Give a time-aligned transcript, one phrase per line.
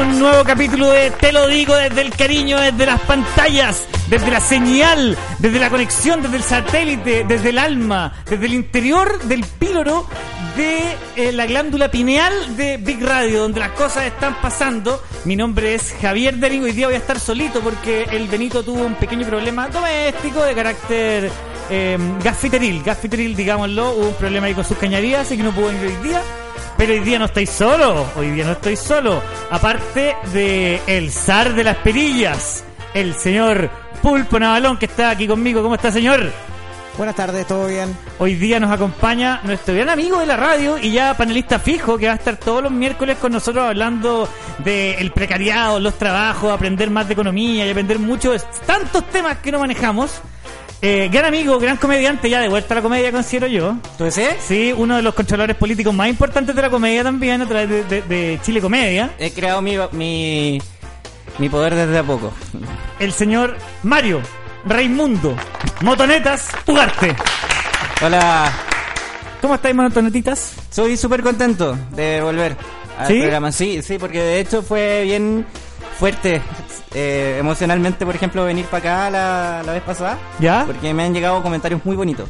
[0.00, 4.40] un nuevo capítulo de Te lo digo desde el cariño, desde las pantallas, desde la
[4.40, 10.06] señal, desde la conexión, desde el satélite, desde el alma, desde el interior del píloro
[10.56, 15.02] de eh, la glándula pineal de Big Radio, donde las cosas están pasando.
[15.24, 18.84] Mi nombre es Javier Dering, hoy día voy a estar solito porque el Benito tuvo
[18.84, 21.30] un pequeño problema doméstico de carácter
[21.68, 25.66] eh, gafiteril, gafiteril digámoslo, hubo un problema ahí con sus cañerías, así que no pudo
[25.66, 26.22] venir hoy día.
[26.76, 29.22] Pero hoy día no estoy solo, hoy día no estoy solo.
[29.50, 33.70] Aparte de el zar de las perillas, el señor
[34.02, 35.62] Pulpo Navalón que está aquí conmigo.
[35.62, 36.30] ¿Cómo está, señor?
[36.96, 37.96] Buenas tardes, ¿todo bien?
[38.18, 42.06] Hoy día nos acompaña nuestro gran amigo de la radio y ya panelista fijo que
[42.06, 47.06] va a estar todos los miércoles con nosotros hablando del precariado, los trabajos, aprender más
[47.06, 50.20] de economía y aprender muchos, tantos temas que no manejamos.
[50.82, 53.76] Eh, gran amigo, gran comediante, ya de vuelta a la comedia considero yo.
[53.98, 54.34] ¿Tú ese?
[54.40, 57.84] Sí, uno de los controladores políticos más importantes de la comedia también, a través de,
[57.84, 59.10] de- de Chile Comedia.
[59.18, 60.58] He creado mi, mi,
[61.38, 62.32] mi poder desde a poco.
[62.98, 64.22] El señor Mario
[64.64, 65.36] Raimundo
[65.82, 67.14] Motonetas Ugarte.
[68.02, 68.50] Hola,
[69.42, 70.54] ¿Cómo estáis, motonetitas?
[70.70, 72.56] soy súper contento de volver
[72.98, 73.18] al ¿Sí?
[73.20, 73.52] programa.
[73.52, 75.44] Sí, sí, porque de hecho fue bien
[76.00, 76.40] fuerte
[76.94, 80.18] eh, emocionalmente, por ejemplo, venir para acá la, la vez pasada.
[80.40, 80.64] ¿Ya?
[80.66, 82.28] Porque me han llegado comentarios muy bonitos.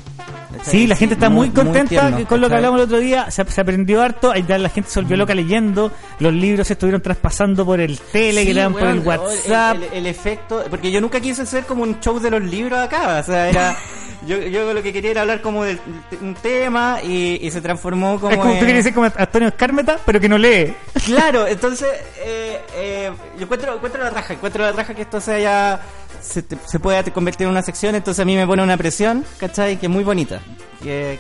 [0.65, 3.31] Sí, la gente está muy, contenta con lo que hablamos el otro día.
[3.31, 4.31] Se, se aprendió harto.
[4.33, 5.91] Ahí la gente se volvió loca leyendo.
[6.19, 9.77] Los libros se estuvieron traspasando por el Telegram, Sí, por el WhatsApp.
[9.77, 12.79] El, el- el efecto, porque yo nunca quise ser como un show de los libros
[12.79, 13.75] acá, o sea, era,
[14.27, 15.79] yo, yo lo que quería era hablar como de
[16.21, 19.49] un tema y, y se transformó como, es como tú en- quieres decir como Antonio
[19.49, 20.75] Escármeta, pero que no lee.
[21.05, 25.35] Claro, entonces eh, eh, yo encuentro, encuentro la raja, encuentro la raja que esto se
[25.35, 25.81] haya,
[26.21, 29.25] se, te- se pueda convertir en una sección, entonces a mí me pone una presión,
[29.39, 29.77] ¿cachai?
[29.79, 30.41] Que es muy bonita.
[30.83, 31.19] Que,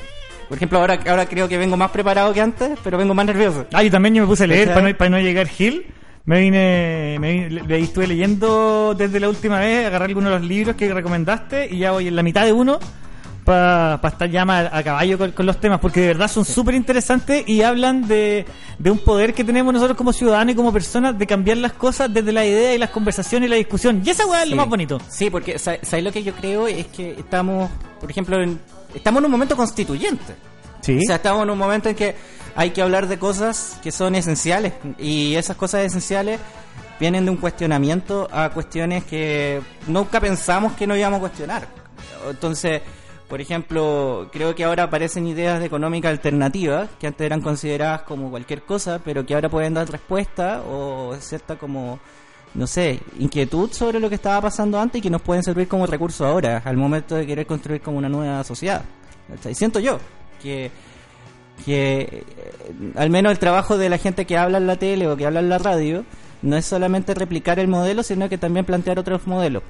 [0.48, 3.66] por ejemplo, ahora, ahora creo que vengo más preparado que antes, pero vengo más nervioso.
[3.72, 5.86] Ah, yo también yo me puse a leer para no, para no llegar Gil.
[6.26, 10.38] Me vine, me vine- le- le- estuve leyendo desde la última vez, agarré algunos de
[10.38, 12.78] los libros que recomendaste y ya voy en la mitad de uno
[13.44, 16.74] para estar ya más a caballo con, con los temas, porque de verdad son súper
[16.74, 18.44] interesantes y hablan de,
[18.78, 22.12] de un poder que tenemos nosotros como ciudadanos y como personas de cambiar las cosas
[22.12, 24.02] desde la idea y las conversaciones y la discusión.
[24.04, 25.00] Y esa weá es lo más bonito.
[25.08, 26.66] Sí, porque sa- ¿sabes lo que yo creo?
[26.68, 28.60] Es que estamos, por ejemplo, en-
[28.94, 30.34] estamos en un momento constituyente.
[30.80, 30.98] Sí.
[30.98, 32.14] O sea, estamos en un momento en que
[32.54, 36.40] hay que hablar de cosas que son esenciales y esas cosas esenciales
[36.98, 41.68] vienen de un cuestionamiento a cuestiones que nunca pensamos que no íbamos a cuestionar.
[42.28, 42.82] Entonces,
[43.28, 48.30] por ejemplo, creo que ahora aparecen ideas de económica alternativa que antes eran consideradas como
[48.30, 51.98] cualquier cosa, pero que ahora pueden dar respuesta o cierta como
[52.52, 55.86] no sé, inquietud sobre lo que estaba pasando antes y que nos pueden servir como
[55.86, 58.82] recurso ahora, al momento de querer construir como una nueva sociedad.
[59.28, 59.54] ¿cachai?
[59.54, 60.00] Siento yo
[60.42, 60.70] que,
[61.64, 62.24] que eh,
[62.96, 65.40] al menos el trabajo de la gente que habla en la tele o que habla
[65.40, 66.04] en la radio
[66.42, 69.62] no es solamente replicar el modelo, sino que también plantear otros modelos.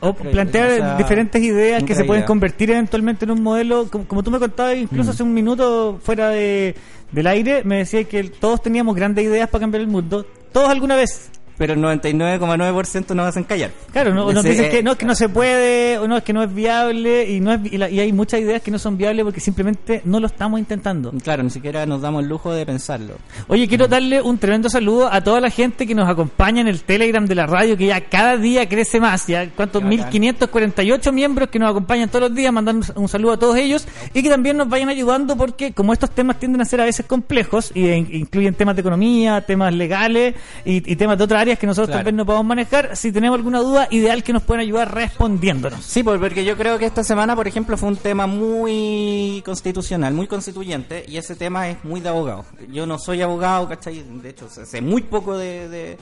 [0.00, 4.06] O plantear o sea, diferentes ideas que se pueden convertir eventualmente en un modelo, como,
[4.06, 5.12] como tú me contabas incluso Mm.
[5.12, 6.74] hace un minuto fuera de,
[7.10, 10.96] del aire, me decías que todos teníamos grandes ideas para cambiar el mundo, todos alguna
[10.96, 11.30] vez.
[11.62, 13.70] Pero el 99,9% no hacen callar.
[13.92, 16.32] Claro, no, nos dicen que no, es que no se puede, o no, es que
[16.32, 18.96] no es viable, y, no es, y, la- y hay muchas ideas que no son
[18.96, 21.12] viables porque simplemente no lo estamos intentando.
[21.22, 23.14] Claro, ni siquiera nos damos el lujo de pensarlo.
[23.46, 26.82] Oye, quiero darle un tremendo saludo a toda la gente que nos acompaña en el
[26.82, 29.28] Telegram de la radio, que ya cada día crece más.
[29.28, 29.82] Ya, ¿cuántos?
[29.82, 30.10] Qué bacán.
[30.10, 34.22] 1548 miembros que nos acompañan todos los días, mandando un saludo a todos ellos y
[34.22, 37.70] que también nos vayan ayudando porque, como estos temas tienden a ser a veces complejos
[37.74, 40.34] y e- incluyen temas de economía, temas legales
[40.64, 41.98] y, y temas de otras áreas que nosotros Claro.
[42.00, 45.84] tal vez no podemos manejar, si tenemos alguna duda, ideal que nos puedan ayudar respondiéndonos.
[45.84, 50.14] Sí, pues, porque yo creo que esta semana, por ejemplo, fue un tema muy constitucional,
[50.14, 52.44] muy constituyente, y ese tema es muy de abogado.
[52.70, 54.02] Yo no soy abogado, ¿cachai?
[54.22, 55.98] De hecho, sé muy poco de, de,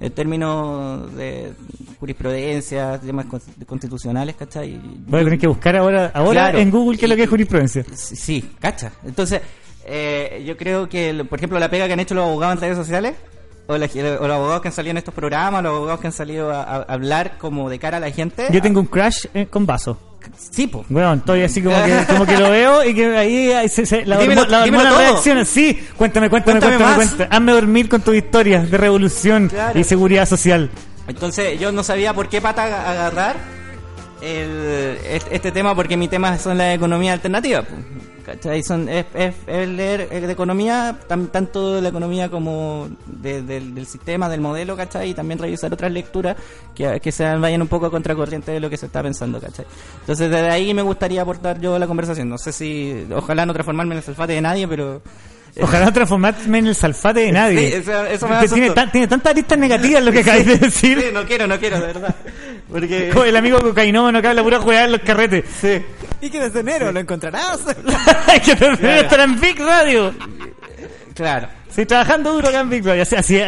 [0.00, 1.52] en términos de
[1.98, 4.80] jurisprudencia, temas con- constitucionales, ¿cachai?
[5.06, 6.58] Voy a tener que buscar ahora, ahora Claro.
[6.58, 7.84] en Google qué es lo que es jurisprudencia.
[7.94, 8.92] Sí, cacha.
[9.04, 9.40] Entonces,
[9.84, 12.76] eh, yo creo que, por ejemplo, la pega que han hecho los abogados en redes
[12.76, 13.14] sociales,
[13.70, 13.86] o, la-
[14.20, 16.62] o los abogados que han salido en estos programas, los abogados que han salido a,
[16.62, 18.46] a hablar como de cara a la gente.
[18.50, 19.98] Yo tengo un crash eh, con vaso.
[20.36, 20.84] Sí, pues.
[20.90, 24.04] Bueno, estoy así como que, como que lo veo y que ahí, ahí se, se-
[24.04, 25.44] la, Dímelo- hormo- la hormona reacciona.
[25.46, 27.28] Sí, cuéntame, cuéntame, Cuéntame cuéntame, cuéntame.
[27.36, 29.78] Hazme dormir con tus historias de revolución Claro.
[29.78, 30.68] y seguridad social.
[31.08, 33.36] Entonces yo no sabía por qué pata ag- agarrar
[34.22, 37.62] el, este, este tema, porque mi tema son la economía alternativa.
[37.62, 37.80] pues,
[38.32, 38.62] ¿cachai?
[38.62, 43.74] Son, es, es- es leer de economía, tan- tanto de la economía como de- del,
[43.74, 45.10] del sistema, del modelo, ¿cachai?
[45.10, 46.36] Y también revisar otras lecturas
[46.74, 49.66] que, que se vayan un poco a contracorriente de lo que se está pensando, ¿cachai?
[50.00, 52.28] Entonces desde ahí me gustaría aportar yo la conversación.
[52.28, 55.02] No sé si, ojalá no transformarme en el sulfate de nadie, pero
[55.60, 57.68] Ojalá no transformarme en el salfate de nadie.
[57.68, 58.80] Sí, eso- eso me da Que tiene, susto.
[58.80, 61.00] tan- tiene tantas aristas negativas lo que acabáis de decir.
[61.00, 62.14] Sí, no quiero, no quiero, de verdad.
[62.70, 63.08] Porque...
[63.12, 65.44] Como el amigo cocainómano que habla pura jugada en los carretes.
[65.60, 65.82] Sí.
[66.20, 67.58] Y que desde enero lo encontrarás.
[68.44, 70.14] que te estar en Big Radio.
[71.14, 71.48] Claro.
[71.70, 72.68] Sí, trabajando duro acá en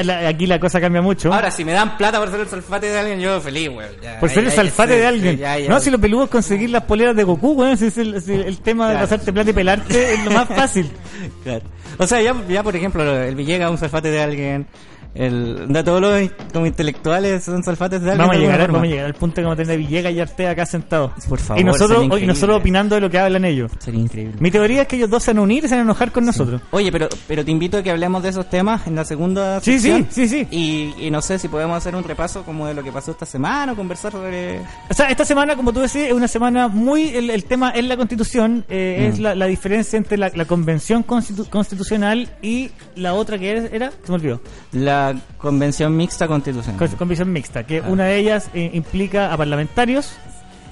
[0.07, 1.33] la- aquí la cosa cambia mucho.
[1.33, 3.71] Ahora, si me dan plata por ser el salfate de alguien, yo feliz.
[4.01, 5.37] Ya, por ser ya, el ya, salfate sí, de sí, alguien.
[5.39, 5.69] ya, ya.
[5.69, 7.77] No, si lo peludo es conseguir las poleras de Goku, weón.
[7.77, 9.07] Si es el, si el tema de Claro.
[9.09, 10.91] pasarte plata y pelarte es lo más fácil.
[11.45, 11.63] Claro.
[11.99, 14.67] O sea, ya, ya por ejemplo, el Villegas un salfate de alguien.
[15.15, 18.27] El, de todos los como intelectuales son salfates de alguien.
[18.29, 18.73] Vamos a, llegar, forma.
[18.75, 21.13] vamos a llegar al punto que vamos a tener Villegas y Artea acá sentados.
[21.29, 22.27] Por favor, y nosotros, sería y increíble.
[22.29, 23.71] nosotros opinando de lo que hablan ellos.
[23.79, 24.35] Sería increíble.
[24.41, 26.13] Mi teoría es que ellos dos se van a unir y se van a enojar
[26.13, 26.61] con nosotros.
[26.71, 29.73] Oye, pero, pero te invito a que hablemos de esos temas en la segunda Sí,
[29.79, 30.07] sección.
[30.11, 30.49] sí, sí, sí.
[30.51, 33.27] Y, y no sé si podemos hacer un repaso como de lo que pasó esta
[33.27, 34.61] semana o conversar sobre...
[34.89, 37.09] O sea, esta semana, como tú decís, es una semana muy.
[37.09, 39.13] El, el tema es la constitución, eh, Mm.
[39.13, 43.91] es la, la diferencia entre la, la convención constitu- constitucional y la otra que era,
[43.91, 44.41] se me olvidó,
[44.73, 45.02] La
[45.39, 46.79] convención mixta constitucional.
[46.79, 50.15] Con- convención mixta, que una de ellas eh, implica a parlamentarios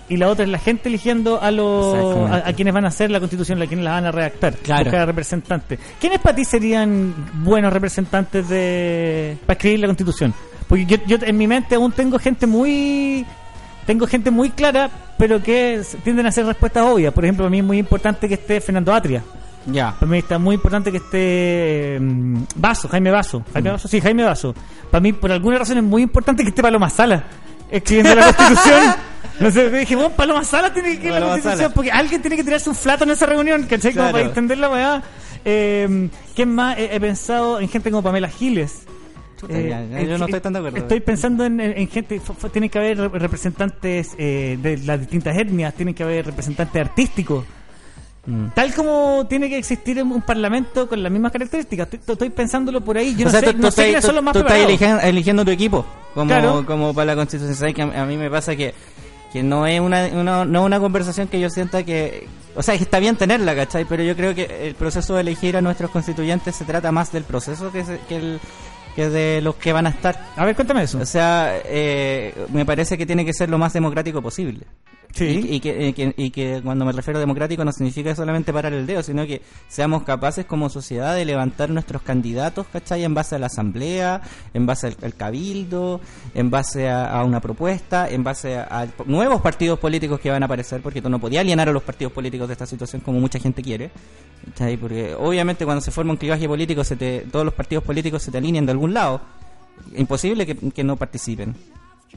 [0.09, 3.11] y la otra es la gente eligiendo a los a, a quienes van a hacer
[3.11, 4.85] la constitución, a quienes la van a redactar, Claro.
[4.85, 5.79] buscar representantes.
[6.01, 10.35] ¿Quiénes para ti serían buenos representantes de para escribir la constitución?
[10.69, 13.25] Porque yo, yo en mi mente aún tengo gente muy
[13.87, 14.89] tengo gente muy clara,
[15.19, 17.13] pero que tienden a ser respuestas obvias.
[17.13, 19.23] Por ejemplo, para mí es muy importante que esté Fernando Atria.
[19.67, 19.93] Ya.
[19.99, 23.45] Para mí está muy importante que esté mm, Vaso, Jaime Vaso.
[23.53, 24.55] Jaime Vaso, sí, Jaime Vaso.
[24.91, 27.25] Para mí, por alguna razón, es muy importante que esté Paloma Sala
[27.71, 28.95] escribiendo la constitución.
[29.39, 31.75] No sé, dije, bueno, Paloma Sala tiene que escribir la Paloma constitución Sala.
[31.75, 33.93] porque alguien tiene que tirarse un flato en esa reunión, ¿cachai?
[33.93, 34.13] Como Claro.
[34.13, 35.03] para extender la weá.
[35.47, 36.77] Eh, ¿Quién más?
[36.79, 38.83] He, he pensado en gente como Pamela Giles.
[39.39, 40.77] Chuta, ya, ya, yo no estoy tan de acuerdo.
[40.79, 44.77] Estoy pensando en, en- en gente, f- f- tiene que haber re- representantes eh, de
[44.79, 47.45] las distintas etnias, tiene que haber representantes artísticos.
[48.27, 48.49] Mm.
[48.55, 51.89] Tal como tiene que existir un parlamento con las mismas características.
[51.93, 53.15] Estoy, estoy pensándolo por ahí.
[53.17, 54.59] Yo o no sea, sé, tú, no tú sé quiénes son los más tú estás
[54.59, 56.67] eligiendo, eligiendo tu equipo como, Claro.
[56.67, 57.55] como para la constitución.
[57.57, 57.75] ¿Sabes?
[57.75, 58.75] Que a, a mí me pasa que,
[59.33, 62.29] que no es una, una- no una conversación que yo sienta que...
[62.57, 63.85] O sea, está bien tenerla, ¿cachai?
[63.87, 67.25] Pero yo creo que el proceso de elegir a nuestros constituyentes se trata más del
[67.25, 68.41] proceso que, se- que, el,
[68.97, 70.27] que de los que van a estar.
[70.37, 70.99] A ver, cuéntame eso.
[70.99, 74.67] O sea, eh, me parece que tiene que ser lo más democrático posible.
[75.13, 75.47] Sí.
[75.51, 79.03] Y, que, y que- cuando me refiero a democrático no significa solamente parar el dedo,
[79.03, 83.05] sino que seamos capaces como sociedad de levantar nuestros candidatos, ¿cachai?
[83.05, 84.23] En base a la asamblea,
[84.55, 86.01] en base al, cabildo,
[86.35, 90.81] en base a, una propuesta, en base a, nuevos partidos políticos que van a aparecer,
[90.81, 93.63] porque tú no podías alienar a los partidos políticos de esta situación como mucha gente
[93.63, 93.91] quiere.
[94.47, 94.77] ¿cachai?
[94.77, 98.31] Porque obviamente cuando se forma un clivaje político, se te, todos los partidos políticos se
[98.31, 99.21] te alinean de algún lado.
[99.97, 101.55] Imposible que no participen.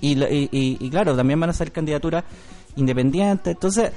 [0.02, 0.50] Y, y,
[0.80, 2.24] y- claro, también van a ser candidaturas
[2.76, 3.54] independientes.
[3.54, 3.92] Entonces,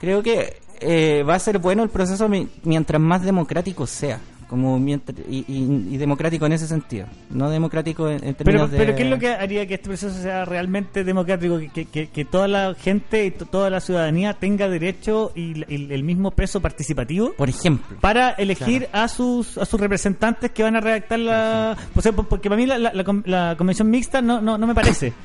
[0.00, 4.20] creo que eh, va a ser bueno el proceso mi- mientras más democrático sea.
[4.48, 7.06] Como mientras, y, y- y democrático en ese sentido.
[7.28, 8.78] No democrático en, en Pero, términos de...
[8.78, 11.58] pero ¿qué es lo que haría que este proceso sea realmente democrático?
[11.74, 16.02] Que, que- toda la gente y to- toda la ciudadanía tenga derecho y, y el
[16.02, 17.98] mismo peso participativo Por ejemplo.
[18.00, 21.76] para elegir a sus a sus representantes que van a redactar la...
[21.94, 24.66] O sea, por- porque para mí la, la- la la convención mixta no, no, no
[24.66, 25.12] me parece.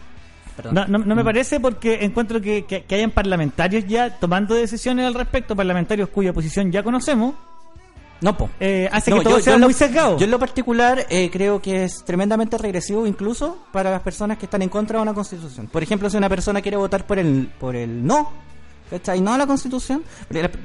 [0.71, 1.25] No, no, no me Mm.
[1.25, 6.31] parece porque encuentro que, que, que hayan parlamentarios ya tomando decisiones al respecto, parlamentarios cuya
[6.31, 7.33] posición ya conocemos,
[8.23, 8.49] No, po.
[8.59, 10.17] eh, hace No, que todo yo- sea yo lo- muy sesgado.
[10.17, 14.45] Yo en lo particular eh, creo que es tremendamente regresivo incluso para las personas que
[14.45, 15.67] están en contra de una constitución.
[15.67, 18.31] Por ejemplo, si una persona quiere votar por el, por el no,
[18.89, 19.21] ¿cachai?
[19.21, 20.03] No a la constitución,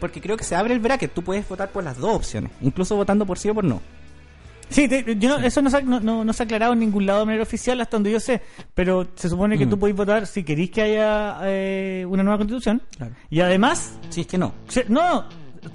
[0.00, 2.94] porque- creo que se abre el bracket, tú puedes votar por las dos opciones, incluso
[2.96, 3.80] votando por sí o por no.
[4.70, 6.80] Sí, te- yo no- eso no se, ha, no, no- no se ha aclarado en
[6.80, 8.42] ningún lado de manera oficial hasta donde yo sé,
[8.74, 9.70] pero se supone que Mm.
[9.70, 12.82] tú podés votar si queréis que haya eh, una nueva constitución.
[12.98, 13.14] Claro.
[13.30, 14.52] Y además, Si es que no.
[14.68, 15.24] se- no,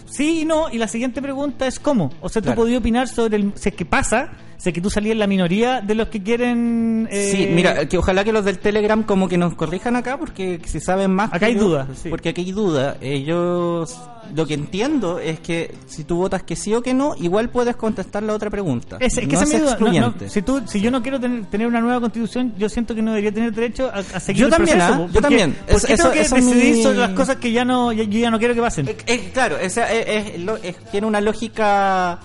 [0.05, 2.11] sí y no, y la siguiente pregunta es cómo.
[2.21, 2.61] O sea, tú Claro.
[2.61, 4.31] podías opinar sobre el, si es que pasa,
[4.69, 7.07] es que tú salías en la minoría de los que quieren...
[7.11, 10.59] eh, Sí, mira, que ojalá que los del Telegram como que nos corrijan acá porque
[10.65, 11.29] si saben más...
[11.29, 12.09] Acá que hay yo- dudas, sí.
[12.09, 12.97] Porque aquí hay duda.
[13.01, 13.99] Ellos...
[14.33, 17.75] Lo que entiendo es que si tú votas que sí o que no, igual puedes
[17.75, 18.95] contestar la otra pregunta.
[19.01, 19.71] Es, es que no esa es mi duda.
[19.77, 20.29] No, no, excluyente.
[20.29, 23.11] si, tú, si yo no quiero tener, tener una nueva constitución, yo siento que no
[23.11, 25.03] debería tener derecho a, a seguir Yo el también, proceso.
[25.03, 25.09] ¿ah?
[25.13, 25.51] Yo también.
[25.69, 28.17] ¿Por qué eso- tengo que decidir mi- sobre las cosas que ya no, ya- yo
[28.19, 28.87] ya no quiero que pasen?
[28.87, 32.17] Eh, eh, claro, o sea, es- es lo- es- tiene una lógica, eh,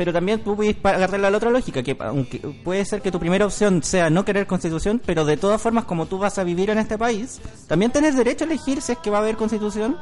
[0.00, 3.44] pero también tú puedes agarrar la otra lógica, que aunque puede ser que tu primera
[3.44, 6.78] opción sea no querer constitución, pero de todas formas, como tú vas a vivir en
[6.78, 9.98] este país, también tenés derecho a elegir si es que va a haber constitución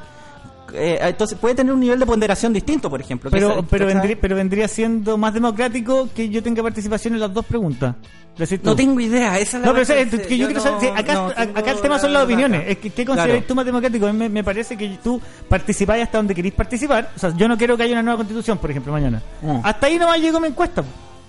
[0.74, 3.30] eh, entonces puede tener un nivel de ponderación distinto, por ejemplo.
[3.30, 7.32] Pero, esa- pero, vendría, pero vendría siendo más democrático que yo tenga participación en las
[7.32, 7.94] dos preguntas.
[8.36, 8.60] Decir.
[8.62, 10.80] No tengo idea, esa es la No, pero verdad, es que yo, quiero saber, no-
[10.80, 11.26] si acá, no
[11.58, 12.64] acá el tema son la las opiniones.
[12.68, 13.44] Es que, ¿Qué consideras Claro.
[13.48, 14.12] tú más democrático?
[14.12, 17.10] Me, me parece que tú participáis hasta donde queréis participar.
[17.16, 19.20] O sea, yo no quiero que haya una nueva constitución, por ejemplo, mañana.
[19.42, 19.60] Mm.
[19.64, 20.84] Hasta ahí nomás llegó mi encuesta.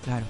[0.05, 0.23] Claro.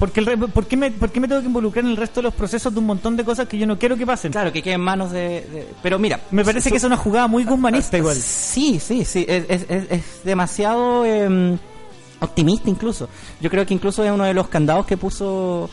[0.00, 2.20] Porque el re- ¿por, qué me, ¿Por qué me tengo que involucrar en el resto
[2.20, 4.32] de los procesos de un montón de cosas que yo no quiero que pasen?
[4.32, 5.20] Claro, que quede en manos de...
[5.42, 6.18] de- Pero mira...
[6.32, 8.16] Me parece su- que es una jugada muy guzmanista igual.
[8.16, 9.24] Sí, sí, sí.
[9.28, 11.56] Es, es- es- es demasiado eh,
[12.20, 13.08] optimista incluso.
[13.40, 15.70] Yo creo que incluso es uno de los candados que puso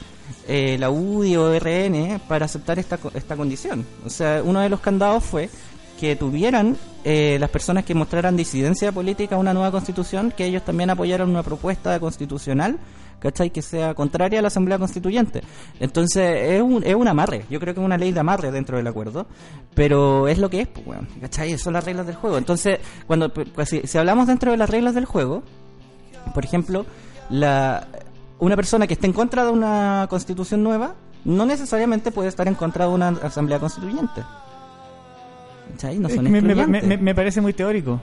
[0.48, 3.86] eh, la UDI o RN eh, para aceptar esta, esta condición.
[4.06, 5.50] O sea, uno de los candados fue
[6.00, 10.64] que tuvieran eh, las personas que mostraran disidencia política a una nueva constitución, que ellos
[10.64, 12.78] también apoyaran una propuesta constitucional,
[13.20, 13.50] ¿cachai?
[13.50, 15.42] Que sea contraria a la Asamblea Constituyente.
[15.80, 17.46] Entonces, es un, es un amarre.
[17.50, 19.26] Yo creo que es una ley de amarre dentro del acuerdo,
[19.74, 21.58] pero es lo que es, pues, weón, ¿cachai?
[21.58, 22.38] Son las reglas del juego.
[22.38, 25.44] Entonces, cuando pues, si, si hablamos dentro de las reglas del juego,
[26.34, 26.86] por ejemplo,
[27.30, 27.88] la,
[28.40, 30.96] una persona que esté en contra de una constitución nueva
[31.26, 34.22] no necesariamente puede estar en contra de una asamblea constituyente.
[36.00, 36.42] No son me,
[36.82, 38.00] me- me parece muy teórico.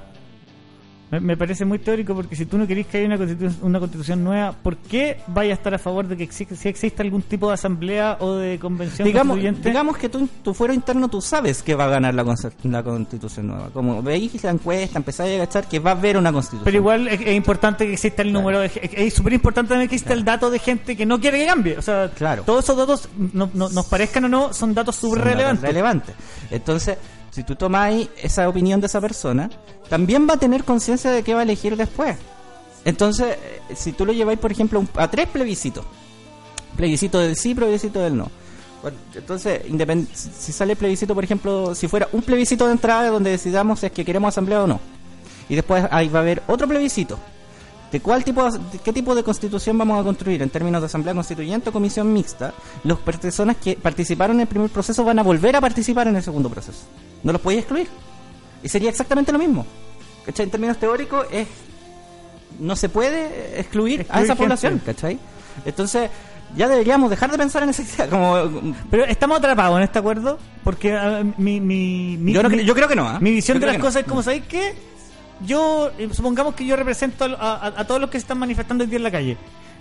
[1.10, 3.78] Me, me parece muy teórico porque si tú no querés que haya una constitución, una
[3.78, 7.22] constitución nueva, ¿por qué vaya a estar a favor de que exi- si exista algún
[7.22, 9.68] tipo de asamblea o de convención Digamos, constituyente?
[9.68, 12.24] digamos que tú tu fuero interno tú sabes que va a ganar la,
[12.64, 13.68] la constitución nueva.
[13.72, 16.64] Como veis la encuesta, empezáis a cachar que va a haber una constitución.
[16.64, 18.40] Pero igual es, es importante que exista el Claro.
[18.40, 21.38] número de es súper importante también que exista el dato de gente que no quiere
[21.38, 21.78] que cambie.
[21.78, 22.42] O sea, Claro.
[22.44, 25.22] todos esos datos, no, no- nos parezcan o no, son datos súper
[25.60, 26.14] relevantes.
[26.50, 26.96] Entonces,
[27.34, 29.50] si tú tomáis esa opinión de esa persona,
[29.88, 32.16] también va a tener conciencia de qué va a elegir después.
[32.84, 35.84] Entonces, eh, si tú lo lleváis, por ejemplo, a tres plebiscitos,
[36.76, 38.30] plebiscito del sí, plebiscito del no.
[38.82, 39.62] Bueno, Entonces,
[40.14, 43.92] si sale plebiscito, por ejemplo, si fuera un plebiscito de entrada donde decidamos si es
[43.92, 44.78] que queremos asamblea o no,
[45.48, 47.18] y después ahí va a haber otro plebiscito,
[47.90, 51.14] de cuál tipo de, qué tipo de constitución vamos a construir en términos de asamblea
[51.14, 55.56] constituyente o comisión mixta, las personas que participaron en el primer proceso van a volver
[55.56, 56.84] a participar en el segundo proceso.
[57.24, 57.88] No los podéis excluir.
[58.62, 59.66] Y sería exactamente lo mismo.
[60.24, 60.44] ¿Cachai?
[60.44, 61.48] En términos teóricos es
[62.60, 64.36] no se puede excluir, a esa gente.
[64.36, 65.18] población, ¿cachai?
[65.64, 66.08] Entonces,
[66.56, 68.08] ya deberíamos dejar de pensar en esa idea.
[68.08, 72.64] Como, Pero estamos atrapados en este acuerdo porque ah, mi, mi, mi- yo, no mi-
[72.64, 73.08] yo creo que no.
[73.08, 73.18] ¿ah?
[73.20, 73.84] Mi visión de las no.
[73.84, 74.74] cosas es como, ¿sabéis qué?
[75.44, 78.84] Yo, eh, supongamos que yo represento a, a- a todos los que se están manifestando
[78.84, 79.36] hoy día en la calle.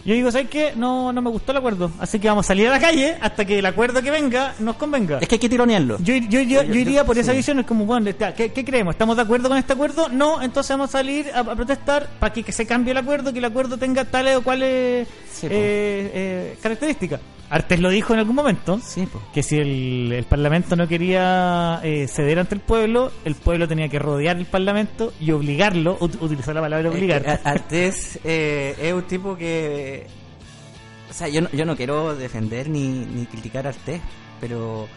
[0.06, 0.74] Yo digo, ¿sabéis qué?
[0.76, 1.90] No, no me gustó el acuerdo.
[2.00, 4.76] Así que vamos a salir a la calle hasta que el acuerdo que venga nos
[4.76, 5.20] convenga.
[5.20, 5.98] Es que hay que tironearlo.
[6.00, 7.38] Yo, yo, yo, Yo- iría por esa sí.
[7.38, 8.96] visión, es como, bueno, ¿qué, qué creemos?
[8.96, 10.10] ¿Estamos de acuerdo con este acuerdo?
[10.10, 13.32] No, entonces vamos a salir a, a protestar para que, que se cambie el acuerdo,
[13.32, 17.22] que el acuerdo tenga tales o cuales Sí, eh, eh, características.
[17.50, 19.24] Artes lo dijo en algún momento, Sí, pues.
[19.32, 23.90] que si el, el Parlamento no quería eh, ceder ante el pueblo, el pueblo tenía
[23.90, 27.42] que rodear el Parlamento y obligarlo, ut- utilizar la palabra obligar.
[27.44, 29.93] Artés eh, es un tipo que.
[31.10, 34.02] O sea, yo no, yo no quiero defender ni, ni criticar a Artés,
[34.42, 34.88] pero.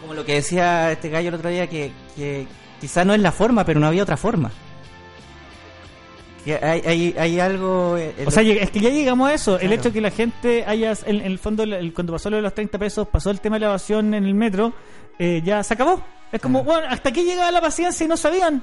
[0.00, 2.46] Como lo que decía este gallo el otro día, que, que
[2.80, 4.50] quizá no es la forma, pero no había otra forma.
[6.44, 7.96] Que hay, hay, hay algo.
[7.96, 9.60] eh, O sea, es que ya llegamos a eso.
[9.60, 12.36] El hecho de que la gente haya, en, en el fondo, el- cuando pasó lo
[12.36, 14.72] de los 30 pesos, pasó el tema de la evasión en el metro,
[15.20, 16.02] eh, ya se acabó.
[16.32, 18.60] Es como, bueno, hasta aquí llegaba la paciencia y no sabían.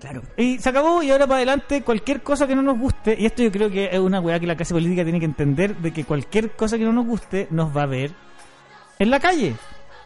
[0.00, 0.22] Claro.
[0.36, 3.42] Y se acabó y ahora para adelante cualquier cosa que no nos guste, y esto
[3.42, 6.04] yo creo que es una weá que la clase política tiene que entender, de que
[6.04, 8.12] cualquier cosa que no nos guste nos va a ver
[8.98, 9.54] en la calle.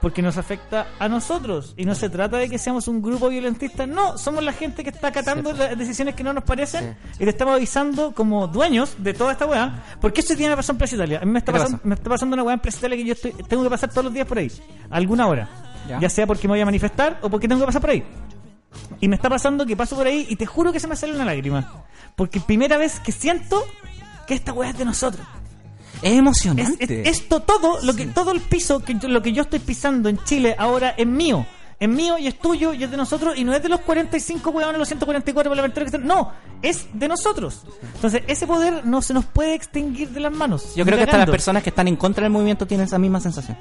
[0.00, 1.74] Porque nos afecta a nosotros.
[1.76, 3.86] Y no se trata de que seamos un grupo violentista.
[3.86, 6.96] No, somos la gente que está acatando las decisiones que no nos parecen.
[7.20, 9.80] Y te estamos avisando como dueños de toda esta weá.
[10.00, 11.20] Porque eso tiene en Plaza Italia.
[11.22, 11.88] A mí me está, ¿Qué pasando, pasa?
[11.88, 14.12] me está pasando una weá en Italia que yo estoy, tengo que pasar todos los
[14.12, 14.50] días por ahí.
[14.90, 15.48] Alguna hora.
[15.88, 16.00] Ya.
[16.00, 18.04] ya sea porque me voy a manifestar o porque tengo que pasar por ahí.
[19.02, 21.12] Y me está pasando que paso por ahí y te juro que se me sale
[21.14, 21.84] una lágrima.
[22.16, 23.62] Porque primera vez que siento
[24.26, 25.26] que esta weá es de nosotros.
[26.00, 27.02] Es emocionante.
[27.02, 30.08] es- esto todo, lo que todo el piso, que yo- lo que yo estoy pisando
[30.08, 31.44] en Chile ahora es mío.
[31.80, 34.50] Es mío y es tuyo y es de nosotros y no es de los 45
[34.50, 36.06] weones, los 144 parlamentarios que están.
[36.06, 36.30] No,
[36.62, 37.62] es de nosotros.
[37.96, 40.76] Entonces, ese poder no se nos puede extinguir de las manos.
[40.76, 43.18] Yo creo que hasta las personas que están en contra del movimiento tienen esa misma
[43.18, 43.56] sensación.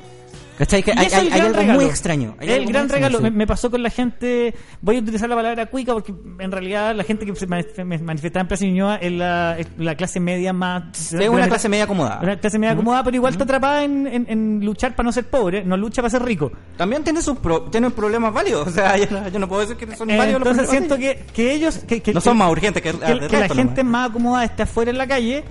[0.57, 0.83] ¿Cachai?
[0.83, 1.79] Que hay, hay- algo regalo.
[1.79, 2.35] muy extraño.
[2.39, 3.19] Hay el gran regalo.
[3.19, 4.53] Me, me pasó con la gente.
[4.81, 8.47] Voy a utilizar la palabra cuica porque en realidad la gente que se manifestaba en
[8.47, 11.13] Plaza Ñuñoa es la, es la clase media más.
[11.13, 12.19] Es una clase media acomodada.
[12.21, 15.25] Una clase media acomodada, pero igual está atrapada en, en- en luchar para no ser
[15.29, 16.51] pobre, no lucha para ser rico.
[16.77, 18.67] También tiene sus pro- tiene problemas válidos.
[18.67, 20.97] O sea, yo no, yo no puedo decir que son Eh, válidos los entonces siento
[20.97, 21.79] que, que ellos.
[21.87, 22.03] Que.
[22.13, 24.01] No son más urgentes que, que la gente nomás.
[24.01, 25.43] más acomodada esté afuera en la calle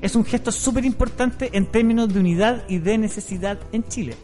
[0.00, 4.14] es un gesto súper importante en términos de unidad y de necesidad en Chile.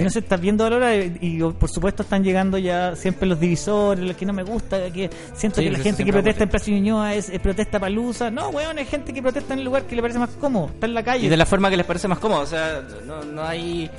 [0.00, 3.38] Que no se está viendo ahora y, y, por supuesto están llegando ya siempre los
[3.40, 6.50] divisores, los que no me gusta, que siento Sí, que la gente que protesta en.
[6.50, 8.30] Plaza Ñuñoa es, es protesta palusa.
[8.30, 10.86] No, weón, hay gente que protesta en el lugar que le parece más cómodo, está
[10.86, 11.26] en la calle.
[11.26, 13.90] Y de la forma que les parece más cómodo, o sea, no, no hay...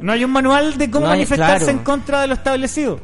[0.00, 1.78] No hay un manual de cómo No hay- manifestarse claro.
[1.78, 3.00] en contra de lo establecido.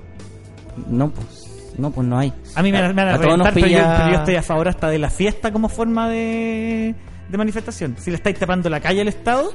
[0.88, 2.32] No, pues, no, pues no hay.
[2.54, 4.42] A mí me, van- me van a, A reventar, pero, yo, pero yo estoy a
[4.42, 6.94] favor hasta de la fiesta como forma de,
[7.28, 7.96] de manifestación.
[7.98, 9.52] Si le estáis tapando la calle al Estado,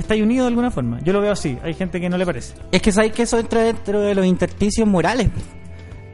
[0.00, 1.00] estáis unidos de alguna forma.
[1.02, 1.56] Yo lo veo así.
[1.62, 2.54] Hay gente que no le parece.
[2.72, 5.28] Es que sabéis que eso entra dentro de los intersticios morales.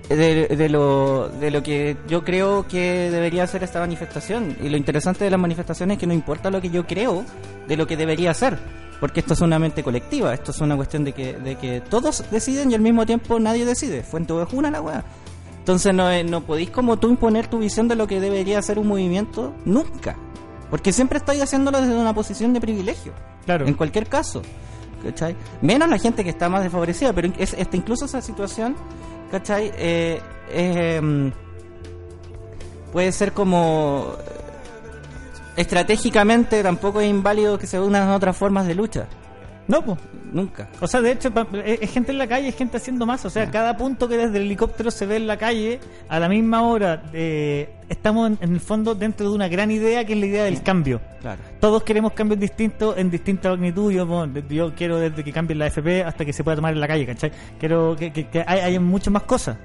[0.09, 4.57] De, de lo, de lo que yo creo que debería ser esta manifestación.
[4.63, 7.25] Y lo interesante de las manifestaciones es que no importa lo que yo creo
[7.67, 8.57] de lo que debería ser.
[9.01, 10.33] Porque esto es una mente colectiva.
[10.33, 13.65] Esto es una cuestión de que, de que todos deciden y al mismo tiempo nadie
[13.65, 14.03] decide.
[14.05, 15.05] Fuente es una la weá.
[15.59, 18.79] Entonces no, es- no podéis como tú imponer tu visión de lo que debería ser
[18.79, 20.17] un movimiento nunca.
[20.71, 23.13] Porque siempre estáis haciéndolo desde una posición de privilegio.
[23.45, 23.67] Claro.
[23.67, 24.43] En cualquier caso.
[25.03, 25.37] ¿Cachai?
[25.61, 28.75] Menos la gente que está más desfavorecida, pero es, este, incluso esa situación,
[29.31, 29.71] ¿cachai?
[29.77, 30.21] Eh,
[30.51, 31.29] eh, mm,
[32.93, 34.15] puede ser como...
[34.19, 34.33] eh,
[35.57, 39.07] Estratégicamente tampoco es inválido que se unan otras formas de lucha.
[39.69, 39.99] No, pues.
[40.33, 40.69] Nunca.
[40.81, 43.25] O sea, de hecho, pa- es gente en la calle, es gente haciendo más.
[43.25, 46.29] O sea, cada punto que desde el helicóptero se ve en la calle, a la
[46.29, 50.19] misma hora, eh, estamos en, en el fondo dentro de una gran idea que es
[50.19, 51.01] la idea del cambio.
[51.21, 51.41] Claro.
[51.61, 53.93] Todos queremos cambios distintos en distinta magnitud.
[53.93, 57.07] Yo, quiero desde que cambien la FP hasta que se pueda tomar en la calle,
[57.07, 57.31] ¿cachai?
[57.59, 59.57] Quiero que, que, que hay, hay muchas más cosas.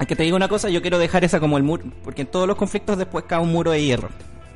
[0.00, 2.28] Es que te digo una cosa, yo quiero dejar esa como el muro, porque en
[2.28, 4.08] todos los conflictos después cae un muro de hierro.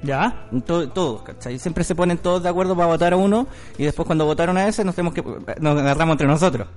[0.02, 0.46] ¿Ya?
[0.52, 1.58] En todo, todo, ¿cachai?
[1.58, 3.46] Siempre se ponen todos de acuerdo para votar a uno
[3.78, 5.22] y después cuando votaron a ese nos tenemos que
[5.60, 6.68] nos agarramos entre nosotros.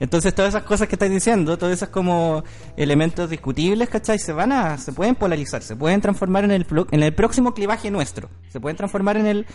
[0.00, 2.42] Entonces todas esas cosas que estáis diciendo, todos esos como
[2.76, 4.18] elementos discutibles, ¿cachai?
[4.18, 7.90] Se van a, se pueden polarizar, se pueden transformar en el, en el próximo clivaje
[7.90, 8.28] nuestro.
[8.48, 9.46] Se pueden transformar en el,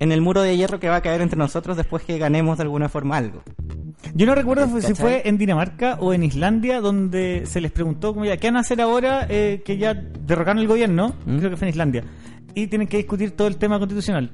[0.00, 2.64] en el muro de hierro que va a caer entre nosotros después que ganemos de
[2.64, 3.42] alguna forma algo.
[4.14, 8.26] Yo no recuerdo si fue en Dinamarca o en Islandia donde se les preguntó como
[8.26, 11.14] ya, ¿qué van a hacer ahora eh, que ya derrocaron el gobierno?
[11.24, 11.38] ¿Mm?
[11.38, 12.04] Creo que fue en Islandia.
[12.54, 14.30] Y tienen que discutir todo el tema constitucional.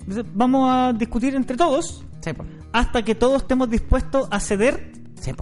[0.00, 2.30] Entonces, vamos a discutir entre todos Sí,
[2.72, 5.32] hasta que todos estemos dispuestos a ceder Sí,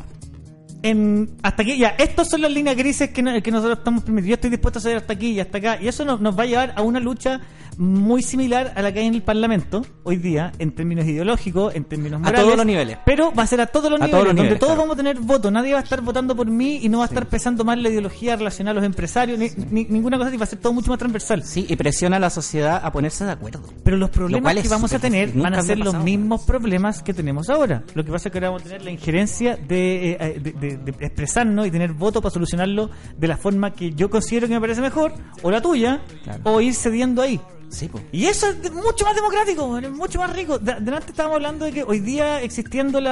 [0.82, 1.78] en hasta aquí.
[1.78, 4.78] Ya estas son las líneas grises que, no- que nosotros estamos permitiendo yo estoy dispuesto
[4.78, 5.78] a ceder hasta aquí y hasta acá.
[5.80, 7.40] Y eso nos, nos va a llevar a una lucha
[7.80, 11.84] muy similar a la que hay en el Parlamento hoy día en términos ideológicos en
[11.84, 12.98] términos A morales todos los niveles.
[13.06, 14.82] pero va a ser a todos los A niveles todos los donde niveles, todos claro.
[14.82, 17.06] vamos a tener voto nadie va a estar votando por mí y no va a
[17.06, 20.44] estar pesando más la ideología relacionada a los empresarios ni, ni- ninguna cosa así va
[20.44, 23.30] a ser todo mucho más transversal Sí, y presiona a la sociedad a ponerse de
[23.32, 23.62] acuerdo.
[23.82, 26.04] pero los problemas que vamos a tener van a ser los pasado.
[26.04, 27.82] mismos problemas que tenemos ahora.
[27.94, 30.76] Lo que pasa es que ahora vamos a tener la injerencia de, eh, de- de-
[30.76, 34.60] de expresarnos y tener voto para solucionarlo de la forma que yo considero que me
[34.60, 36.40] parece mejor, o la tuya, Claro.
[36.44, 37.40] o ir cediendo ahí.
[37.70, 38.00] Sí, po.
[38.10, 40.58] Y eso es mucho más democrático, es mucho más rico.
[40.58, 43.04] De, delante estábamos hablando de que hoy día existiendo mm,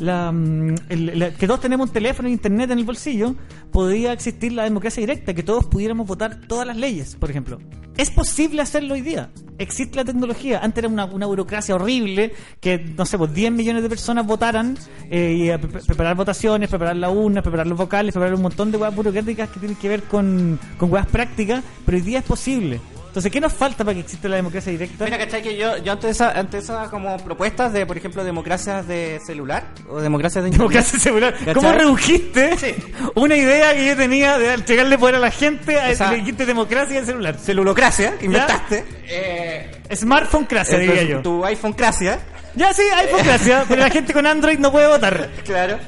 [0.00, 3.34] la- que todos tenemos un teléfono e internet en el bolsillo,
[3.70, 7.58] podría existir la democracia directa, que todos pudiéramos votar todas las leyes, por ejemplo.
[7.96, 9.30] Es posible hacerlo hoy día.
[9.58, 10.58] Existe la tecnología.
[10.62, 14.76] Antes era una, una burocracia horrible que, no sé, pues 10 millones de personas votaran
[15.10, 18.76] eh, y pre- preparar votaciones, preparar la urna, preparar los vocales, preparar un montón de
[18.76, 22.80] huevas burocráticas que tienen que ver con, con prácticas, pero hoy día es posible.
[23.16, 25.06] Entonces, ¿qué nos falta para que exista la democracia directa?
[25.06, 25.40] Mira, ¿cachai?
[25.42, 30.44] Que yo, yo ante esas como propuestas de, por ejemplo, democracias de celular o democracias
[30.44, 30.68] de internet.
[30.68, 31.32] Democracia celular.
[31.38, 31.54] ¿Cachai?
[31.54, 32.74] ¿Cómo redujiste Sí.
[33.14, 36.96] una idea que yo tenía de entregarle poder a la gente a Esa- dijiste democracia
[36.96, 37.36] del celular?
[37.38, 38.84] Celulocracia, que inventaste.
[39.08, 41.22] Eh, Smartphonecracia, diría yo.
[41.22, 42.18] Tu iPhonecracia.
[42.54, 45.30] Ya sí, iPhonecracia, pero la gente con Android no puede votar.
[45.42, 45.78] Claro.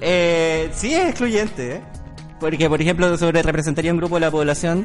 [0.00, 1.80] Eh, sí es excluyente, ¿eh?
[2.40, 4.84] Porque, por ejemplo, sobre representaría un grupo de la población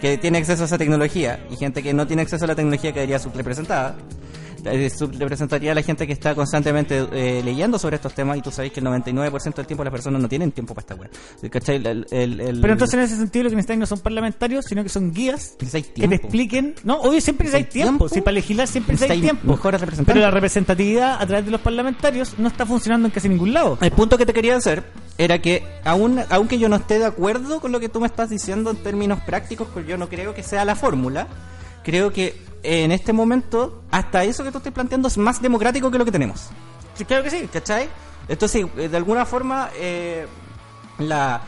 [0.00, 2.92] que tiene acceso a esa tecnología y gente que no tiene acceso a la tecnología
[2.92, 3.96] quedaría subrepresentada.
[4.64, 8.50] Eh, subrepresentaría a la gente que está constantemente eh, leyendo sobre estos temas y tú
[8.50, 11.10] sabes que el 99% del tiempo las personas no tienen tiempo para esta web.
[11.50, 11.76] ¿Cachai?
[11.76, 14.82] El- el- el- Pero entonces en ese sentido lo que necesitan no son parlamentarios, sino
[14.82, 16.74] que son guías que te expliquen.
[16.84, 17.88] No, obvio siempre ¿Necesitáis tiempo.
[18.06, 18.08] tiempo?
[18.14, 19.46] Si para legislar siempre Necesitáis tiempo.
[19.46, 20.14] mejores representantes.
[20.14, 23.78] Pero la representatividad a través de los parlamentarios no está funcionando en casi ningún lado.
[23.80, 24.84] El punto que te quería hacer
[25.18, 28.30] era que, aún, aunque yo no esté de acuerdo con lo que tú me estás
[28.30, 31.26] diciendo en términos prácticos, porque yo no creo que sea la fórmula,
[31.84, 35.98] creo que en este momento, hasta eso que tú estás planteando es más democrático que
[35.98, 36.48] lo que tenemos.
[36.94, 37.48] Sí, claro que sí.
[37.52, 37.88] ¿Cachai?
[38.28, 40.26] Entonces, eh, de alguna forma, eh,
[40.98, 41.40] la,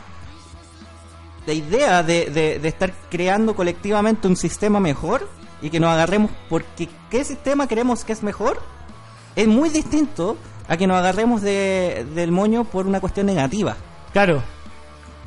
[1.45, 5.27] la idea de, de- de estar creando colectivamente un sistema mejor
[5.61, 8.59] y que nos agarremos porque qué sistema creemos que es mejor
[9.35, 13.75] es muy distinto a que nos agarremos de, del moño por una cuestión negativa.
[14.13, 14.41] Claro.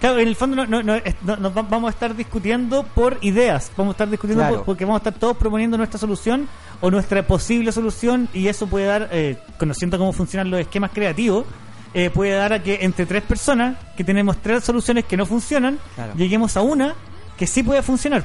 [0.05, 0.83] Claro, en el fondo no, no,
[1.23, 4.57] no, no- vamos a estar discutiendo por ideas, vamos a estar discutiendo Claro.
[4.57, 6.47] por- porque vamos a estar todos proponiendo nuestra solución
[6.83, 11.47] o nuestra posible solución y eso puede dar, eh, conociendo cómo funcionan los esquemas creativos,
[11.95, 15.79] eh, puede dar a que entre tres personas que tenemos tres soluciones que no funcionan,
[15.95, 16.13] Claro.
[16.17, 16.95] lleguemos a una
[17.39, 18.25] que sí puede funcionar.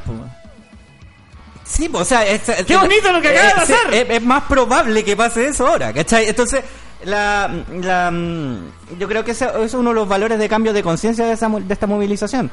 [1.63, 3.93] Sí, o sea, es, ¡Qué bonito lo que acaba de pasar!
[3.93, 6.27] Es, es más probable que pase eso ahora, ¿cachai?
[6.27, 6.61] Entonces,
[7.05, 10.73] la, la, mm, yo creo que ese ese es uno de los valores de cambio
[10.73, 12.51] de conciencia de, esa de esta movilización.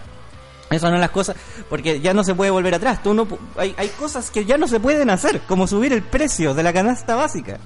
[0.68, 1.36] Esas son las cosas,
[1.68, 3.02] porque ya no se puede volver atrás.
[3.02, 6.54] Tú no, hay, hay cosas que ya no se pueden hacer, como subir el precio
[6.54, 7.58] de la canasta básica.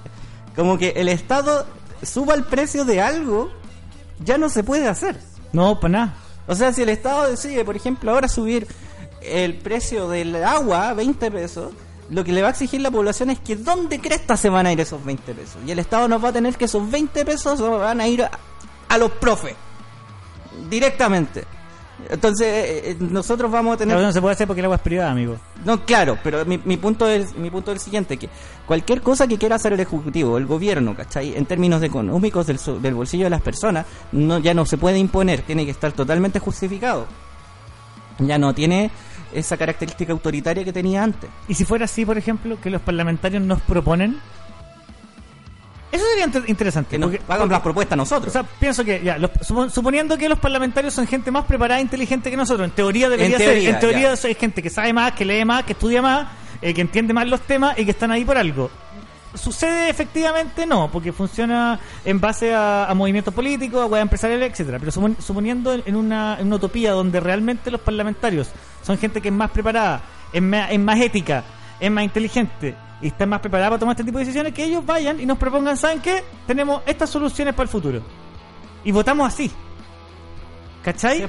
[0.55, 1.67] Como que el Estado
[2.03, 3.51] suba el precio de algo,
[4.23, 5.19] ya no se puede hacer.
[5.53, 6.15] No, para nada.
[6.47, 8.67] O sea, si el Estado decide, por ejemplo, ahora subir
[9.23, 11.73] el precio del agua a 20 pesos,
[12.11, 14.73] lo que le va a exigir la población es que ¿dónde cresta se van a
[14.73, 15.59] ir esos 20 pesos?
[15.67, 18.31] Y el Estado nos va a tener que esos 20 pesos van a ir a,
[18.89, 19.55] a los profes.
[20.69, 21.45] Directamente.
[22.09, 23.95] Entonces, eh, eh, nosotros vamos a tener...
[23.95, 25.37] Pero no se puede hacer porque el agua es privada, amigo.
[25.65, 28.29] No, claro, pero mi, mi punto es mi punto es el siguiente, que
[28.67, 31.37] cualquier cosa que quiera hacer el Ejecutivo, el Gobierno, ¿cachai?
[31.37, 35.43] En términos económicos del, del bolsillo de las personas, no ya no se puede imponer,
[35.43, 37.07] tiene que estar totalmente justificado.
[38.19, 38.91] Ya no tiene
[39.35, 41.29] esa característica autoritaria que tenía antes.
[41.49, 44.19] Y si fuera así, por ejemplo, que los parlamentarios nos proponen,
[45.93, 46.91] eso sería inter- interesante.
[46.91, 48.29] Que nos porque- hagan porque- las propuestas nosotros.
[48.29, 51.81] O sea, pienso que, ya, los- supo- suponiendo que los parlamentarios son gente más preparada
[51.81, 53.57] e inteligente que nosotros, en teoría debería En ser.
[53.75, 56.29] En teoría es gente que sabe más, que lee más, que estudia más,
[56.63, 58.71] eh, que entiende más los temas y que están ahí por algo.
[59.35, 64.79] Sucede efectivamente no, porque funciona en base a, a movimientos políticos, a weas empresariales, etcétera.
[64.81, 68.49] Pero supon- suponiendo en una, en una utopía donde realmente los parlamentarios
[68.83, 71.45] son gente que es más preparada, es más, es más ética,
[71.79, 74.85] es más inteligente y está más preparada para tomar este tipo de decisiones, que ellos
[74.85, 76.25] vayan y nos propongan, ¿saben qué?
[76.47, 78.03] Tenemos estas soluciones para el futuro.
[78.85, 79.51] Y votamos así.
[80.83, 81.19] ¿Cachai?
[81.21, 81.25] Sí.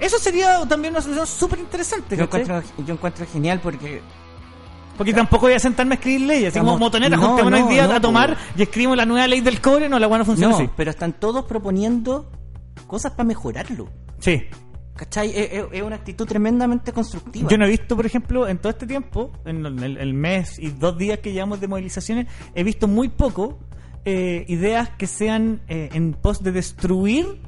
[0.00, 2.42] Eso sería también una solución súper interesante, yo, ¿cachai?
[2.42, 4.02] encuentro, yo encuentro genial porque
[4.96, 6.48] Porque tampoco voy a sentarme a escribir leyes.
[6.50, 9.04] Así como Estamos- motoneta, no, juntémonos no, hoy día no, a tomar y escribimos la
[9.06, 9.88] nueva ley del cobre.
[9.88, 10.70] No, la buena funciona no, así.
[10.76, 12.30] pero están todos proponiendo
[12.86, 13.88] cosas para mejorarlo.
[14.20, 14.44] Sí.
[14.96, 15.32] ¿Cachai?
[15.34, 17.48] Es, una actitud tremendamente constructiva.
[17.50, 20.68] Yo no he visto, por ejemplo, en todo este tiempo, en el, el mes y
[20.68, 23.58] dos días que llevamos de movilizaciones, he visto muy poco
[24.04, 27.40] eh, ideas que sean eh, en pos de destruir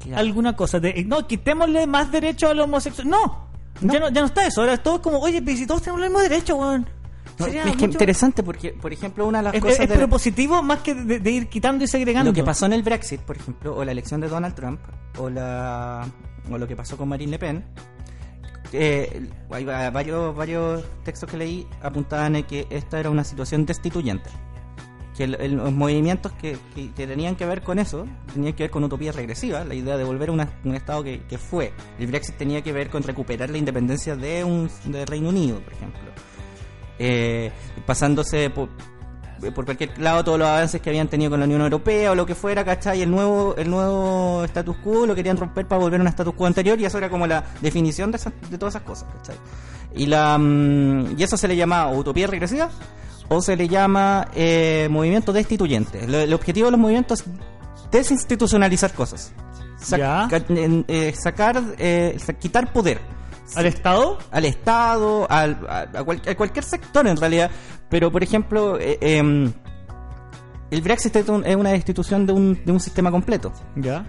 [0.00, 0.20] Claro.
[0.20, 0.78] alguna cosa.
[0.78, 3.10] De, no, quitémosle más derechos a los homosexuales.
[3.10, 3.45] No,
[3.80, 3.92] No.
[3.92, 4.60] Ya, no, ya no está eso.
[4.62, 6.88] Ahora es todo como, oye, pero si todos tenemos el mismo derecho, weón.
[7.38, 9.94] No, es que mucho- interesante porque, por ejemplo, una de las Es, cosas es de-
[9.96, 12.30] propositivo más que de, de ir quitando y segregando.
[12.30, 14.80] lo que pasó en el Brexit, por ejemplo, o la elección de Donald Trump,
[15.18, 16.06] o la
[16.50, 17.64] o lo que pasó con Marine Le Pen,
[18.72, 23.66] eh, hay va- varios varios textos que leí apuntaban a que esta era una situación
[23.66, 24.30] destituyente.
[25.16, 28.84] Que el- los movimientos que, que- tenían que ver con eso tenían que ver con
[28.84, 31.72] utopía regresiva, la idea de volver a un estado que, que fue.
[31.98, 35.72] El Brexit tenía que ver con recuperar la independencia de un de Reino Unido, por
[35.72, 36.00] ejemplo.
[36.98, 37.50] Eh,
[37.84, 38.68] pasándose por,
[39.54, 42.24] por cualquier lado todos los avances que habían tenido con la Unión Europea o lo
[42.26, 43.02] que fuera, ¿cachai?
[43.02, 46.46] El nuevo, el nuevo status quo lo querían romper para volver a un status quo
[46.46, 49.36] anterior y eso era como la definición de, esas- de todas esas cosas, ¿cachai?
[49.94, 52.70] Y, la, mm, y eso se le llama o utopía regresiva
[53.28, 56.04] o se le llama eh, movimiento destituyente.
[56.04, 57.26] El objetivo de los movimientos es
[57.90, 59.32] desinstitucionalizar cosas.
[59.90, 60.28] Ya.
[60.88, 63.00] eh, sacar, eh, quitar poder
[63.54, 64.18] ¿Al Estado?
[64.32, 67.50] al Estado, al, a, a cual- a cualquier sector en realidad.
[67.88, 69.52] Pero, por ejemplo, eh, em,
[70.70, 73.52] el Brexit es un- es una destitución de un, de un sistema completo.
[73.76, 74.04] Ya.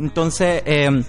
[0.00, 1.04] Entonces, em,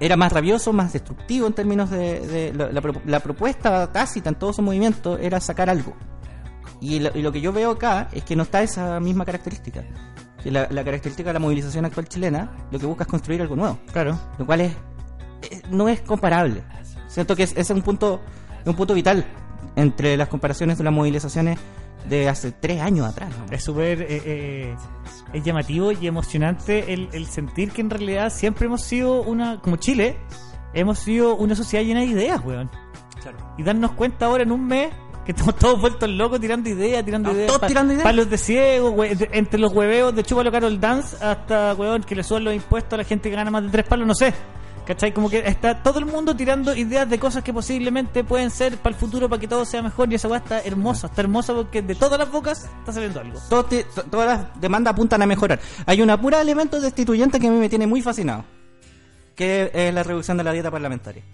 [0.00, 4.28] era más rabioso, más destructivo en términos de, de la, la pro- la propuesta tácita
[4.30, 5.94] en todo su movimiento era sacar algo.
[6.80, 9.84] Y lo, y lo que yo veo acá es que no está esa misma característica.
[10.42, 13.56] Que la, la característica de la movilización actual chilena lo que busca es construir algo
[13.56, 14.18] nuevo Claro.
[14.38, 14.72] lo cual es,
[15.50, 16.62] eh, no es comparable.
[17.08, 18.20] Siento que es, ese es un punto
[18.64, 19.24] un punto vital
[19.76, 21.58] entre las comparaciones de las movilizaciones
[22.08, 23.30] de hace tres años atrás.
[23.36, 23.52] ¿no?
[23.54, 24.76] Es súper eh, eh,
[25.32, 29.76] es llamativo y emocionante el, el sentir que en realidad siempre hemos sido una, como
[29.76, 30.16] Chile,
[30.74, 32.70] hemos sido una sociedad llena de ideas, weón.
[33.58, 34.90] Y darnos cuenta ahora en un mes
[35.26, 37.48] que estamos todos vueltos locos tirando ideas, tirando ideas.
[37.52, 38.04] todos tirando ideas.
[38.04, 42.14] Palos de ciego, we- de- entre los hueveos de Chúpalo Carol Dance hasta, weón, que
[42.14, 44.32] le suban los impuestos a la gente que gana más de tres palos, no sé.
[44.86, 45.12] ¿Cachai?
[45.12, 48.94] Como que está todo el mundo tirando ideas de cosas que posiblemente pueden ser para
[48.94, 50.12] el futuro, para que todo sea mejor.
[50.12, 53.40] Y esa weá está hermosa, está hermosa porque de todas las bocas está saliendo algo.
[53.68, 55.58] Te- to- todas las demandas apuntan a mejorar.
[55.86, 58.44] Hay una pura elemento destituyente que a mí me tiene muy fascinado,
[59.34, 61.24] que es la reducción de la dieta parlamentaria.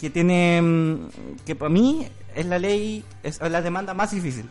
[0.00, 0.96] Que tiene, mm,
[1.44, 4.48] que para mí es la ley, es la demanda más difícil.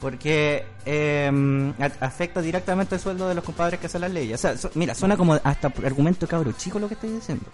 [0.00, 4.44] Porque eh, a- afecta directamente el sueldo de los compadres que hacen las leyes.
[4.44, 7.46] O sea, mira, suena como hasta argumento cabro chico lo que estoy diciendo.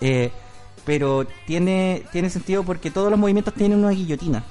[0.00, 0.30] Eh,
[0.84, 4.44] pero tiene, tiene sentido porque todos los movimientos tienen una guillotina.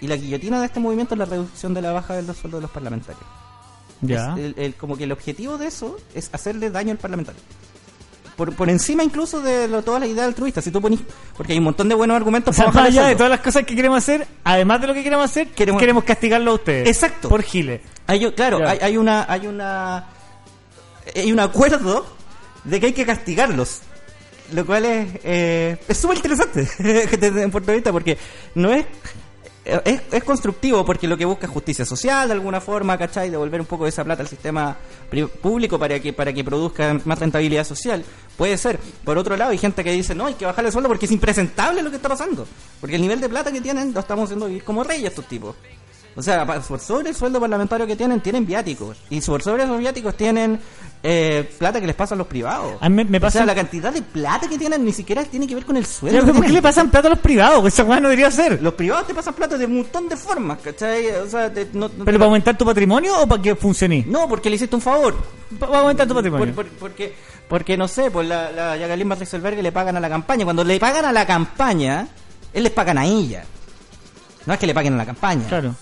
[0.00, 2.62] Y la guillotina de este movimiento es la reducción de la baja del sueldo de
[2.62, 3.22] los parlamentarios.
[4.00, 4.32] Ya.
[4.34, 7.40] Es el- el- como que el objetivo de eso es hacerle daño al parlamentario.
[8.36, 10.64] Por, por encima incluso de lo- todas las ideas altruistas.
[10.64, 11.00] Si tú ponís,
[11.36, 13.30] porque hay un montón de buenos argumentos O sea, para más el allá de todas
[13.30, 16.54] las cosas que queremos hacer, además de lo que queremos hacer, queremos, Queremos- castigarlo a
[16.54, 16.88] ustedes.
[16.88, 17.28] Exacto.
[17.28, 17.80] Por Giles.
[18.08, 20.06] Hay, claro, hay, hay una, hay una,
[21.14, 22.06] hay un acuerdo
[22.64, 23.82] de que hay que castigarlos,
[24.52, 28.18] lo cual es, eh, es súper interesante desde un punto de vista porque
[28.56, 28.84] no es,
[29.64, 33.30] es, es constructivo porque lo que busca es justicia social de alguna forma, ¿cachai?
[33.30, 34.76] Devolver un poco de esa plata al sistema
[35.40, 38.04] público para que para que produzca más rentabilidad social.
[38.36, 38.78] Puede ser.
[39.04, 41.12] Por otro lado, hay gente que dice, no, hay que bajarle el sueldo porque es
[41.12, 42.46] impresentable lo que está pasando.
[42.80, 45.56] Porque el nivel de plata que tienen lo estamos haciendo vivir como reyes estos tipos.
[46.16, 48.96] O sea, por sobre el sueldo parlamentario que tienen, tienen viáticos.
[49.10, 50.60] Y por sobre esos viáticos tienen
[51.02, 52.74] eh, plata que les pasa a los privados.
[52.80, 55.22] A mí me- me O pasa- sea, la cantidad de plata que tienen ni siquiera
[55.24, 56.20] tiene que ver con el sueldo.
[56.22, 57.66] Pero, ¿Por qué le pasan plata a los privados?
[57.66, 58.62] Esa weá no debería ser.
[58.62, 61.10] Los privados te pasan plata de un montón de formas, ¿cachai?
[61.16, 64.04] O sea, de- no, ¿Pero para aumentar tu patrimonio o para que funcione?
[64.08, 65.14] no, porque le hiciste un favor.
[65.58, 66.54] Para aumentar tu patrimonio.
[66.54, 67.14] Por- por- porque,
[67.48, 70.44] porque, no sé, pues la, la Jacqueline Rexelberg le pagan a la campaña.
[70.44, 72.06] Cuando le pagan a la campaña,
[72.52, 73.44] él les pagan a ella.
[74.46, 75.46] No es que le paguen a la campaña.
[75.48, 75.74] Claro.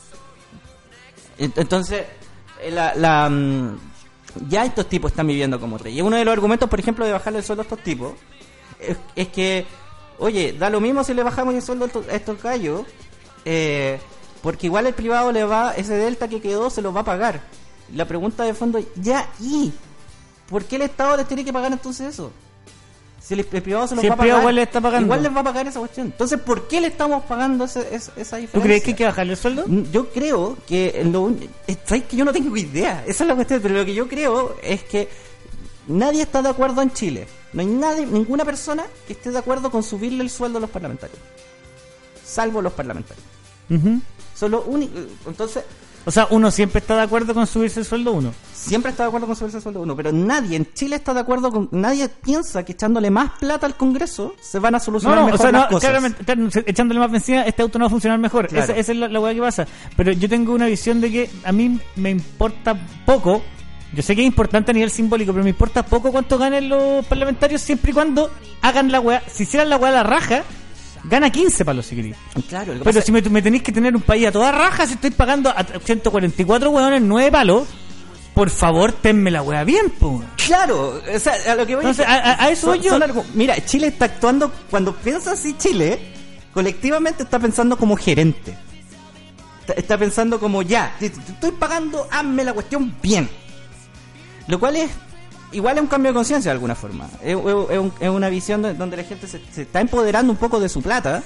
[1.42, 2.04] Ent- Entonces,
[2.60, 3.78] eh, la, la, mm,
[4.48, 5.98] ya estos tipos están viviendo como reyes.
[5.98, 8.12] Y uno de los argumentos, por ejemplo, de bajarle el sueldo a estos tipos
[9.16, 9.66] es, que,
[10.18, 12.82] oye, da lo mismo si le bajamos el sueldo a estos gallos,
[13.44, 14.00] eh,
[14.42, 17.40] porque igual el privado le va, ese delta que quedó se lo va a pagar.
[17.94, 19.72] La pregunta de fondo, ya, ¿y?
[20.48, 22.32] ¿Por qué el Estado les tiene que pagar entonces eso?
[23.22, 25.06] Si el, el privado se lo Si va a pagar, igual le está pagando.
[25.06, 26.06] igual les va a pagar esa cuestión.
[26.08, 28.52] Entonces, ¿por qué le estamos pagando ese- ese- esa diferencia?
[28.52, 29.64] ¿Tú crees que hay que bajarle el sueldo?
[29.66, 31.32] Mm, Yo creo que lo
[31.86, 34.56] ¿sabes que yo no tengo idea, esa es la cuestión, pero lo que yo creo
[34.62, 35.08] es que
[35.86, 37.28] nadie está de acuerdo en Chile.
[37.52, 40.70] No hay nadie, ninguna persona que esté de acuerdo con subirle el sueldo a los
[40.70, 41.18] parlamentarios.
[42.24, 43.24] Salvo los parlamentarios.
[43.70, 44.00] Ujú.
[44.34, 45.62] Solo único, entonces
[46.04, 48.32] O sea, uno siempre está de acuerdo con subirse el sueldo uno.
[48.52, 51.20] siempre está de acuerdo con subirse el sueldo uno, pero nadie en Chile está de
[51.20, 55.22] acuerdo con nadie piensa que echándole más plata al Congreso se van a solucionar no,
[55.22, 55.90] o mejor sea, las no, cosas.
[55.90, 58.48] claramente, echándole más benzina, este auto no va a funcionar mejor.
[58.48, 58.64] Claro.
[58.64, 59.66] Esa, esa es la, la weá que pasa.
[59.96, 63.42] Pero yo tengo una visión de que a mí me importa poco.
[63.94, 67.04] Yo sé que es importante a nivel simbólico, pero me importa poco cuánto ganen los
[67.06, 68.30] parlamentarios siempre y cuando
[68.62, 69.22] hagan la weá.
[69.30, 70.42] Si hicieran la weá a la raja,
[71.04, 72.16] gana 15 palos si querís.
[72.48, 75.10] Claro, Pero si me, me tenéis que tener un país a toda raja, si estoy
[75.10, 77.68] pagando a 144 weones 9 palos,
[78.34, 80.22] por favor, tenme la weá bien, po.
[80.46, 82.90] Claro, o sea, a lo que voy Entonces, a- a- a eso son- yo.
[82.98, 85.98] son Mira, Chile está actuando, cuando piensa así Chile,
[86.54, 88.56] colectivamente está pensando como gerente.
[89.60, 93.28] Está, está pensando como ya, te, te estoy pagando, hazme la cuestión bien.
[94.48, 94.90] Lo cual es,
[95.52, 97.08] igual es un cambio de conciencia de alguna forma.
[97.22, 100.32] Es, es- es un- es una visión de- donde la gente se, se está empoderando
[100.32, 101.22] un poco de su plata.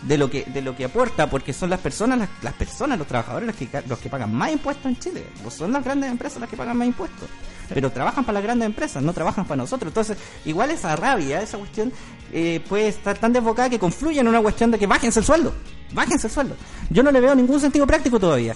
[0.00, 3.08] De lo que de lo que aporta, porque son las personas, las, las personas, los
[3.08, 5.26] trabajadores los que, los que pagan más impuestos en Chile.
[5.42, 7.28] No son las grandes empresas las que pagan más impuestos
[7.74, 9.90] pero trabajan para las grandes empresas, no trabajan para nosotros.
[9.90, 11.92] Entonces, igual esa rabia, esa cuestión,
[12.32, 15.52] eh, puede estar tan desbocada que confluye en una cuestión de que bájense el sueldo,
[15.92, 16.56] bájense el sueldo.
[16.88, 18.54] Yo no le veo ningún sentido práctico todavía.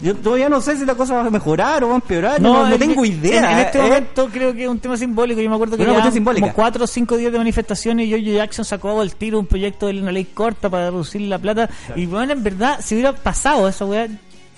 [0.00, 2.66] Yo todavía no sé si la cosa va a mejorar o va a empeorar, no,
[2.66, 3.38] no en- tengo idea.
[3.38, 3.82] En, en este eh.
[3.82, 5.40] momento creo que es un tema simbólico.
[5.40, 8.64] Yo me acuerdo que Una como cuatro o cinco días de manifestaciones y Jojo Jackson
[8.64, 11.70] sacó al tiro un proyecto de una ley corta para reducir la plata.
[11.94, 14.06] Y bueno, en verdad, si hubiera pasado eso, weá,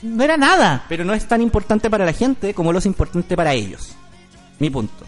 [0.03, 0.85] no era nada.
[0.89, 3.95] Pero no es tan importante para la gente como lo es importante para ellos.
[4.59, 5.05] Mi punto.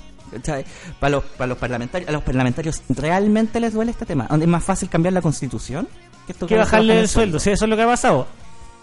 [1.00, 4.28] Para los, para los parlamentarios, a los parlamentarios realmente les duele este tema.
[4.30, 5.88] ¿Es más fácil cambiar la constitución?
[6.28, 7.38] esto que bajarle el sueldo.
[7.40, 8.26] Sí, eso es lo que ha pasado.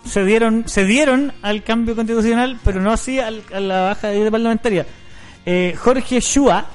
[0.08, 4.32] Se dieron, se dieron al cambio constitucional, pero no así al- a la baja de
[4.32, 4.86] parlamentaria.
[5.46, 6.66] Eh, Jorge Shua,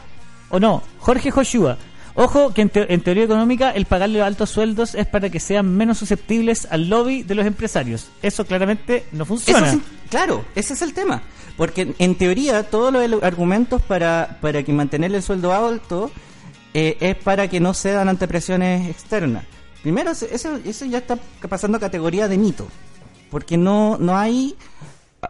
[0.51, 1.77] o no, Jorge Joshua.
[2.15, 5.75] Ojo que en, te- en teoría económica el pagarle altos sueldos es para que sean
[5.77, 8.09] menos susceptibles al lobby de los empresarios.
[8.23, 9.69] Eso claramente no funciona.
[10.11, 11.23] Claro, ese es el tema.
[11.57, 16.11] Porque en teoría todos los argumentos para, para que mantener el sueldo alto
[16.75, 19.45] eh, es para que no cedan ante presiones externas.
[19.83, 21.19] Primero, eso, eso ya está
[21.49, 22.69] pasando categoría de mito.
[23.33, 24.55] Porque no, no hay...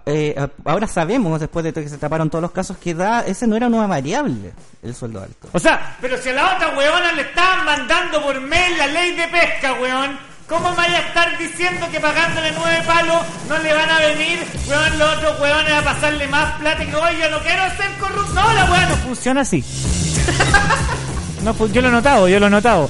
[0.07, 0.35] eh,
[0.65, 3.69] ahora sabemos, después de que se taparon todos los casos, que da ese no era
[3.69, 5.49] una variable, el sueldo alto.
[5.53, 9.15] O sea, pero si a la otra weona le estaban mandando por mail la ley
[9.15, 13.73] de pesca, weón, ¿cómo me vaya a estar diciendo que pagándole nueve palos no le
[13.73, 14.39] van a venir,
[14.69, 17.91] weón, los otros weones a pasarle más plata y que, oye, yo no quiero ser
[18.01, 18.35] corrupto?
[18.35, 19.65] No, la weá no funciona así.
[21.43, 22.89] No, yo lo he notado, yo lo he notado.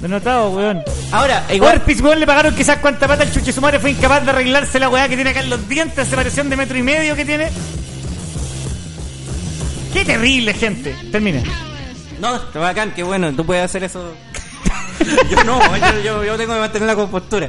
[0.00, 0.82] Denotado, weón.
[1.10, 1.76] Ahora, igual.
[1.76, 4.78] Orpis, weón, le pagaron quizás cuánta pata el chuche su madre fue incapaz de arreglarse
[4.78, 7.50] la weá que tiene acá en los dientes, separación de metro y medio que tiene.
[9.92, 10.94] Qué terrible, gente.
[11.10, 11.42] Termina.
[12.20, 14.12] No, está bacán, qué bueno, tú puedes hacer eso.
[15.30, 17.48] yo no, yo, yo, yo tengo que mantener la compostura.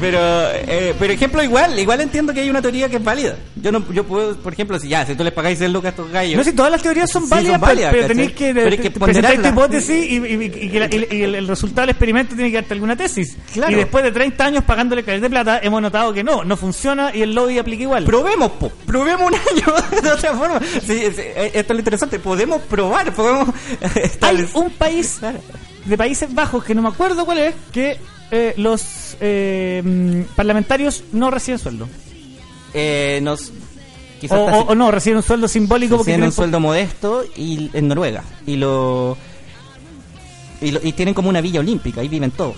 [0.00, 0.18] Pero,
[0.52, 3.36] eh, por ejemplo, igual, igual entiendo que hay una teoría que es válida.
[3.56, 5.88] Yo no, yo puedo, por ejemplo, si ya, si tú les pagáis 10 lucas a
[5.90, 6.36] estos gallos.
[6.36, 8.78] No sé, todas las teorías son Sí, válidas, son válidas, pero, tenéis que, Pero hay
[8.78, 12.34] que presentar tu hipótesis y, y- y que la- y- y el, resultado del experimento
[12.34, 13.36] tiene que darte alguna tesis.
[13.54, 13.72] Claro.
[13.72, 17.10] Y después de 30 años pagándole calidad de plata, hemos notado que no, no funciona
[17.14, 18.04] y el lobby aplica igual.
[18.04, 20.60] Probemos, po, probemos un año de otra forma.
[20.60, 23.48] Sí, sí, esto es lo interesante, podemos probar, podemos
[24.20, 25.18] Hay un país
[25.84, 27.96] de Países Bajos, que no me acuerdo cuál es, que
[28.30, 31.88] eh, los eh, mm, parlamentarios no reciben sueldo.
[32.74, 36.32] Eh, nos, O, quizás o- o no, reciben un sueldo simbólico porque tienen tienen un
[36.36, 39.16] sueldo modesto y en Noruega y lo
[40.60, 42.56] y, lo- y tienen como una villa olímpica ahí viven todos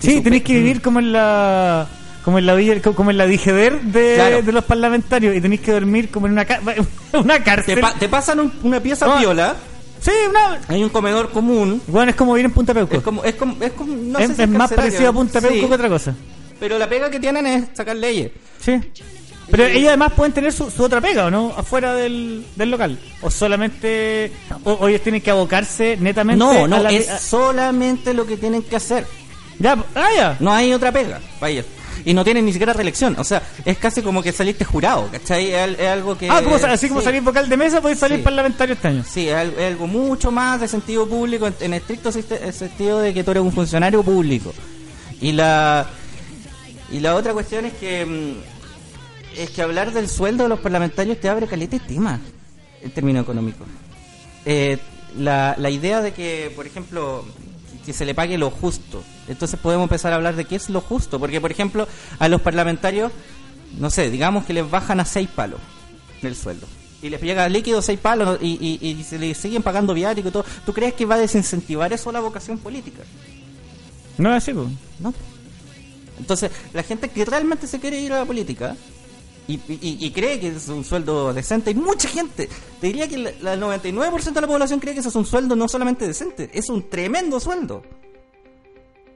[0.00, 1.86] Sí, su tenéis pe- que vivir como en la
[2.24, 4.42] como en la villa, como en la digeder de, Claro.
[4.42, 6.60] de los parlamentarios y tenéis que dormir como en una, ca-
[7.12, 7.78] una te, cárcel.
[7.80, 9.54] pa- te pasan un- una pieza viola
[10.00, 12.96] sí, una hay un comedor común bueno, es como vivir en Punta Peuco.
[12.96, 15.40] es como es como es como no es sé si es más parecido a Punta
[15.40, 16.14] Peuco Sí, que otra cosa.
[16.60, 18.30] pero la pega que tienen es sacar leyes
[18.60, 18.80] Sí.
[19.48, 21.52] Pero ellos además pueden tener su, su otra pega, ¿o no?
[21.56, 22.98] Afuera del, del local.
[23.22, 24.32] O solamente...
[24.64, 28.26] O, o ellos tienen que abocarse netamente no a no la- es a- solamente lo
[28.26, 29.06] que tienen que hacer
[29.60, 30.36] Ya, ah, ya.
[30.40, 31.66] no hay otra pega para ellos
[32.06, 35.52] y no tienen ni siquiera reelección o sea es casi como que saliste jurado ¿cachai?
[35.52, 37.04] es, es algo que Ah, como, así como sí.
[37.04, 38.22] salir vocal de mesa, podéis salir Sí.
[38.24, 39.04] parlamentario este año.
[39.06, 43.00] Sí, es algo, es algo mucho más de sentido público, en, en estricto siste- sentido
[43.00, 44.54] de que tú eres un funcionario público.
[45.20, 45.86] Y la
[46.92, 51.20] y la otra cuestión es que mm, es que hablar del sueldo de los parlamentarios
[51.20, 52.20] te abre caleta de tema
[52.82, 53.66] en términos económicos.
[54.44, 54.78] Eh,
[55.18, 57.24] la, la idea de que, por ejemplo,
[57.86, 59.02] que se le pague lo justo.
[59.28, 61.18] Entonces podemos empezar a hablar de qué es lo justo.
[61.18, 61.86] Porque, por ejemplo,
[62.18, 63.12] a los parlamentarios,
[63.78, 65.60] no sé, digamos que les bajan a seis palos
[66.22, 66.66] el sueldo.
[67.00, 70.32] Y les llega líquido seis palos y, y, y se le siguen pagando viático y
[70.32, 70.44] todo.
[70.64, 73.02] ¿Tú crees que va a desincentivar eso la vocación política?
[74.18, 74.66] No es así, pues.
[74.98, 75.14] No.
[76.18, 78.74] Entonces, la gente que realmente se quiere ir a la política
[79.48, 82.48] y, y- y cree que es un sueldo decente, hay mucha gente,
[82.80, 83.26] te diría que el
[83.60, 86.88] 99% de la población cree que eso es un sueldo no solamente decente, es un
[86.88, 87.82] tremendo sueldo.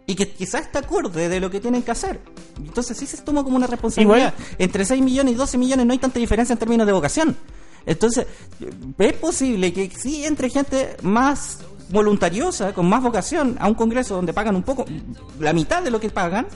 [0.06, 2.18] Y que quizás está acorde de lo que tienen que hacer.
[2.58, 4.34] Entonces sí se toma como una responsabilidad.
[4.58, 7.36] Entre 6 millones y 12 millones no hay tanta diferencia en términos de vocación.
[7.86, 8.26] Entonces,
[8.98, 11.58] es posible que sí entre gente más
[11.90, 14.84] voluntariosa, con más vocación, a un congreso donde pagan un poco,
[15.38, 16.46] la mitad de lo que pagan,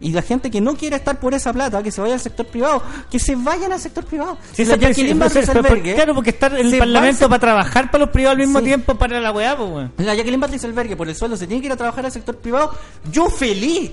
[0.00, 2.46] y la gente que no quiere estar por esa plata, que se vaya al sector
[2.46, 4.38] privado, que se vayan al sector privado.
[4.52, 8.04] Sí, la Van pero- pero- Rieselberghe- claro, porque estar en el Parlamento para trabajar para
[8.04, 8.64] los privados al mismo Sí.
[8.66, 9.92] tiempo para la weá, pues, weón.
[9.98, 12.74] La Jacqueline Patricelbergue por el sueldo se tiene que ir a trabajar al sector privado.
[13.10, 13.92] Yo feliz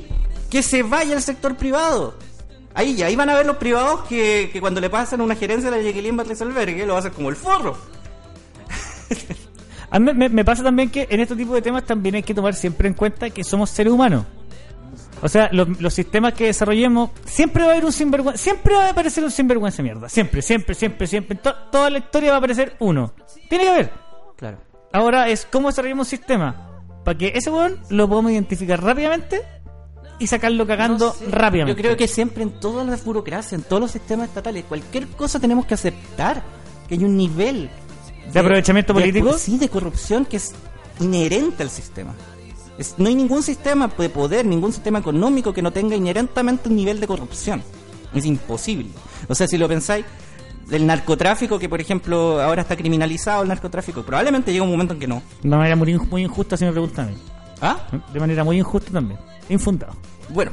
[0.50, 2.16] que se vaya al sector privado.
[2.74, 5.72] Ahí, ahí van a ver los privados que, que cuando le pasan una gerencia a
[5.72, 7.78] la Jacqueline Patricelbergue lo hacer como el forro.
[9.90, 12.34] A mí me, me pasa también que en este tipo de temas también hay que
[12.34, 14.26] tomar siempre en cuenta que somos seres humanos.
[15.22, 18.86] O sea, los, los sistemas que desarrollemos, siempre va a haber un sinvergüenza, siempre va
[18.86, 20.10] a aparecer un sinvergüenza mierda.
[20.10, 21.36] Siempre, siempre, siempre, siempre.
[21.38, 23.14] To- toda la historia va a aparecer uno.
[23.50, 23.92] Tiene que haber.
[24.36, 24.58] Claro.
[24.94, 26.70] Ahora es cómo desarrollamos un sistema
[27.04, 29.42] para que ese weón lo podamos identificar rápidamente
[30.20, 31.26] y sacarlo cagando No sé.
[31.30, 31.82] rápidamente.
[31.82, 35.40] Yo creo que siempre en todas las burocracias, en todos los sistemas estatales, cualquier cosa
[35.40, 36.44] tenemos que aceptar
[36.88, 37.70] que hay un nivel
[38.34, 39.34] ¿De aprovechamiento político?
[39.38, 40.54] sí, de corrupción que es
[41.00, 42.14] inherente al sistema.
[42.78, 46.76] Es- no hay ningún sistema de poder, ningún sistema económico que no tenga inherentemente un
[46.76, 47.64] nivel de corrupción.
[48.14, 48.90] Es imposible.
[49.28, 50.06] O sea, si lo pensáis,
[50.72, 55.00] el narcotráfico, que por ejemplo ahora está criminalizado el narcotráfico, probablemente llega un momento en
[55.00, 55.22] que no.
[55.42, 55.92] De manera muy
[56.24, 57.18] injusta, si me preguntan a mí.
[57.62, 57.88] ¿Ah?
[58.14, 59.20] De manera muy injusta también.
[59.50, 59.94] Infundado.
[60.30, 60.52] bueno,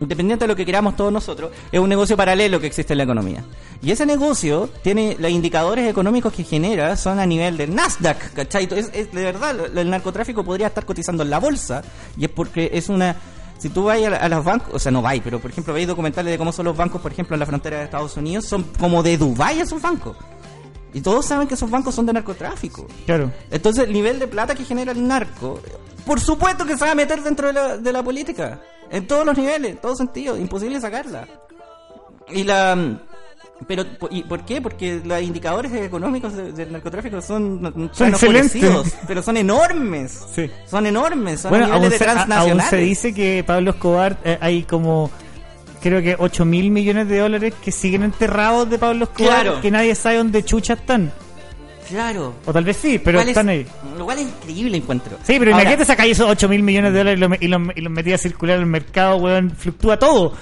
[0.00, 3.04] independiente de lo que queramos todos nosotros, es un negocio paralelo que existe en la
[3.04, 3.44] economía.
[3.82, 8.68] Y ese negocio tiene los indicadores económicos que genera son a nivel del Nasdaq, ¿cachai?
[8.72, 11.82] Es, es- de verdad, el narcotráfico podría estar cotizando en la bolsa
[12.16, 13.16] y es porque es una...
[13.58, 16.30] Si tú vas a los bancos, o sea, no vais, pero por ejemplo veis documentales
[16.32, 19.02] de cómo son los bancos, por ejemplo, en la frontera de Estados Unidos, son como
[19.02, 20.16] de Dubái esos bancos.
[20.92, 22.86] Y todos saben que esos bancos son de narcotráfico.
[23.06, 23.32] Claro.
[23.50, 25.60] Entonces, el nivel de plata que genera el narco,
[26.04, 28.60] por supuesto que se va a meter dentro de la, de la política.
[28.90, 30.38] En todos los niveles, en todos sentidos.
[30.38, 31.26] Imposible sacarla.
[32.28, 32.98] Y la.
[33.68, 34.60] Pero, ¿y por qué?
[34.60, 38.96] Porque los indicadores económicos de- del narcotráfico son, Son excelentes.
[39.06, 40.26] pero son enormes.
[40.34, 40.50] Sí.
[40.66, 42.66] Son enormes, son Bueno, aún de aún transnacionales.
[42.70, 45.10] se dice que Pablo Escobar eh, hay como
[45.80, 49.60] creo que 8 mil millones de dólares que siguen enterrados de Pablo Escobar Claro.
[49.60, 51.12] que nadie sabe dónde chucha están.
[51.88, 52.34] Claro.
[52.46, 53.66] O tal vez sí, pero están es- ahí.
[53.98, 55.16] Igual es increíble encuentro.
[55.22, 57.76] Sí, pero Ahora, imagínate sacáis esos 8 mil millones de dólares y los y los-
[57.76, 59.50] y los metías a circular en el mercado, weón.
[59.50, 60.32] Fluctúa todo.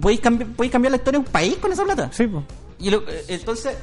[0.00, 2.08] ¿podéis, cambi- podéis cambiar la historia de un país con esa plata?
[2.12, 2.44] Sí, pues.
[2.80, 3.76] Y lo- eh, entonces,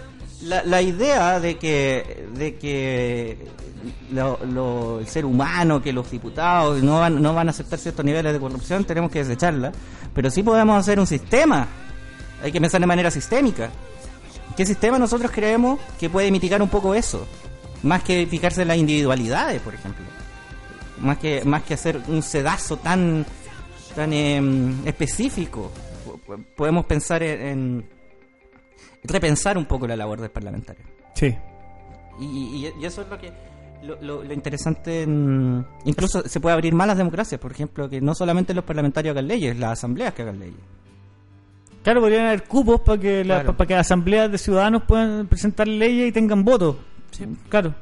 [0.43, 3.37] la, la idea de que, de que
[4.11, 8.03] lo- lo- el ser humano, que los diputados no van, no van a aceptar ciertos
[8.03, 9.71] niveles de corrupción, tenemos que desecharla.
[10.13, 11.65] Pero sí podemos hacer un sistema.
[12.43, 13.69] Hay que pensar de manera sistémica.
[14.55, 17.25] ¿Qué sistema nosotros creemos que puede mitigar un poco eso?
[17.83, 20.05] Más que fijarse en las individualidades, por ejemplo.
[20.99, 23.25] Más que, más que hacer un sedazo tan,
[23.95, 25.71] tan em, específico.
[26.05, 27.85] Po- po- Podemos pensar en, en
[29.03, 30.83] repensar un poco la labor del parlamentario.
[31.15, 31.35] Sí.
[32.19, 33.31] Y, y- y eso es lo que
[33.81, 35.01] lo, lo- lo interesante.
[35.85, 39.27] incluso se puede abrir más las democracias, por ejemplo, que no solamente los parlamentarios hagan
[39.27, 40.59] leyes, las asambleas que hagan leyes.
[41.83, 43.57] Claro, podrían haber cupos para que, la- Claro.
[43.57, 46.75] para que asambleas de ciudadanos puedan presentar leyes y tengan votos.
[47.49, 47.73] Claro.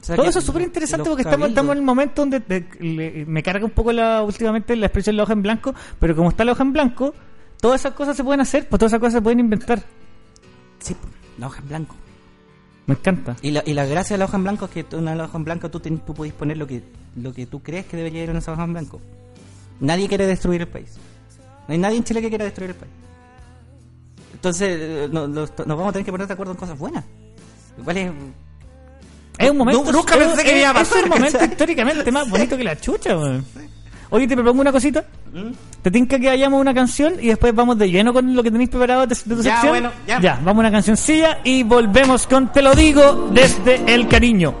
[0.00, 2.66] O sea Todo eso es súper interesante porque estamos, estamos en el momento donde te-
[2.80, 6.30] le- me carga un poco la, últimamente la expresión la hoja en blanco, pero como
[6.30, 7.14] está la hoja en blanco,
[7.60, 9.82] todas esas cosas se pueden hacer, pues todas esas cosas se pueden inventar.
[10.80, 10.96] Sí,
[11.38, 11.94] la hoja en blanco.
[12.86, 13.36] Me encanta.
[13.42, 15.36] Y la, y la gracia de la hoja en blanco es que en la hoja
[15.38, 16.82] en blanco tú, ten- tú puedes poner lo que,
[17.16, 19.00] lo que tú crees que debería ir en esa hoja en blanco.
[19.78, 20.96] Nadie quiere destruir el país.
[21.68, 22.92] No hay nadie en Chile que quiera destruir el país.
[24.42, 27.04] Entonces, eh, no- nos, vamos a tener que poner de acuerdo en cosas buenas.
[27.78, 28.10] Igual es.
[29.38, 29.84] Es un momento.
[29.84, 32.56] Nu- nunca es- pensé que es- iba a Es pasar, un momento históricamente más bonito
[32.56, 33.44] que la chucha, weón.
[34.10, 35.04] Oye, te propongo una cosita.
[35.32, 35.52] ¿Mm?
[35.80, 38.50] Te tinca que vayamos a una canción y después vamos de lleno con lo que
[38.50, 39.68] tenéis preparado de, tu Ya, sección.
[39.68, 40.34] bueno, ya.
[40.44, 44.54] vamos a una cancioncilla y volvemos con Te lo digo desde el cariño.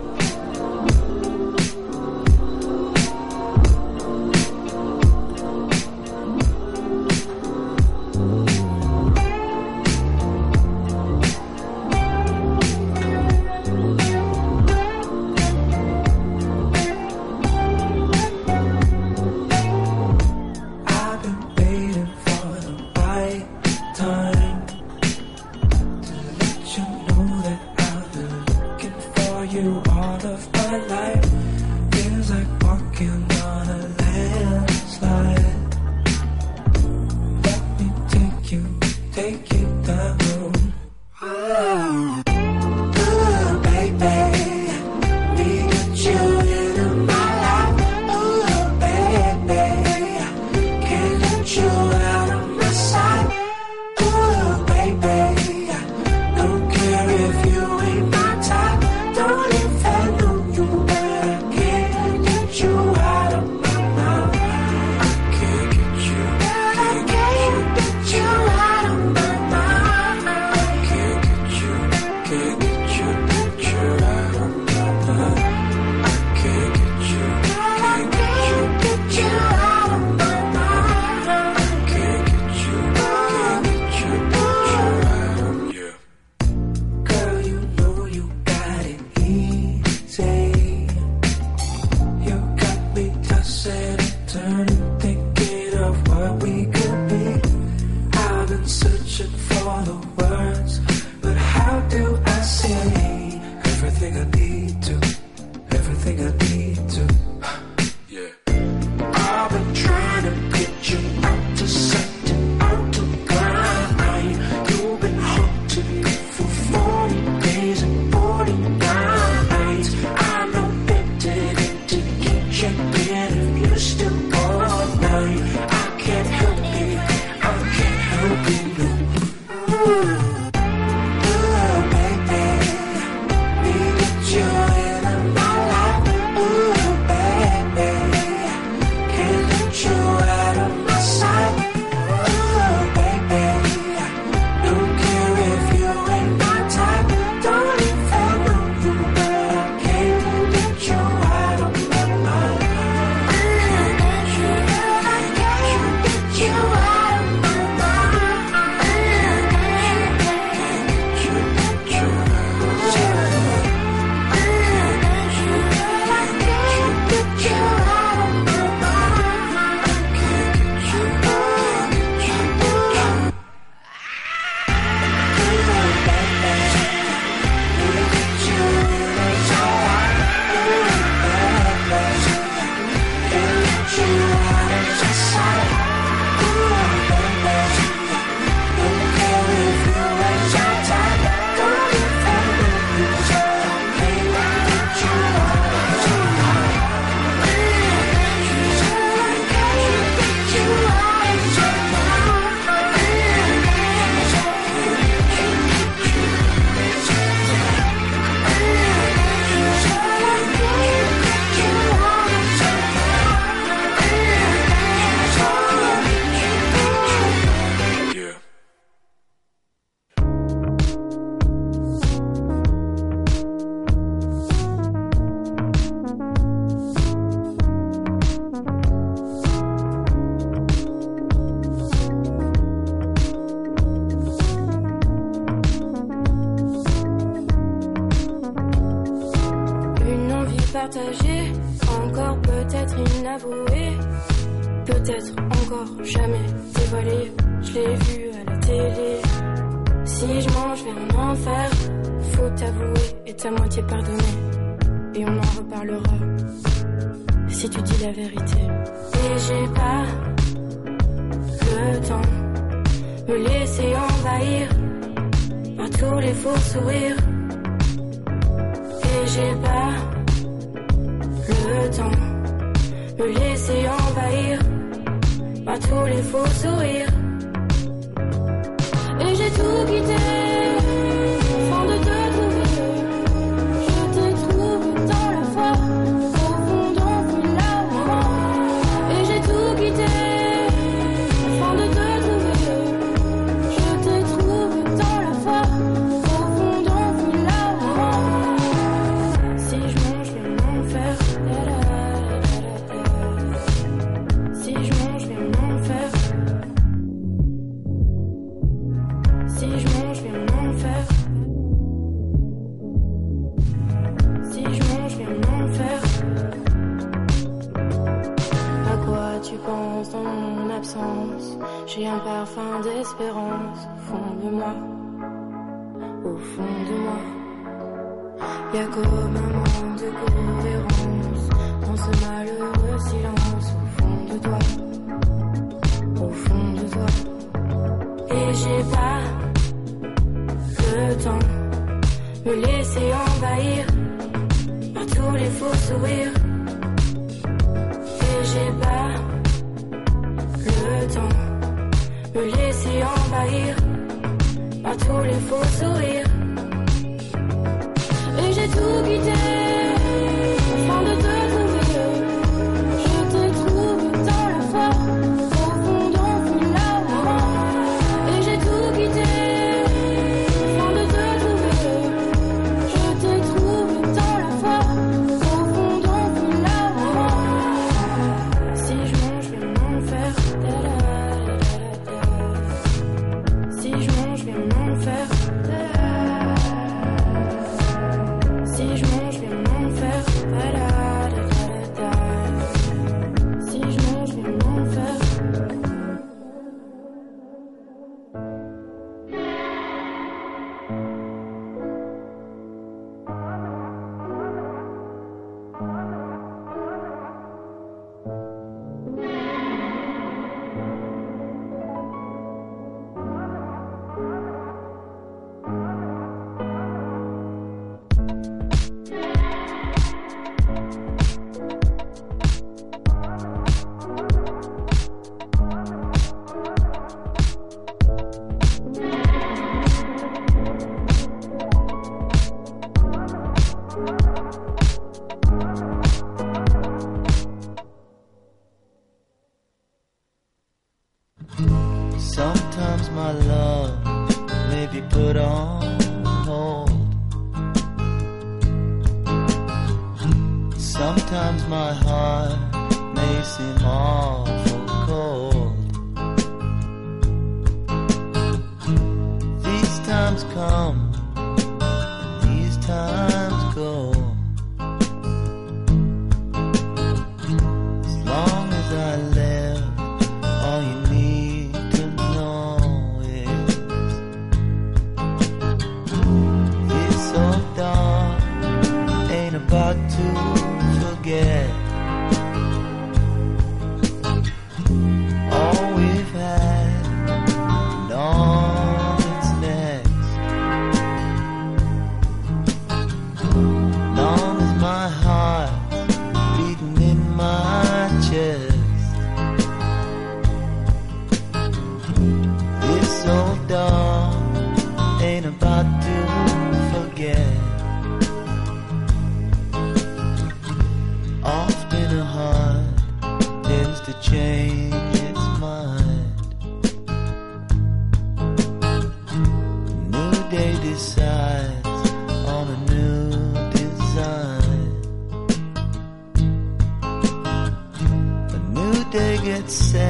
[529.72, 530.01] say.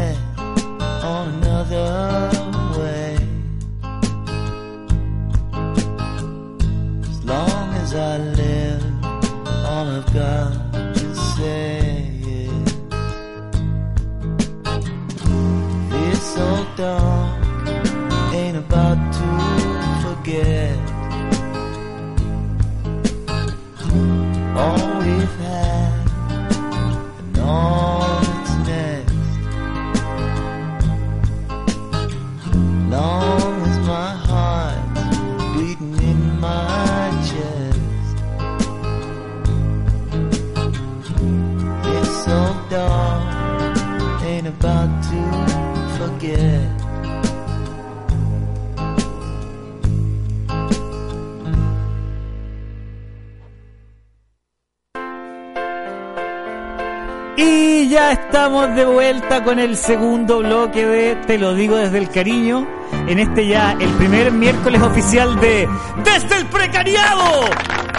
[58.45, 62.67] Estamos de vuelta con el segundo bloque de Te lo digo desde el cariño.
[63.07, 65.69] En este ya el primer miércoles oficial de
[66.03, 67.45] Desde el Precariado.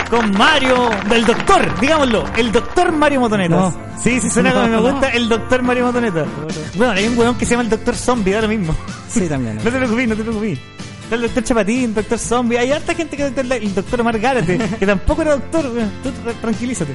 [0.10, 3.58] Con Mario, del doctor, digámoslo, el doctor Mario Motonetas.
[3.58, 3.74] No.
[3.98, 6.28] Sí, sí, suena como me gusta, el doctor Mario Motonetas.
[6.76, 8.76] Bueno, hay un weón que se llama el doctor Zombie, da lo mismo.
[9.08, 9.56] Sí, también.
[9.64, 10.60] No te preocupes, no te preocupes.
[11.04, 12.58] Está el doctor Chapatín, doctor Zombie.
[12.58, 15.64] Hay harta gente que el, el doctor Omar Gárate, que tampoco era doctor.
[16.04, 16.94] Tú tra- tranquilízate.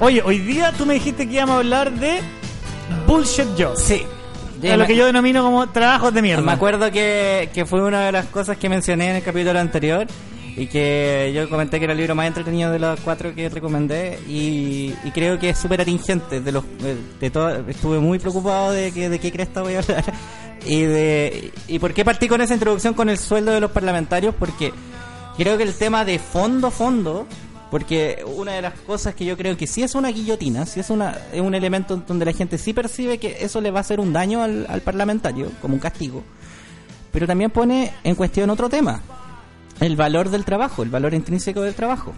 [0.00, 2.20] Oye, hoy día tú me dijiste que íbamos a hablar de
[3.06, 3.80] bullshit jobs.
[3.80, 4.04] Sí.
[4.70, 6.42] A lo que yo denomino como trabajos de mierda.
[6.42, 10.06] Me acuerdo que, que fue una de las cosas que mencioné en el capítulo anterior
[10.56, 14.18] y que yo comenté que era el libro más entretenido de los cuatro que recomendé
[14.28, 16.40] y, y creo que es súper atingente.
[16.42, 19.78] De los, de, de todo, estuve muy preocupado de, que, de qué cresta voy a
[19.78, 20.04] hablar
[20.66, 24.34] y de y por qué partí con esa introducción con el sueldo de los parlamentarios
[24.38, 24.72] porque
[25.36, 27.26] creo que el tema de fondo fondo
[27.70, 30.90] porque una de las cosas que yo creo que sí es una guillotina, sí es,
[30.90, 34.00] una, es un elemento donde la gente sí percibe que eso le va a hacer
[34.00, 36.24] un daño al, parlamentario, como un castigo,
[37.12, 39.02] pero también pone en cuestión otro tema,
[39.78, 42.12] el valor del trabajo, el valor intrínseco del trabajo.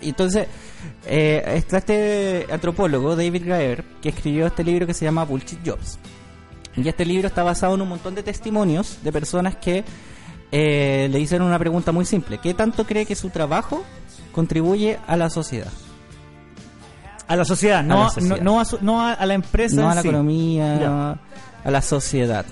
[0.00, 0.48] Entonces,
[1.06, 5.98] eh, está este antropólogo, David Graeber, que escribió este libro que se llama Bullshit Jobs.
[6.76, 9.84] Y este libro está basado en un montón de testimonios de personas que
[10.50, 12.38] eh, le hicieron una pregunta muy simple.
[12.38, 13.84] ¿Qué tanto cree que su trabajo
[14.32, 15.70] contribuye a la sociedad?
[17.28, 18.36] A la sociedad, no A la sociedad.
[18.38, 19.76] No, no a, su- no a- a la empresa.
[19.76, 20.08] no en a la sí.
[20.08, 21.18] economía,
[21.64, 22.44] a la sociedad.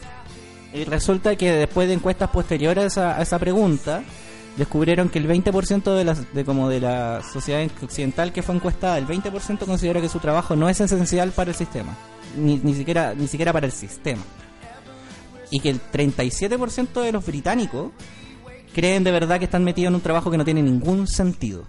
[0.72, 4.02] Y resulta que después de encuestas posteriores a, a esa pregunta,
[4.56, 8.96] descubrieron que el 20% de la, de como de la sociedad occidental que fue encuestada,
[8.98, 11.94] el 20% considera que su trabajo no es esencial para el sistema,
[12.36, 14.22] ni, ni siquiera ni siquiera para el sistema.
[15.50, 17.90] Y que el 37% de los británicos
[18.72, 21.64] creen de verdad que están metidos en un trabajo que no tiene ningún sentido.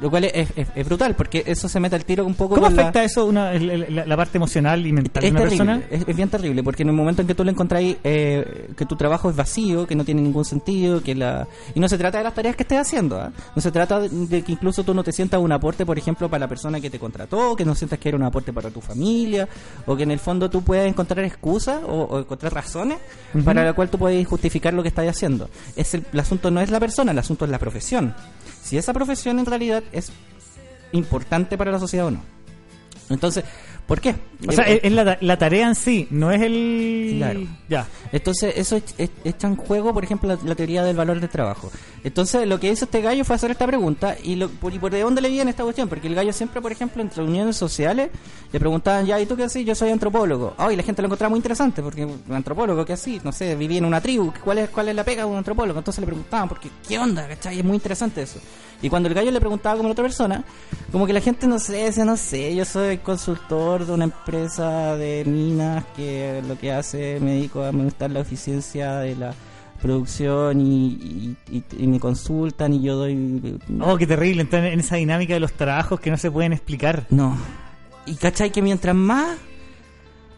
[0.00, 2.66] Lo cual es, es- es brutal, porque eso se mete al tiro un poco ¿Cómo
[2.66, 5.64] con la- afecta eso una, la, la parte emocional y mental de es una terrible,
[5.64, 5.86] persona?
[5.90, 8.84] es, es bien terrible, porque en el momento en que tú le encontráis eh, que
[8.84, 12.18] tu trabajo es vacío, que no tiene ningún sentido, que la y no se trata
[12.18, 13.32] de las tareas que estés haciendo, ¿ah?
[13.54, 16.28] no se trata de, de que incluso tú no te sientas un aporte, por ejemplo,
[16.28, 18.80] para la persona que te contrató, que no sientas que era un aporte para tu
[18.82, 19.48] familia,
[19.86, 22.98] o que en el fondo tú puedas encontrar excusas o, o encontrar razones
[23.44, 25.48] para la cual tú puedes justificar lo que estás haciendo.
[25.74, 28.14] Es el, el asunto no es la persona, el asunto es la profesión.
[28.62, 30.10] Si esa profesión en realidad es
[30.92, 32.20] importante para la sociedad o no.
[33.08, 33.44] Entonces,
[33.86, 34.16] ¿por qué?
[34.48, 37.14] O sea, Eh, es, es la, la tarea en sí, no es el...
[37.18, 37.40] Claro.
[37.68, 37.86] Ya.
[38.10, 41.70] Entonces, eso es- es- en juego, por ejemplo, la, la teoría del valor del trabajo.
[42.02, 44.16] Entonces, lo que hizo este gallo fue hacer esta pregunta.
[44.24, 45.88] ¿Y, lo, por, y por de dónde le viene esta cuestión?
[45.88, 48.10] Porque el gallo siempre, por ejemplo, en reuniones sociales,
[48.52, 49.64] le preguntaban, ya, ¿y tú qué haces?
[49.64, 50.54] Yo soy antropólogo.
[50.58, 53.20] Ah, y la gente lo encontraba muy interesante, porque un antropólogo, ¿qué así?
[53.22, 54.32] No sé, vivía en una tribu.
[54.44, 55.78] ¿Cuál es, cuál es la pega de un antropólogo?
[55.78, 57.28] Entonces le preguntaban, porque, ¿qué onda?
[57.28, 57.60] ¿Cachai?
[57.60, 58.40] Es muy interesante eso.
[58.82, 60.44] Y cuando el gallo le preguntaba como a la otra persona,
[60.92, 64.96] como que la gente, no sé, decía, no sé, yo soy consultor de una empresa
[64.96, 69.34] de minas que lo que hace me dedico a aumentar la eficiencia de la
[69.80, 73.58] producción y, y- y- y me consultan y yo doy...
[73.80, 77.06] Oh, qué terrible, entrar en esa dinámica de los trabajos que no se pueden explicar.
[77.10, 77.36] No.
[78.06, 79.36] Y cachai que mientras más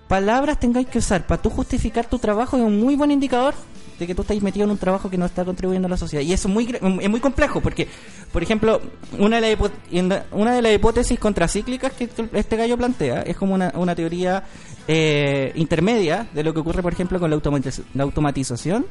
[0.08, 3.54] palabras tengáis que usar para tú justificar tu trabajo es un muy buen indicador
[3.98, 6.22] de que tú estás metido en un trabajo que no está contribuyendo a la sociedad.
[6.24, 7.88] Y eso es muy, es muy complejo porque,
[8.32, 8.80] por ejemplo,
[9.18, 13.72] una de, las una de las hipótesis contracíclicas que este gallo plantea es como una,
[13.74, 14.44] una teoría
[14.86, 18.86] eh, intermedia de lo que ocurre, por ejemplo, con la, automatiz- la automatización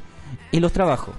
[0.51, 1.16] y los trabajos.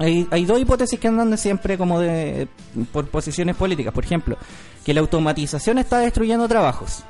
[0.00, 2.46] Hay, hay dos hipótesis que andan de siempre como de
[2.92, 3.92] por posiciones políticas.
[3.92, 4.36] Por ejemplo,
[4.84, 7.02] que la automatización está destruyendo trabajos.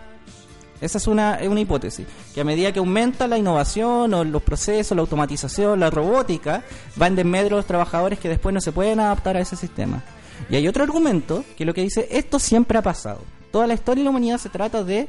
[0.80, 2.06] Esa es una, una hipótesis.
[2.34, 6.62] Que a medida que aumenta la innovación o los procesos, la automatización, la robótica,
[7.00, 10.02] va en desmedro de los trabajadores que después no se pueden adaptar a ese sistema.
[10.50, 13.20] Y hay otro argumento que lo que dice, esto siempre ha pasado.
[13.50, 15.08] Toda la historia de la humanidad se trata de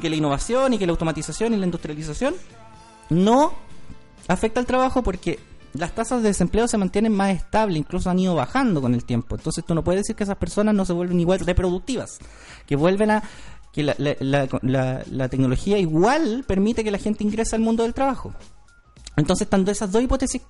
[0.00, 2.34] que la innovación y que la automatización y la industrialización
[3.10, 3.52] no
[4.26, 5.38] afecta al trabajo porque
[5.74, 9.36] las tasas de desempleo se mantienen más estables, incluso han ido bajando con el tiempo.
[9.36, 12.18] Entonces tú no puedes decir que esas personas no se vuelven igual reproductivas,
[12.66, 13.22] que vuelven a
[13.78, 17.94] que la, la- la- la- tecnología igual permite que la gente ingrese al mundo del
[17.94, 18.34] trabajo.
[19.16, 20.42] Entonces están esas dos hipótesis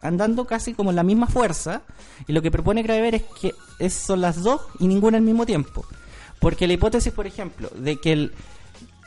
[0.00, 1.82] andando casi como la misma fuerza
[2.28, 5.84] y lo que propone Graeber es que son las dos y ninguna al mismo tiempo.
[6.38, 8.32] Porque la hipótesis, por ejemplo, de que el-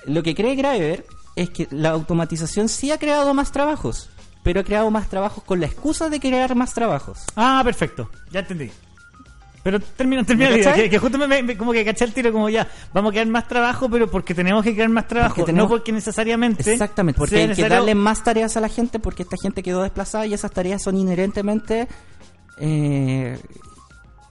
[0.05, 1.05] lo que cree Graeber
[1.38, 4.09] es que la automatización sí ha creado más trabajos,
[4.43, 7.19] pero ha creado más trabajos con la excusa de crear más trabajos.
[7.38, 8.09] Ah, perfecto.
[8.30, 8.71] Ya entendí.
[9.72, 12.67] Pero termina, termina que, que justo me, me- como que caché el tiro como ya,
[12.93, 15.76] vamos a crear más trabajo, pero porque tenemos que crear más trabajo, Porque tenemos- no
[15.76, 19.61] porque necesariamente Exactamente, porque hay que darle más tareas a la gente porque esta gente
[19.61, 21.88] quedó desplazada y esas tareas son inherentemente
[22.59, 23.38] eh,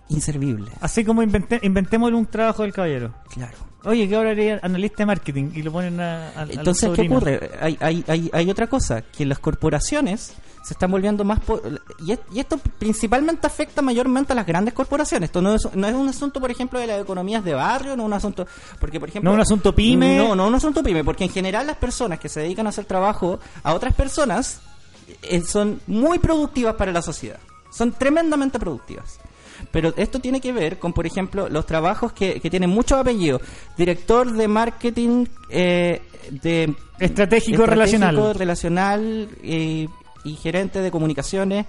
[0.09, 0.72] inservibles.
[0.80, 3.14] Así como inventé, inventemos un trabajo del caballero.
[3.32, 3.57] Claro.
[3.84, 7.51] Oye, que ahora haría analista de marketing y lo ponen a, a- Entonces, ¿qué ocurre?
[7.61, 10.34] Hay, hay, hay, hay otra cosa, que las corporaciones
[10.68, 11.40] se están volviendo más...
[11.40, 11.62] po-
[12.04, 15.28] y, es- y esto principalmente afecta mayormente a las grandes corporaciones.
[15.28, 18.02] Esto no es, no es un asunto, por ejemplo, de las economías de barrio, no
[18.02, 18.46] es un asunto...
[18.78, 19.30] Porque, por ejemplo...
[19.30, 20.18] No es un asunto pyme.
[20.18, 22.68] No, no es un asunto pyme, porque en general las personas que se dedican a
[22.68, 24.60] hacer trabajo a otras personas
[25.22, 27.38] eh, son muy productivas para la sociedad.
[27.70, 29.18] Son tremendamente productivas.
[29.72, 33.40] Pero esto tiene que ver con, por ejemplo, los trabajos que, que tienen muchos apellidos.
[33.76, 38.34] Director de marketing eh, de Estratégico relacional.
[38.34, 39.88] relacional eh,
[40.24, 41.66] y gerente de comunicaciones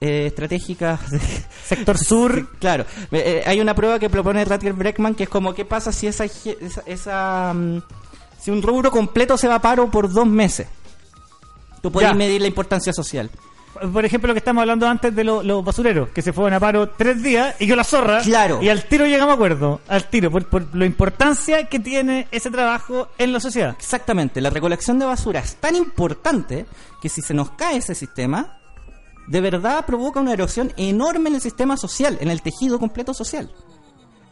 [0.00, 1.20] eh, estratégicas de-
[1.66, 2.34] Sector sur.
[2.34, 2.84] Sí, claro.
[3.12, 6.06] Eh, eh, hay una prueba que propone Rutger Breckman que es como qué pasa si
[6.06, 7.82] esa, esa, esa, mm,
[8.40, 10.66] si un rubro completo se va a paro por dos meses.
[11.80, 12.14] Tú puedes Ya.
[12.14, 13.30] medir la importancia social.
[13.92, 16.60] Por ejemplo, lo que estamos hablando antes de lo- los basureros, que se fueron a
[16.60, 18.20] paro tres días y yo la zorra.
[18.22, 18.62] Claro.
[18.62, 19.80] Y al tiro llegamos a acuerdo.
[19.88, 23.74] Al tiro, por, por la importancia que tiene ese trabajo en la sociedad.
[23.78, 26.66] Exactamente, la recolección de basura es tan importante
[27.00, 28.58] que si se nos cae ese sistema,
[29.26, 33.50] de verdad provoca una erosión enorme en el sistema social, en el tejido completo social.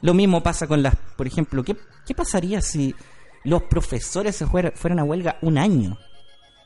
[0.02, 1.76] Lo mismo pasa con las, por ejemplo, ¿qué,
[2.06, 2.94] qué pasaría si
[3.44, 5.98] los profesores se fuera- fueran a huelga un año?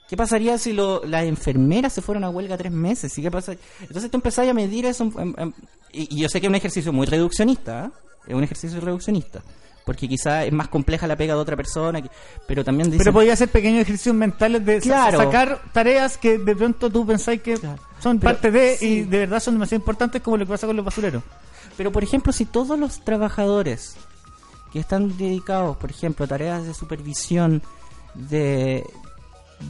[0.08, 3.16] ¿Qué pasaría si lo- las enfermeras se fueran a huelga tres meses?
[3.18, 3.54] ¿Y qué pasa?
[3.80, 5.04] Entonces tú empezás a medir eso.
[5.04, 5.54] en- en- en-
[5.92, 7.90] y, y yo sé que es un ejercicio muy reduccionista, ¿eh?
[8.28, 9.42] es un ejercicio reduccionista.
[9.86, 12.10] Porque quizá es más compleja la pega de otra persona, que-
[12.46, 12.98] pero también dice...
[13.04, 15.18] Pero podía hacer pequeños ejercicios mentales de Claro.
[15.18, 18.86] sacar tareas que de pronto tú pensáis que son Pero- parte de sí.
[18.86, 21.22] y de verdad son demasiado importantes como lo que pasa con los basureros.
[21.76, 23.96] Pero, por ejemplo, si todos los trabajadores
[24.72, 27.62] que están dedicados, por ejemplo, a tareas de supervisión
[28.14, 28.84] de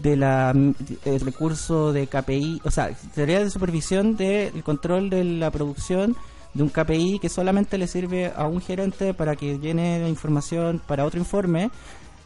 [0.03, 5.51] de la el recurso de KPI, o sea, tareas de supervisión del control de la
[5.51, 6.17] producción
[6.55, 10.81] de un KPI que solamente le sirve a un gerente para que llene la información
[10.87, 11.71] para otro informe,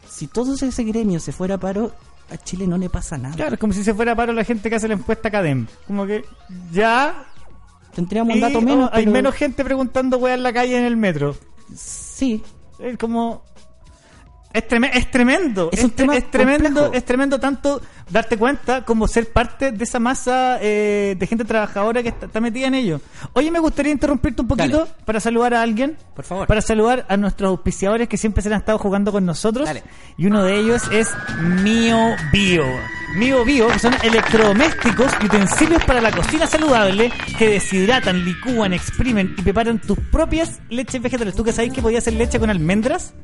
[0.09, 1.93] si todo ese gremio se fuera a paro,
[2.31, 3.35] a Chile no le pasa nada.
[3.35, 5.67] Claro, es como si se fuera a paro la gente que hace la encuesta Cadem.
[5.87, 6.25] Como que
[6.73, 7.27] ya
[7.95, 10.85] Tendríamos un dato oh, menos, hay pero- menos gente preguntando weá en la calle en
[10.85, 11.35] el metro.
[11.75, 12.43] Sí,
[12.79, 13.43] Es como.
[14.59, 15.71] Es, treme- es tremendo.
[15.73, 17.81] Es tremendo, es tremendo tanto
[18.11, 22.41] darte cuenta como ser parte de esa masa eh, de gente trabajadora que está, está
[22.41, 23.01] metida en ello.
[23.35, 24.91] Oye, me gustaría interrumpirte un poquito Dale.
[25.05, 25.97] para saludar a alguien.
[26.15, 26.47] Por favor.
[26.47, 29.67] Para saludar a nuestros auspiciadores que siempre se han estado jugando con nosotros.
[29.67, 29.83] Dale.
[30.17, 31.09] Y uno de ellos es
[31.63, 32.65] Mio Bio.
[33.17, 39.35] Mio Bio, que son electrodomésticos y utensilios para la cocina saludable que deshidratan, licúan, exprimen
[39.39, 41.35] y preparan tus propias leches vegetales.
[41.35, 43.15] ¿Tú que sabes que podías hacer leche con almendras?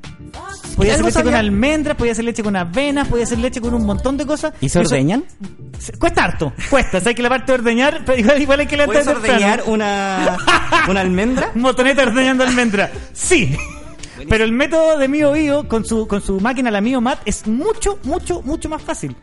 [0.77, 3.85] Podías hacer leche con almendras, podías hacer leche con avenas, podías hacer leche con un
[3.85, 4.53] montón de cosas.
[4.61, 5.25] ¿y se Eso- ordeñan?
[5.99, 7.01] Cuesta harto, cuesta.
[7.01, 9.45] Sabes que la parte de ordeñar, pero igual, igual hay que levantar ¿Puedes temprano.
[9.45, 10.37] ordeñar una,
[10.89, 11.51] una almendra?
[11.55, 12.91] Motoneta ordeñando almendra.
[13.13, 13.57] Sí.
[14.29, 17.47] Pero el método de Mio Bio con su, con su máquina, la Mio Mat, es
[17.47, 19.17] mucho, mucho, mucho más fácil.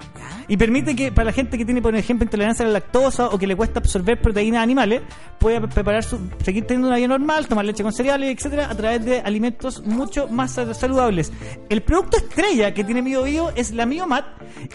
[0.48, 3.38] Y permite que para la gente que tiene, por ejemplo, intolerancia a la lactosa o
[3.38, 5.02] que le cuesta absorber proteínas animales,
[5.40, 9.06] pueda preparar su, seguir teniendo una vida normal, tomar leche con cereales, etcétera, a través
[9.06, 11.32] de alimentos mucho más sal- saludables.
[11.70, 14.26] El producto estrella que tiene Mio Bio es la Mio Mat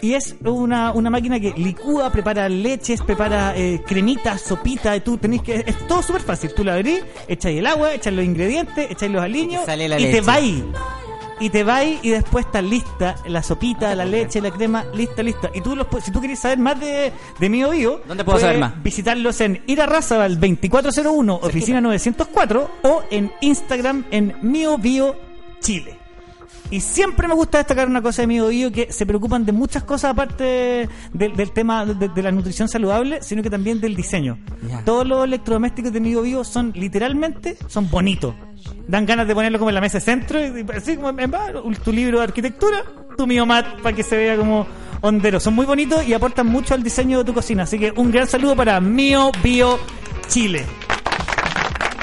[0.01, 5.19] y es una, una máquina que licúa, prepara leches, prepara eh, cremitas, sopita, y tú
[5.19, 6.53] tenés que es todo súper fácil.
[6.55, 10.01] Tú la abrís, echáis el agua, echáis los ingredientes, echáis los aliños Y sale la
[10.01, 10.27] y te leche.
[10.27, 10.65] vais.
[11.39, 15.51] Y te vais y después está lista la sopita, la leche, la crema, lista, lista.
[15.53, 18.59] Y tú los, si tú quieres saber más de, de Mio Bio, ¿Dónde puedo saber
[18.59, 18.83] más?
[18.83, 25.15] Visitarlos en Irarrázaval 2401, oficina 904 o en Instagram en Mio Bio
[25.61, 25.99] Chile.
[26.71, 29.85] Y siempre me gusta destacar una cosa de Mio Bio que se preocupan de muchas
[29.85, 34.39] cosas aparte del, del tema de, de la nutrición saludable, sino que también del diseño.
[34.85, 38.35] Todos los electrodomésticos de Mio Bio son literalmente son bonitos.
[38.87, 41.75] Dan ganas de ponerlo como en la mesa de centro, y, así como en, en-
[41.83, 42.85] tu libro de arquitectura,
[43.17, 44.67] tu Mio Mat para que se vea como
[45.01, 45.41] hondero.
[45.41, 47.65] Son muy bonitos y aportan mucho al diseño de tu cocina.
[47.65, 49.79] Así que un gran saludo para Mio Bio
[50.29, 50.65] Chile.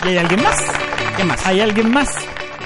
[0.05, 0.61] ¿Y hay alguien más?
[1.15, 1.45] ¿Qué más?
[1.45, 2.09] Hay alguien más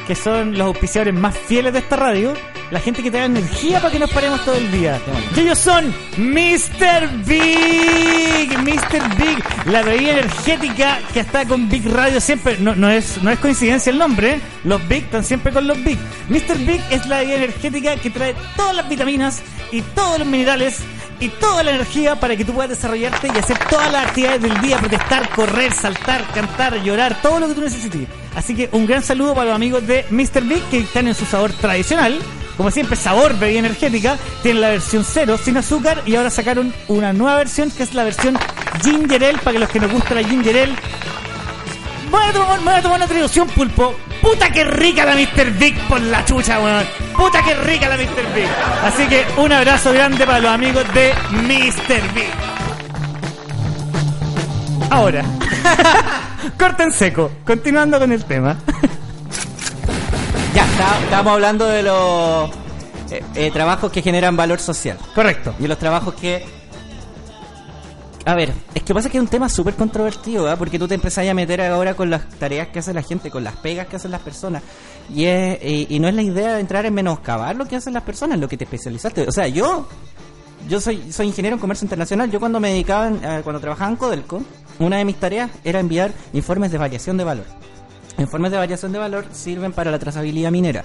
[0.08, 2.34] que son los auspiciadores más fieles de esta radio,
[2.72, 5.00] la gente que te da energía para que nos paremos todo el día.
[5.36, 7.10] Y ellos son Mr.
[7.26, 9.18] Big, Mr.
[9.18, 12.58] Big, la bebida energética que está con Big Radio siempre.
[12.60, 14.42] No, no es, no es coincidencia el nombre, ¿eh?
[14.64, 15.98] los Big están siempre con los Big.
[16.30, 16.58] Mr.
[16.66, 19.42] Big es la bebida energética que trae todas las vitaminas
[19.72, 20.82] y todos los minerales
[21.20, 24.62] y toda la energía para que tú puedas desarrollarte y hacer todas las actividades del
[24.62, 28.08] día, protestar, correr, saltar, cantar, llorar, todo lo que tú necesites.
[28.36, 30.44] Así que un gran saludo para los amigos de Mr.
[30.44, 32.20] Big que están en su sabor tradicional.
[32.58, 34.18] Como siempre, sabor bebida energética.
[34.42, 38.04] Tienen la versión cero sin azúcar y ahora sacaron una nueva versión que es la
[38.04, 38.38] versión
[38.84, 40.76] Ginger Ale para que los que nos gusta la Ginger Ale
[42.10, 43.96] Voy a tomar, voy a tomar una traducción, pulpo.
[44.22, 45.52] Puta que rica la Mr.
[45.60, 46.86] Big por la chucha, weón.
[47.16, 48.34] Puta que rica la Mr.
[48.34, 48.48] Big.
[48.84, 52.14] Así que un abrazo grande para los amigos de Mr.
[52.14, 52.30] Big.
[54.90, 55.24] Ahora,
[56.58, 57.32] corten seco.
[57.46, 58.58] Continuando con el tema.
[61.08, 62.50] Estábamos hablando de los
[63.12, 64.98] eh, eh, trabajos que generan valor social.
[65.16, 65.54] Correcto.
[65.60, 66.46] Y los trabajos que...
[68.26, 70.58] A ver, es que pasa que es un tema súper controvertido, ¿ah?
[70.58, 73.42] porque tú te empezás a meter ahora con las tareas que hace la gente, con
[73.42, 74.64] las pegas que hacen las personas.
[75.16, 77.94] Y, es, y, y no es la idea de entrar en menoscabar lo que hacen
[77.94, 79.22] las personas, lo que te especializaste.
[79.30, 79.88] O sea, yo
[80.68, 82.30] yo soy, soy ingeniero en comercio internacional.
[82.30, 84.44] Yo cuando me dedicaba, en- eh, cuando trabajaba en Codelco,
[84.80, 87.46] una de mis tareas era enviar informes de variación de valor.
[88.18, 90.84] Informes de variación de valor sirven para la trazabilidad minera.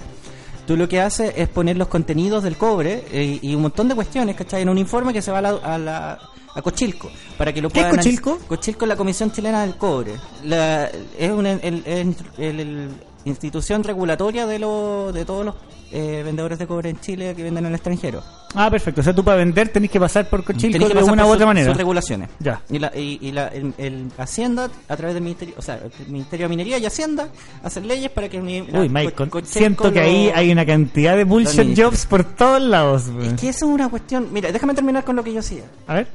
[0.67, 3.95] Tú lo que haces es poner los contenidos del cobre eh, y un montón de
[3.95, 4.61] cuestiones, ¿cachai?
[4.61, 6.19] En un informe que se va a la, a la-
[6.55, 7.97] a Cochilco, para que lo ¿Qué es puedan...
[7.97, 8.37] Cochilco?
[8.47, 10.13] Cochilco es la Comisión Chilena del Cobre.
[10.45, 12.89] La- es una el- el- el- el
[13.25, 15.55] institución regulatoria de, lo, de todos los
[15.93, 18.21] eh, vendedores de cobre en Chile que venden en el extranjero.
[18.55, 19.01] Ah, perfecto.
[19.01, 21.67] O sea, tú para vender tenés que pasar por Cochilco de una u otra manera.
[21.67, 22.29] sus regulaciones.
[22.39, 22.61] Ya.
[22.69, 26.07] Y, la, y, y la, el, el Hacienda, a través del Ministerio, o sea, el
[26.11, 27.29] Ministerio de Minería y Hacienda,
[27.63, 28.37] hacen leyes para que...
[28.41, 32.23] la- Uy, Mike, Co- siento que lo- ahí hay una cantidad de bullshit jobs por
[32.23, 33.05] todos lados.
[33.21, 34.27] Es que eso es una cuestión...
[34.31, 35.63] Mira, déjame terminar con lo que yo hacía.
[35.87, 36.07] A ver.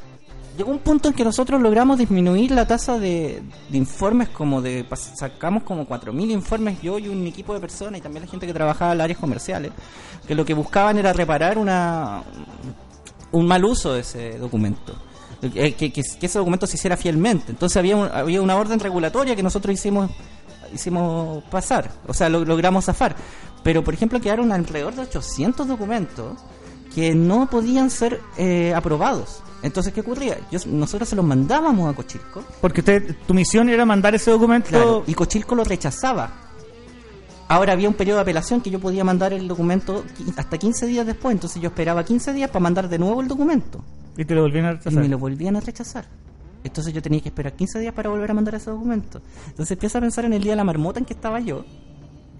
[0.58, 3.42] Llegó un punto en que nosotros logramos disminuir la tasa de,
[3.72, 4.84] informes, como de
[5.14, 8.52] sacamos como 4.000 informes yo y un equipo de personas y también la gente que
[8.52, 9.70] trabajaba en áreas comerciales,
[10.26, 12.22] que lo que buscaban era reparar una
[13.30, 14.94] un mal uso de ese documento.
[15.40, 17.52] Que, que- que ese documento se hiciera fielmente.
[17.52, 20.10] Entonces había, un- había una orden regulatoria que nosotros hicimos
[20.74, 23.14] hicimos pasar, o sea, lo, logramos zafar.
[23.62, 26.32] Pero, por ejemplo, quedaron alrededor de 800 documentos
[26.98, 29.40] que no podían ser eh, aprobados.
[29.62, 30.36] Entonces, ¿qué ocurría?
[30.50, 34.70] Yo, nosotros se los mandábamos a Cochilco Porque usted, tu misión era mandar ese documento.
[34.70, 36.32] Claro, y Cochilco lo rechazaba.
[37.46, 40.04] Ahora había un periodo de apelación que yo podía mandar el documento
[40.36, 43.84] hasta 15 días después, entonces yo esperaba 15 días para mandar de nuevo el documento
[44.16, 46.04] Y te lo volvieron a y me lo volvían a rechazar.
[46.64, 49.22] Entonces yo tenía que esperar 15 días para volver a mandar ese documento.
[49.46, 51.64] Entonces empiezo a pensar en el día de la marmota en que estaba yo,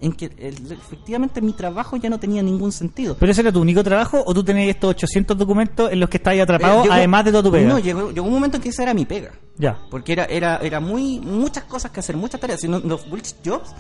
[0.01, 3.17] en que el- efectivamente mi trabajo ya no tenía ningún sentido.
[3.19, 6.19] ¿Pero ese era tu único trabajo o tú tenías estos 800 documentos en los que
[6.19, 7.69] estabas atrapado, Eh, llegó- además de toda tu pega?
[7.69, 9.33] No, llegó, llegó un momento en que esa era mi pega.
[9.57, 9.79] Ya.
[9.91, 12.61] Porque era, era, era muy, muchas cosas que hacer, muchas tareas.
[12.61, 13.71] Si no- los bullshit jobs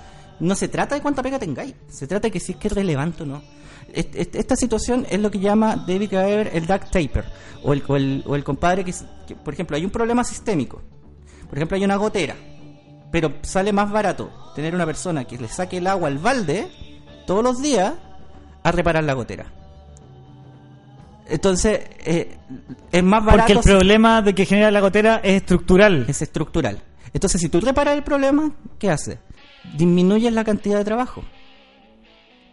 [0.41, 2.75] no se trata de cuánta pega tengáis, se trata de que si es que es
[2.75, 3.43] relevante o no.
[3.93, 7.25] Est- est- Esta situación es lo que llama David Graeber el duct taper,
[7.63, 8.93] o el, o el, o el compadre que,
[9.45, 10.83] por ejemplo, hay un problema sistémico.
[11.49, 12.37] Por ejemplo, hay una gotera,
[13.11, 16.69] pero sale más barato tener una persona que le saque el agua al balde
[17.27, 17.95] todos los días
[18.63, 19.47] a reparar la gotera.
[21.29, 22.37] Entonces, eh,
[22.91, 23.41] es más barato.
[23.49, 26.07] Porque el si- problema de que genera la gotera es estructural.
[26.09, 26.81] es estructural.
[27.13, 29.19] Entonces, si tú reparas el problema, ¿qué hace?
[29.77, 31.23] Disminuyes la cantidad de trabajo.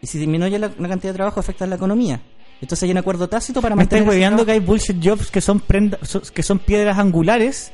[0.02, 2.22] Y si disminuyes la, la cantidad de trabajo, afecta la economía.
[2.62, 4.04] Entonces hay un acuerdo tácito para Me mantener...
[4.04, 6.00] ese hueveando que hay bullshit jobs que son, prenda-
[6.34, 7.72] que son piedras angulares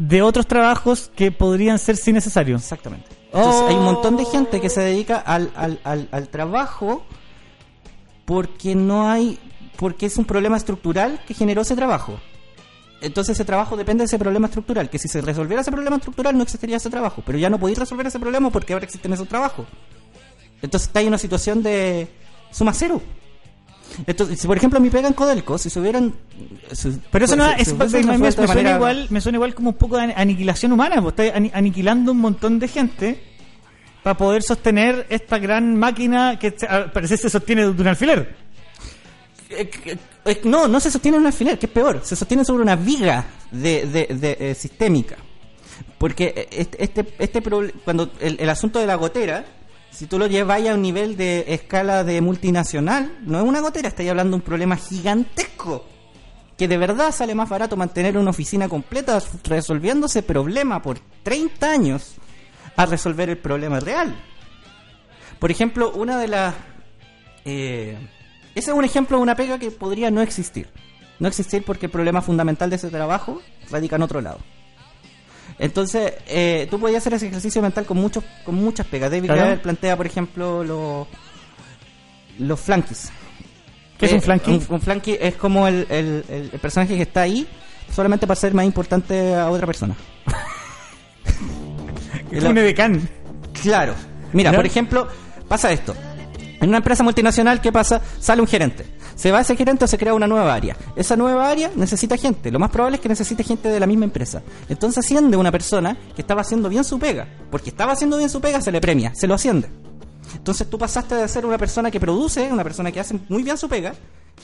[0.00, 2.56] de otros trabajos que podrían ser sin necesario.
[2.56, 3.06] Exactamente.
[3.32, 3.68] Entonces Oh.
[3.68, 7.04] hay un montón de gente que se dedica al, al, al, al trabajo
[8.24, 9.38] porque no hay...
[9.76, 12.18] porque es un problema estructural que generó ese trabajo.
[13.00, 16.36] Entonces ese trabajo depende de ese problema estructural, que si se resolviera ese problema estructural
[16.36, 19.28] no existiría ese trabajo, pero ya no podéis resolver ese problema porque ahora existen esos
[19.28, 19.66] trabajos.
[20.62, 22.08] Entonces está en una situación de
[22.50, 23.00] suma cero.
[24.06, 26.14] Entonces, si por ejemplo mi pega en Codelco, si se hubieran...
[26.72, 29.76] si- Pero eso no si es, me, suena manera- igual, me suena igual como un
[29.76, 33.20] poco de ani- aniquilación humana, pues estáis ani- aniquilando un montón de gente
[34.02, 38.36] para poder sostener esta gran máquina que al parecer se sostiene de un alfiler.
[39.50, 39.96] Eh, eh,
[40.26, 42.76] eh, no, no se sostiene en un alfiler, que es peor, se sostiene sobre una
[42.76, 45.16] viga de, de- de, eh, sistémica.
[45.98, 47.42] Porque este, este, este
[47.84, 49.44] cuando el, el asunto de la gotera,
[49.98, 53.88] si tú lo llevas a un nivel de escala de multinacional, no es una gotera,
[53.88, 55.84] estáis hablando de un problema gigantesco.
[56.56, 61.68] Que de verdad sale más barato mantener una oficina completa resolviendo ese problema por 30
[61.68, 62.14] años
[62.76, 64.14] a resolver el problema real.
[65.40, 66.54] Por ejemplo, una de las...
[67.44, 67.98] eh,
[68.54, 70.68] ese es un ejemplo de una pega que podría no existir.
[71.18, 74.38] No existir porque el problema fundamental de ese trabajo radica en otro lado.
[75.58, 79.10] Entonces, eh, tú podías hacer ese ejercicio mental con muchos con muchas pegas.
[79.10, 79.60] David Claro.
[79.62, 81.06] Plantea, por ejemplo, los
[82.38, 83.10] los flunkies.
[83.98, 84.50] ¿Qué es un Eh, flunky?
[84.52, 87.48] Un, un flunky es como el, el- personaje que está ahí
[87.92, 89.96] solamente para ser más importante a otra persona.
[92.30, 93.08] Un edecán.
[93.62, 93.94] Claro.
[94.32, 95.08] Mira, por ejemplo,
[95.48, 95.94] pasa esto.
[96.60, 98.00] En una empresa multinacional, ¿qué pasa?
[98.20, 98.84] Sale un gerente.
[99.18, 100.76] Se va ese gerente o se crea una nueva área.
[100.94, 102.52] Esa nueva área necesita gente.
[102.52, 104.42] Lo más probable es que necesite gente de la misma empresa.
[104.68, 107.26] Entonces asciende una persona que estaba haciendo bien su pega.
[107.50, 109.68] Porque estaba haciendo bien su pega, se le premia, se lo asciende.
[110.36, 113.58] Entonces tú pasaste de ser una persona que produce, una persona que hace muy bien
[113.58, 113.92] su pega,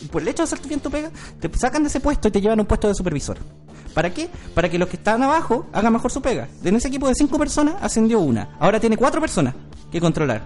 [0.00, 1.08] y por el hecho de hacer bien tu pega,
[1.38, 3.38] te sacan de ese puesto y te llevan a un puesto de supervisor.
[3.94, 4.28] ¿Para qué?
[4.54, 6.48] Para que los que están abajo hagan mejor su pega.
[6.64, 8.56] En ese equipo de cinco personas ascendió una.
[8.58, 9.54] Ahora tiene cuatro personas
[9.92, 10.42] que controlar.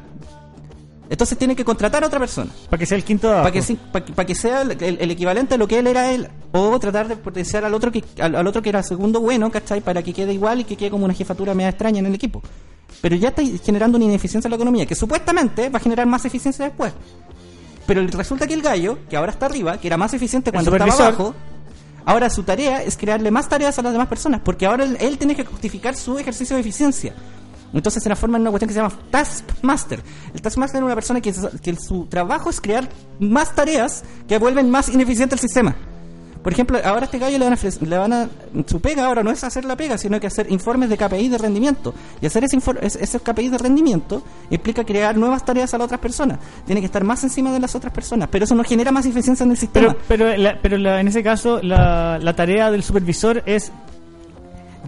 [1.11, 2.51] Entonces tiene que contratar a otra persona.
[2.69, 3.29] Para que sea el quinto.
[3.29, 5.87] Para que, pa' que- pa' que sea el, el- el equivalente a lo que él
[5.87, 6.29] era él.
[6.53, 9.81] O tratar de potenciar al otro que, al, al otro que era segundo bueno, ¿cachai?
[9.81, 12.43] Para que quede igual y que quede como una jefatura media extraña en el equipo.
[13.01, 16.25] Pero ya está generando una ineficiencia en la economía, que supuestamente va a generar más
[16.25, 16.93] eficiencia después.
[17.87, 21.09] Pero resulta que el gallo, que ahora está arriba, que era más eficiente cuando estaba
[21.09, 21.35] abajo,
[22.05, 25.17] ahora su tarea es crearle más tareas a las demás personas, porque ahora él, él
[25.17, 27.15] tiene que justificar su ejercicio de eficiencia.
[27.73, 30.03] Entonces se transforma en una cuestión que se llama Taskmaster.
[30.35, 32.89] El Taskmaster es una persona que, que su trabajo es crear
[33.21, 35.77] más tareas que vuelven más ineficiente el sistema.
[36.43, 38.29] Por ejemplo, ahora a este gallo le van a, le van a
[38.67, 41.37] su pega ahora no es hacer la pega, sino que hacer informes de KPI de
[41.37, 41.93] rendimiento.
[42.23, 46.39] Y hacer ese esos KPI de rendimiento implica crear nuevas tareas a las otras personas.
[46.65, 49.45] Tiene que estar más encima de las otras personas, pero eso no genera más eficiencia
[49.45, 49.89] en el sistema.
[50.07, 53.71] Pero, pero, la- pero la- en ese caso, la tarea del supervisor es.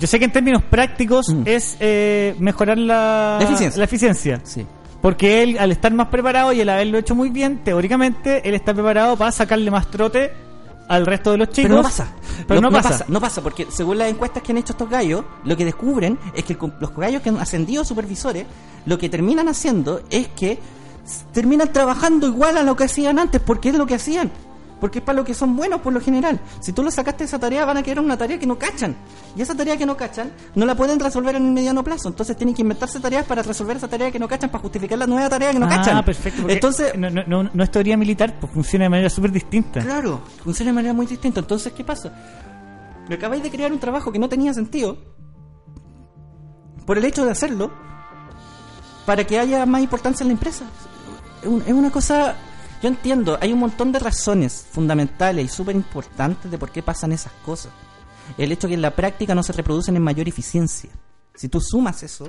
[0.01, 1.43] Yo sé que en términos prácticos Mm.
[1.47, 3.79] es eh, mejorar la, La eficiencia.
[3.79, 4.41] la eficiencia.
[4.43, 4.67] sí.
[5.03, 8.75] Porque él, al estar más preparado y el haberlo hecho muy bien, teóricamente, él está
[8.75, 10.31] preparado para sacarle más trote
[10.89, 11.69] al resto de los chicos.
[11.71, 12.09] Pero no pasa.
[12.47, 13.05] Pero Lo- no, pasa.
[13.09, 16.45] No pasa, porque según las encuestas que han hecho estos gallos, lo que descubren es
[16.45, 18.45] que los gallos que han ascendido a supervisores,
[18.85, 20.59] lo que terminan haciendo es que
[21.33, 24.31] terminan trabajando igual a lo que hacían antes, porque es lo que hacían.
[24.81, 26.41] Porque es para lo que son buenos por lo general.
[26.61, 28.97] Si tú los sacaste de esa tarea, van a quedar una tarea que no cachan.
[29.37, 32.09] Y esa tarea que no cachan, no la pueden resolver en el mediano plazo.
[32.09, 35.07] Entonces tienen que inventarse tareas para resolver esa tarea que no cachan, para justificar la
[35.07, 36.05] nueva tarea que no ah, cachan.
[36.05, 36.49] perfecto.
[36.49, 39.81] Entonces, no, no, no, no es teoría militar, pues funciona de manera súper distinta.
[39.81, 41.41] Claro, funciona de manera muy distinta.
[41.41, 42.13] Entonces, ¿qué pasa?
[43.09, 44.97] Me acabáis de crear un trabajo que no tenía sentido
[46.87, 47.71] por el hecho de hacerlo
[49.05, 50.65] para que haya más importancia en la empresa.
[51.43, 52.37] Es una cosa...
[52.83, 57.13] Yo entiendo, hay un montón de razones fundamentales y súper importantes de por qué pasan
[57.13, 57.73] esas cosas.
[58.39, 60.91] El hecho que en la práctica no se reproducen en mayor eficiencia.
[61.35, 62.27] Si tú sumas eso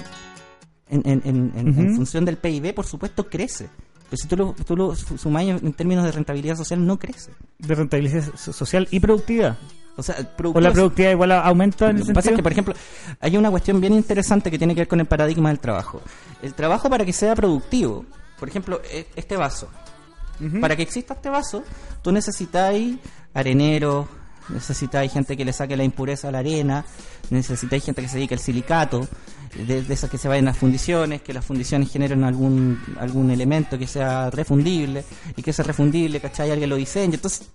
[0.90, 3.70] en, en- en- función del PIB, por supuesto crece.
[4.10, 7.32] Pero si tú lo, tú lo sumas en términos de rentabilidad social, no crece.
[7.60, 9.58] De rentabilidad so- social y productividad.
[9.96, 10.16] O sea,
[10.54, 12.74] O la productividad igual aumenta en Lo que pasa es que, por ejemplo,
[13.20, 16.02] hay una cuestión bien interesante que tiene que ver con el paradigma del trabajo.
[16.42, 18.06] El trabajo para que sea productivo,
[18.40, 19.70] por ejemplo, e- este vaso.
[20.60, 21.64] Para que exista este vaso,
[22.02, 22.98] tú necesitáis
[23.34, 24.08] arenero,
[24.50, 26.86] necesitáis gente que le saque la impureza a la arena,
[27.30, 29.08] necesitáis gente que se dedique al silicato,
[29.56, 33.78] de, esas que se vayan a las fundiciones, que las fundiciones generen algún, algún elemento
[33.78, 35.04] que sea refundible,
[35.36, 36.52] y que ese refundible, ¿cachai?
[36.52, 37.16] Alguien lo diseñe.
[37.16, 37.48] Entonces,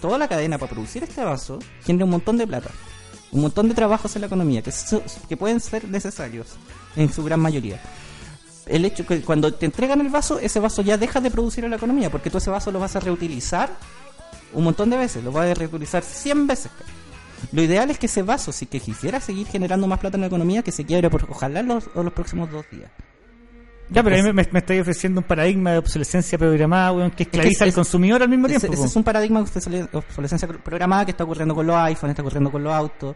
[0.00, 2.70] toda la cadena para producir este vaso genera un montón de plata,
[3.32, 4.72] un montón de trabajos en la economía que,
[5.28, 6.48] que pueden ser necesarios
[6.96, 7.80] en su gran mayoría
[8.66, 11.70] el hecho que cuando te entregan el vaso, ese vaso ya deja de producir en
[11.70, 13.70] la economía, porque tú ese vaso lo vas a reutilizar
[14.52, 16.70] un montón de veces, lo vas a reutilizar 100 veces.
[17.52, 20.28] Lo ideal es que ese vaso, si que quisiera seguir generando más plata en la
[20.28, 22.90] economía, que se quiebre por ojalá los, los próximos dos días.
[23.90, 27.24] Ya, pero a mí me, me, estáis ofreciendo un paradigma de obsolescencia programada, weón, que
[27.24, 28.72] esclaviza es- al consumidor al mismo tiempo.
[28.72, 32.22] ese es un paradigma de obsole- obsolescencia programada que está ocurriendo con los iPhones, está
[32.22, 33.14] ocurriendo con los autos,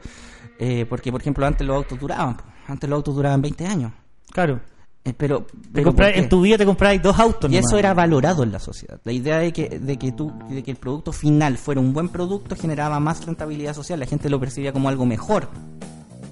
[0.58, 2.36] eh, porque por ejemplo antes los autos duraban,
[2.66, 3.92] antes los autos duraban 20 años,
[4.30, 4.60] Claro.
[5.08, 7.50] Eh, pero, en tu vida te compráis dos autos.
[7.50, 7.70] Y nomás.
[7.70, 9.00] eso era valorado en la sociedad.
[9.04, 12.08] La idea de que, de que tú, de que el producto final fuera un buen
[12.08, 13.98] producto generaba más rentabilidad social.
[14.00, 15.48] La gente lo percibía como algo mejor.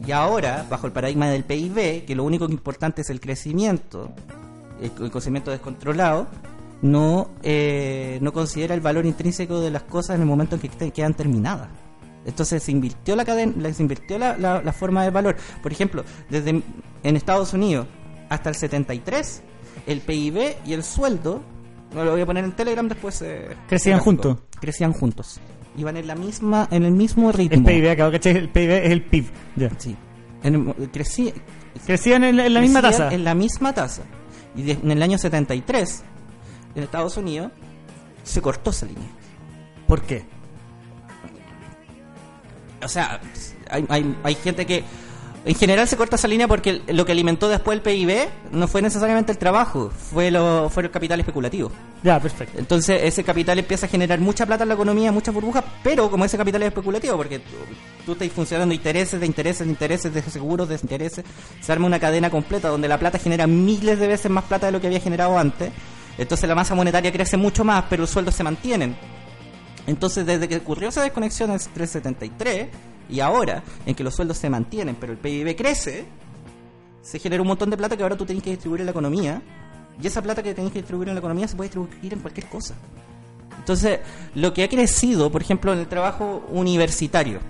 [0.06, 4.10] Y ahora, bajo el paradigma del PIB, que lo único que importante es el crecimiento,
[4.80, 6.28] el, el crecimiento descontrolado,
[6.82, 10.68] no, eh, no considera el valor intrínseco de las cosas en el momento en que
[10.68, 11.68] te- quedan terminadas.
[12.24, 15.36] Entonces se invirtió la cadena, se invirtió la, la- la forma de valor.
[15.62, 16.50] Por ejemplo, desde
[17.02, 17.86] en Estados Unidos
[18.28, 19.42] hasta el 73,
[19.86, 21.42] el PIB y el sueldo,
[21.94, 23.20] no lo voy a poner en Telegram después.
[23.22, 24.38] eh, Crecían juntos.
[24.60, 25.40] Crecían juntos.
[25.76, 27.56] Iban en la misma, en el mismo ritmo.
[27.58, 28.36] El PIB, acabo, ¿cachai?
[28.36, 29.26] El PIB es el PIB.
[29.56, 29.70] Ya.
[29.78, 29.94] Sí.
[30.42, 31.32] En el- crecí-
[31.84, 33.12] Crecían en, la- en la misma tasa.
[33.12, 34.02] En la misma tasa.
[34.56, 36.02] Y de- en el año 73,
[36.74, 37.52] en Estados Unidos,
[38.24, 39.08] se cortó esa línea.
[39.86, 40.24] ¿Por qué?
[42.82, 43.20] O sea,
[43.70, 44.84] hay, hay, hay gente que...
[45.46, 48.82] En general se corta esa línea porque lo que alimentó después el PIB no fue
[48.82, 51.70] necesariamente el trabajo, fue, lo, fue el capital especulativo.
[52.02, 52.58] Ya, perfecto.
[52.58, 56.24] Entonces ese capital empieza a generar mucha plata en la economía, muchas burbujas, pero como
[56.24, 57.54] ese capital es especulativo, porque tú,
[58.04, 61.24] tú estás funcionando intereses, de intereses, de intereses, de seguros, de intereses,
[61.60, 64.72] se arma una cadena completa donde la plata genera miles de veces más plata de
[64.72, 65.70] lo que había generado antes.
[66.18, 68.96] Entonces la masa monetaria crece mucho más, pero los sueldos se mantienen.
[69.86, 72.66] Entonces desde que ocurrió esa desconexión en el 373
[73.08, 76.06] y ahora en que los sueldos se mantienen, pero el PIB crece,
[77.02, 79.42] se genera un montón de plata que ahora tú tienes que distribuir en la economía.
[80.02, 82.46] Y esa plata que tienes que distribuir en la economía se puede distribuir en cualquier
[82.48, 82.74] cosa.
[83.58, 84.00] Entonces,
[84.34, 87.40] lo que ha crecido, por ejemplo, en el trabajo universitario.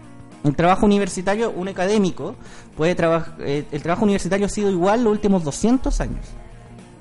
[0.45, 2.37] El trabajo universitario, un académico,
[2.77, 3.35] puede trabajar.
[3.41, 6.25] el trabajo universitario ha sido igual los últimos 200 años.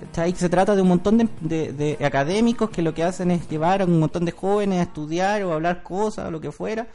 [0.08, 0.34] ¿Cachai?
[0.36, 3.82] Se trata de un montón de, de- de académicos que lo que hacen es llevar
[3.82, 6.88] a un montón de jóvenes a estudiar o a hablar cosas o lo que fuera.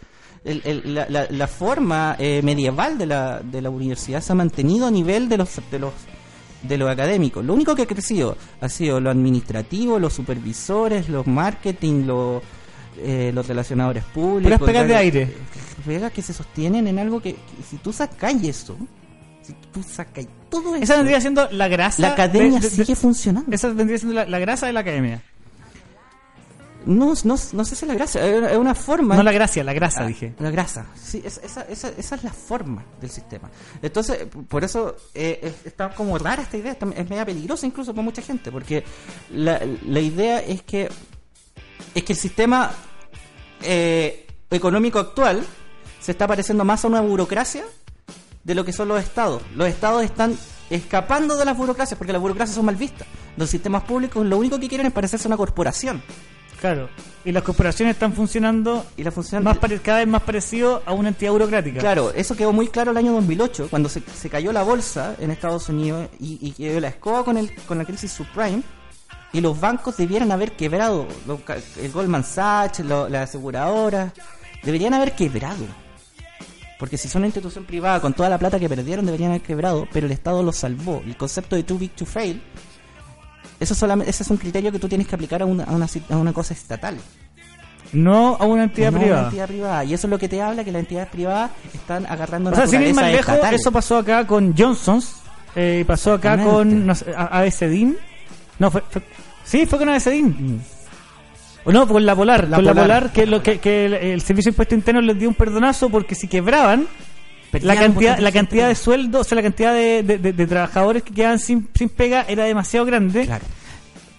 [0.44, 4.34] El- el- la, la- la forma eh, medieval de la, de la universidad se ha
[4.34, 5.92] mantenido a nivel de los, de los
[6.62, 7.42] de los académicos.
[7.44, 12.42] Lo único que ha crecido ha sido lo administrativo, los supervisores, los marketing, los,
[12.98, 14.58] eh, los relacionadores públicos.
[14.58, 15.34] Puras pegas de aire.
[15.86, 18.76] Pegas que se sostienen en algo que, que si tú sacáis eso,
[19.40, 22.02] si tú sacáis todo eso, Esa vendría siendo la grasa.
[22.02, 23.50] la academia de- de- de- sigue funcionando.
[23.54, 25.22] Esa vendría siendo la, la grasa de la academia.
[26.86, 29.14] No, no, no sé si es la gracia, es una forma.
[29.14, 30.34] No la gracia, la grasa, Ah, dije.
[30.38, 33.50] La grasa, sí, esa, esa, esa, esa es la forma del sistema.
[33.82, 38.02] Entonces, por eso eh, es- está como rara esta idea, es media peligrosa incluso para
[38.02, 38.82] mucha gente, porque
[39.30, 40.88] la, la idea es que
[41.94, 42.70] es que el sistema
[43.62, 45.44] eh, económico actual
[46.00, 47.64] se está pareciendo más a una burocracia
[48.44, 49.42] de lo que son los estados.
[49.54, 50.36] Los estados están
[50.70, 53.06] escapando de las burocracias porque las burocracias son mal vistas.
[53.36, 56.02] Los sistemas públicos lo único que quieren es parecerse a una corporación.
[56.60, 56.88] Claro.
[57.24, 60.92] Y las corporaciones están funcionando Y la función más pare- cada vez más parecido a
[60.92, 61.80] una entidad burocrática.
[61.80, 65.30] Claro, eso quedó muy claro el año 2008, cuando se, se cayó la bolsa en
[65.30, 68.62] Estados Unidos y, y quedó la escoba con, el, con la crisis subprime.
[69.32, 71.06] Y los bancos debieran haber quebrado.
[71.80, 74.12] El Goldman Sachs, lo- las aseguradoras,
[74.62, 75.64] deberían haber quebrado.
[76.78, 79.86] Porque si son una institución privada con toda la plata que perdieron, deberían haber quebrado,
[79.92, 81.02] pero el Estado los salvó.
[81.06, 82.42] El concepto de too big to fail,
[83.60, 85.86] eso solamente, ese es un criterio que tú tienes que aplicar a una, a una,
[86.10, 86.96] a una cosa estatal.
[87.92, 89.20] No a una entidad no a privada.
[89.22, 89.84] una entidad privada.
[89.84, 92.66] Y eso es lo que te habla que las entidades privadas están agarrando O sea,
[92.66, 95.16] sin ir más lejos, eso pasó acá con Johnson's,
[95.56, 97.96] eh, pasó acá con no sé, ABCDIN.
[98.58, 99.02] No, fue, fue-
[99.44, 100.60] sí, fue con ABCDIN.
[101.64, 102.48] O no, con la Polar.
[102.48, 102.86] La con la Polar.
[102.86, 105.90] Polar, que, lo, que, que el, el Servicio de Impuesto Interno les dio un perdonazo
[105.90, 106.86] porque si quebraban,
[107.52, 110.46] la cantidad, la de cantidad de sueldos, o sea, la cantidad de, de- de- de
[110.46, 113.26] trabajadores que quedaban sin, sin pega era demasiado grande.
[113.26, 113.44] Claro.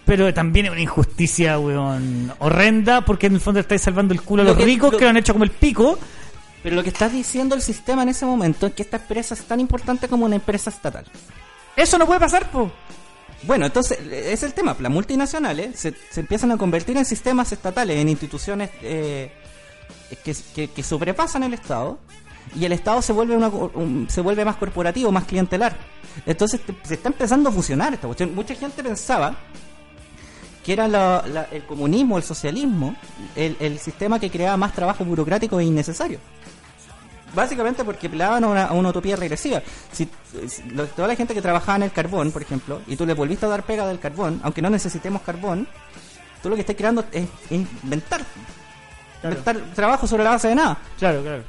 [0.05, 4.41] Pero también es una injusticia, weón, horrenda, porque en el fondo estáis salvando el culo
[4.41, 5.97] a Lo los que- ricos lo- que lo han hecho como el pico.
[6.63, 9.41] Pero lo que está diciendo el sistema en ese momento es que esta empresa es
[9.45, 11.05] tan importante como una empresa estatal.
[11.75, 12.71] Eso no puede pasar, po.
[13.43, 14.75] Bueno, entonces es el tema.
[14.79, 19.31] Las multinacionales se, se empiezan a convertir en sistemas estatales, en instituciones eh,
[20.23, 21.97] que, que- que sobrepasan el Estado
[22.55, 25.75] y el Estado se vuelve una, un- se vuelve más corporativo, más clientelar.
[26.25, 28.35] Entonces te- se está empezando a fusionar esta cuestión.
[28.35, 29.35] Mucha gente pensaba
[30.63, 32.95] que era la- la- el comunismo, el socialismo,
[33.35, 36.19] el, el sistema que creaba más trabajo burocrático e innecesario.
[37.33, 39.61] Básicamente porque apelaban a una, a una utopía regresiva.
[39.91, 40.07] Si,
[40.47, 43.13] si- lo- toda la gente que trabajaba en el carbón, por ejemplo, y tú le
[43.13, 45.65] volviste a dar pega del carbón, aunque no necesitemos carbón,
[46.43, 48.21] tú lo que estás creando es, es inventar.
[49.23, 50.77] Inventar trabajo sobre la base de nada.
[50.99, 51.43] Claro, claro.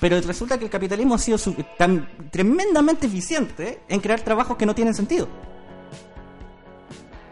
[0.00, 4.66] Pero resulta que el capitalismo ha sido su- tan tremendamente eficiente en crear trabajos que
[4.66, 5.28] no tienen sentido.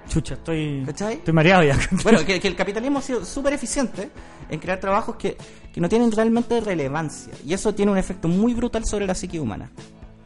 [0.09, 1.15] Chucha, estoy, ¿Cachai?
[1.15, 1.79] estoy mareado ya.
[2.03, 4.11] Bueno, que, que el capitalismo ha sido súper eficiente
[4.51, 5.37] en crear trabajos que,
[5.73, 7.33] que no tienen realmente relevancia.
[7.47, 9.71] Y eso tiene un efecto muy brutal sobre la psique humana.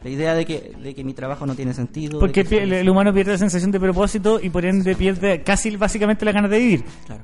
[0.03, 2.19] La idea de que, de que mi trabajo no tiene sentido.
[2.19, 6.33] Porque el humano pierde la sensación de propósito y por ende pierde casi básicamente la
[6.33, 6.85] ganas de vivir.
[7.07, 7.23] Claro.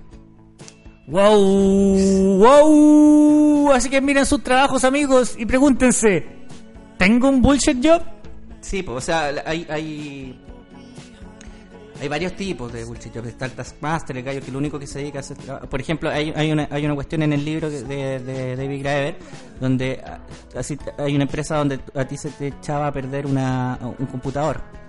[1.07, 2.39] ¡Wow!
[2.39, 3.73] ¡Wow!
[3.73, 6.24] Así que miren sus trabajos, amigos, y pregúntense:
[6.97, 8.03] ¿Tengo un bullshit job?
[8.61, 10.41] Sí, pues, o sea, hay, hay,
[12.01, 13.29] hay varios tipos de bullshit jobs.
[13.29, 15.37] Está el Taskmaster, gallo que lo único que se dedica a hacer.
[15.69, 17.83] Por ejemplo, hay, hay, una, hay una cuestión en el libro de,
[18.20, 19.16] de David Graeber
[19.61, 20.03] donde
[20.57, 24.82] así, hay una empresa donde a ti se te echaba a perder una, un computador.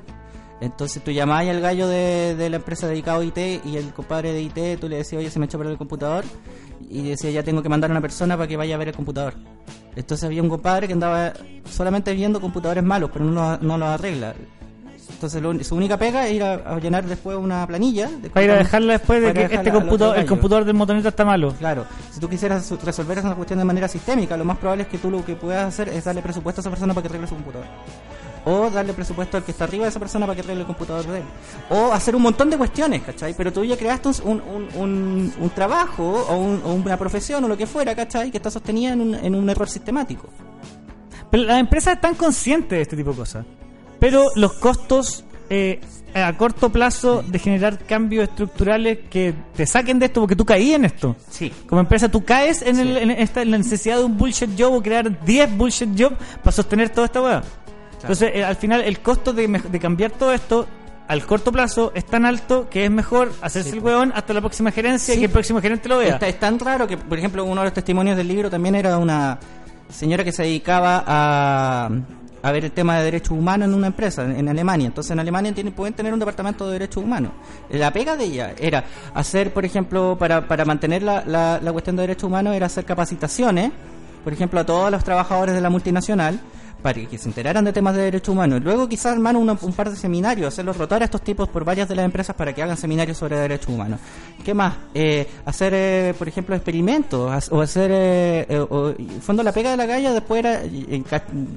[0.64, 4.31] Entonces tú llamabas al gallo de, de la empresa dedicado a IT y el compadre
[4.31, 6.23] de IT, tú le decías, oye, se me echó a perder el computador.
[6.90, 8.95] Y decía, ya tengo que mandar a una persona para que vaya a ver el
[8.95, 9.34] computador.
[9.95, 11.34] Entonces había un compadre que andaba
[11.69, 14.34] solamente viendo computadores malos, pero no, no los arregla.
[15.10, 18.07] Entonces lo- su única pega es ir a, a llenar después una planilla.
[18.10, 21.26] de- Para ir a dejarla después de que este computador, el computador del motoneta está
[21.26, 21.53] malo.
[21.60, 24.98] Claro, si tú quisieras resolver esa cuestión de manera sistémica, lo más probable es que
[24.98, 27.35] tú lo que puedas hacer es darle presupuesto a esa persona para que arregle su
[27.35, 27.68] computador.
[28.45, 31.06] O darle presupuesto al que está arriba de esa persona para que arregle el computador
[31.07, 31.24] de él.
[31.70, 33.34] O hacer un montón de cuestiones, ¿cachai?
[33.36, 37.48] Pero tú ya creaste un, un, un, un trabajo o, un- o una profesión o
[37.48, 38.32] lo que fuera, ¿cachai?
[38.32, 40.28] Que está sostenida en un, en un error sistemático.
[41.32, 43.45] Pero las empresas están conscientes de este tipo de cosas.
[43.99, 45.80] Pero los costos eh,
[46.14, 50.74] a corto plazo de generar cambios estructurales que te saquen de esto, porque tú caí
[50.74, 51.15] en esto.
[51.30, 51.52] Sí.
[51.68, 54.74] Como empresa, tú caes en, el- en esta, en la necesidad de un bullshit job
[54.74, 57.41] o crear 10 bullshit jobs para sostener toda esta weá.
[58.03, 60.67] Entonces, eh, al final, el costo de, de cambiar todo esto
[61.07, 64.71] al corto plazo es tan alto que es mejor hacerse el weón hasta la próxima
[64.71, 66.13] gerencia y que el próximo gerente lo vea.
[66.13, 68.97] Está- es tan raro que, por ejemplo, uno de los testimonios del libro también era
[68.97, 69.38] una
[69.89, 71.89] señora que se dedicaba a,
[72.41, 74.88] a ver el tema de derechos humanos en una empresa en, en Alemania.
[74.88, 77.31] Entonces, en Alemania tienen, pueden tener un departamento de derechos humanos.
[77.69, 81.95] La pega de ella era hacer, por ejemplo, para, para mantener la, la, la cuestión
[81.97, 83.71] de derechos humanos, era hacer capacitaciones,
[84.23, 86.39] por ejemplo, a todos los trabajadores de la multinacional
[86.84, 88.61] para que se enteraran de temas de derechos humanos.
[88.61, 91.95] Luego quizás armar un par de seminarios, hacerlos rotar a estos tipos por varias de
[91.95, 93.99] las empresas para que hagan seminarios sobre derechos humanos.
[94.43, 94.76] ¿Qué más?
[94.93, 99.77] Eh, hacer, eh, por ejemplo, experimentos o hacer, eh, eh, o- fondo la pega de
[99.77, 100.61] la galla después era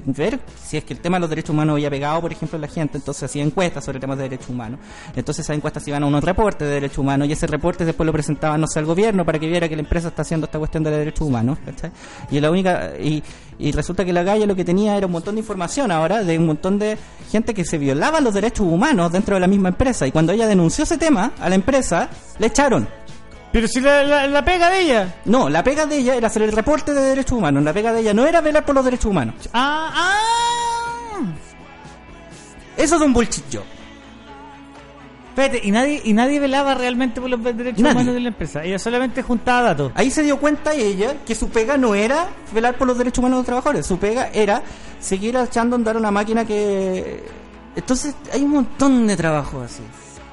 [0.05, 2.61] ver si es que el tema de los derechos humanos había pegado, por ejemplo, en
[2.61, 4.79] la gente, entonces hacía encuestas sobre temas de derechos humanos.
[5.15, 8.13] Entonces esas encuestas iban a unos reportes de derechos humanos y ese reporte después lo
[8.13, 10.83] presentaban, no sé, al gobierno para que viera que la empresa está haciendo esta cuestión
[10.83, 11.91] de derechos humanos, ¿cachai?
[12.31, 13.21] Y la única, y,
[13.59, 16.37] y resulta que la galla lo que tenía era un montón de información ahora de
[16.37, 16.97] un montón de
[17.31, 20.47] gente que se violaban los derechos humanos dentro de la misma empresa y cuando ella
[20.47, 22.09] denunció ese tema a la empresa,
[22.39, 22.87] le echaron.
[23.51, 25.15] Pero si la, la- la pega de ella.
[25.25, 28.01] No, la pega de ella era hacer el reporte de derechos humanos, la pega de
[28.01, 29.35] ella no era velar por los derechos humanos.
[29.53, 31.23] Ah, ah.
[32.77, 33.63] Eso es un bullshit job.
[35.37, 37.93] Espérate, y nadie, y nadie velaba realmente por los derechos Nadie.
[37.95, 38.63] humanos de la empresa.
[38.63, 39.91] Ella solamente juntaba datos.
[39.93, 43.35] Ahí se dio cuenta ella que su pega no era velar por los derechos humanos
[43.37, 44.63] de los trabajadores, su pega era
[44.99, 47.23] seguir echando a andar una máquina que...
[47.75, 49.83] Entonces hay un montón de trabajos así,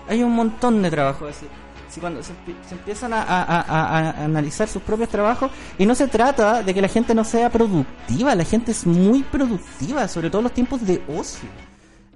[0.09, 1.47] hay un montón de trabajos así.
[1.91, 2.33] Si cuando se,
[2.67, 6.63] se empiezan a, a- a- a- a analizar sus propios trabajos y no se trata
[6.63, 10.45] de que la gente no sea productiva, la gente es muy productiva, sobre todo en
[10.45, 11.49] los tiempos de ocio.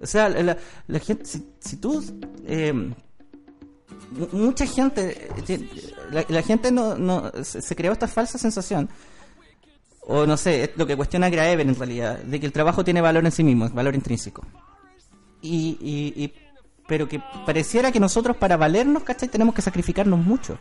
[0.00, 0.56] O sea, la,
[1.00, 2.04] gente, si, si tú...
[2.46, 8.88] eh, mu- mucha gente eh, la gente no, no se, se creó esta falsa sensación.
[10.10, 13.00] O no sé es lo que cuestiona Graeber en realidad de que el trabajo tiene
[13.02, 14.42] valor en sí mismo es valor intrínseco.
[15.42, 16.32] Y, y, y-
[16.86, 19.28] pero que pareciera que nosotros para valernos ¿cachai?
[19.28, 20.58] tenemos que sacrificarnos mucho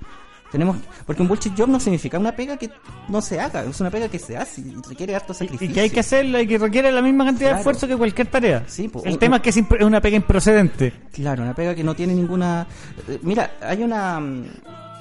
[0.52, 2.70] tenemos porque un bullshit job no significa una pega que
[3.10, 5.82] no se haga es una pega que se hace y requiere harto Y sacrificio que
[5.82, 8.64] hay que hacerlo y que requiere la misma cantidad de esfuerzo que cualquier tarea.
[8.68, 10.94] Sí, el un- tema es que es, una pega improcedente.
[11.12, 12.66] Claro, una pega que no tiene ninguna...
[13.08, 14.18] eh, Mira, hay una...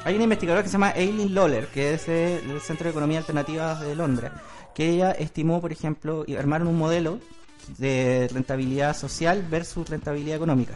[0.04, 3.18] Hay una investigadora que se llama Aileen Lawler, que es eh, del Centro de Economía
[3.18, 4.30] Alternativa de Londres,
[4.72, 7.18] que ella estimó, por ejemplo, y armaron un modelo
[7.78, 10.74] de rentabilidad social versus rentabilidad económica.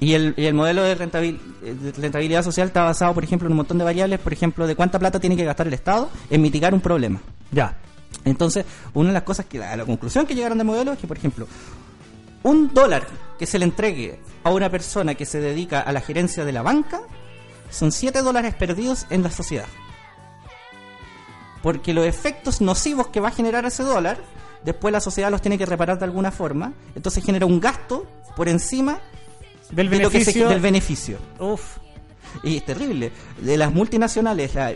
[0.00, 3.52] Y el, y el modelo de, rentabil- de rentabilidad social está basado, por ejemplo, en
[3.52, 6.42] un montón de variables, por ejemplo, de cuánta plata tiene que gastar el Estado en
[6.42, 7.20] mitigar un problema.
[7.50, 7.78] Ya.
[8.24, 8.64] Entonces,
[8.94, 11.16] una de las cosas que la, la conclusión que llegaron del modelo es que, por
[11.16, 11.46] ejemplo,
[12.42, 13.06] un dólar
[13.38, 16.62] que se le entregue a una persona que se dedica a la gerencia de la
[16.62, 17.00] banca
[17.70, 19.66] son 7 dólares perdidos en la sociedad.
[21.62, 24.18] Porque los efectos nocivos que va a generar ese dólar,
[24.64, 28.06] después la sociedad los tiene que reparar de alguna forma, entonces genera un gasto
[28.36, 28.98] por encima
[29.70, 30.48] Del de lo que se- beneficio.
[30.48, 31.18] del beneficio.
[31.40, 31.78] Uf.
[32.42, 33.12] Y es terrible.
[33.40, 34.74] De las multinacionales, la-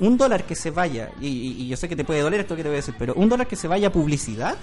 [0.00, 2.68] un dólar que se vaya, y, yo sé que te puede doler esto que te
[2.68, 4.56] voy a decir, pero un dólar que se vaya a publicidad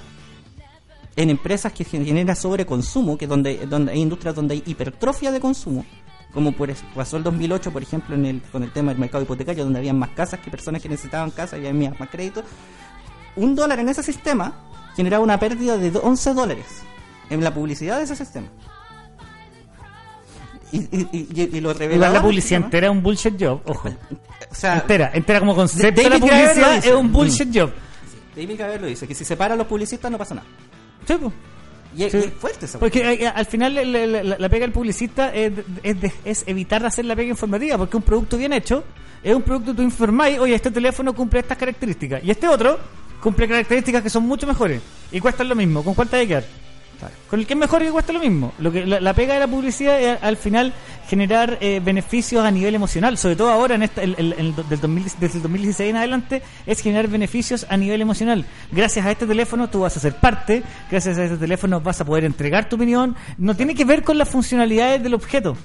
[1.16, 5.84] en empresas que genera sobreconsumo, que donde, donde hay industrias donde hay hipertrofia de consumo,
[6.32, 9.64] como por, pasó el 2008, por ejemplo, en el, con el tema del mercado hipotecario,
[9.64, 12.44] donde había más casas que personas que necesitaban casas y había más créditos.
[13.36, 14.64] Un dólar en ese sistema
[14.96, 16.66] generaba una pérdida de 11 dólares
[17.30, 18.48] en la publicidad de ese sistema.
[20.72, 23.62] Y, y, y- lo La, revelador la publicidad sistema- entera es un bullshit job.
[23.66, 23.90] Ojo.
[24.52, 26.02] o sea, Entera, entera como concepto.
[26.02, 27.72] David la publicidad es un bullshit job.
[28.36, 30.48] David Graeber lo dice, que si separa a los publicistas no pasa nada.
[31.08, 31.32] Sí, po.
[31.96, 32.32] Y es, Sí.
[32.38, 36.44] fuerte esa Porque eh, al final la, la- pega del publicista es, es, de- es
[36.46, 38.84] evitar hacer la pega informativa, porque un producto bien hecho
[39.24, 42.78] es un producto que tú informáis, oye, este teléfono cumple estas características, y este otro
[43.22, 44.82] cumple características que son mucho mejores,
[45.12, 46.46] y cuestan lo mismo, ¿con cuánto hay que quedar?
[47.30, 48.54] Con el que es mejor y cuesta lo mismo.
[48.60, 50.74] Lo que la, pega de la publicidad es al final
[51.08, 54.80] generar eh, beneficios a nivel emocional, sobre todo ahora en esta, el, el- el- del
[54.80, 58.46] 2000 desde el 2016 en adelante, es generar beneficios a nivel emocional.
[58.72, 62.06] Gracias a este teléfono tú vas a ser parte, gracias a este teléfono vas a
[62.06, 65.56] poder entregar tu opinión, no tiene que ver con las funcionalidades del objeto.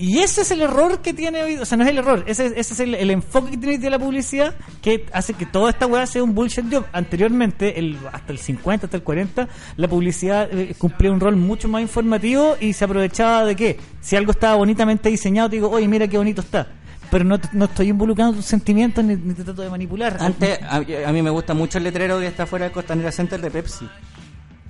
[0.00, 2.46] Y ese es el error que tiene hoy, o sea, no es el error, ese,
[2.58, 5.68] ese es el, el enfoque que tiene hoy día la publicidad que hace que toda
[5.68, 6.86] esta weá sea un bullshit job.
[6.90, 9.46] Anteriormente, el, hasta el 50, hasta el 40,
[9.76, 14.16] la publicidad eh, cumplía un rol mucho más informativo y se aprovechaba de que si
[14.16, 16.66] algo estaba bonitamente diseñado, te digo, oye, mira qué bonito está.
[17.10, 20.16] Pero no, estoy involucrando tus sentimientos ni, ni te trato de manipular.
[20.18, 23.38] Antes, a, a mí me gusta mucho el letrero que está fuera del Costanera Center
[23.38, 23.86] de Pepsi.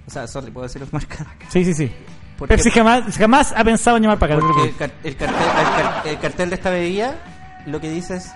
[0.08, 1.24] O sea, sorry, puedo decir los marcas.
[1.50, 1.92] Sí, sí, sí.
[2.48, 4.46] Pepsi jamás, jamás ha pensado en llamar para acá.
[4.46, 4.90] Porque el, preocupes.
[4.90, 7.14] car- el cartel, el, car- el cartel de esta bebida
[7.66, 8.30] lo que dice es,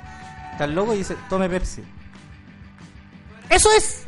[0.53, 1.83] está el logo y dice, tome Pepsi.
[3.51, 4.03] Eso es.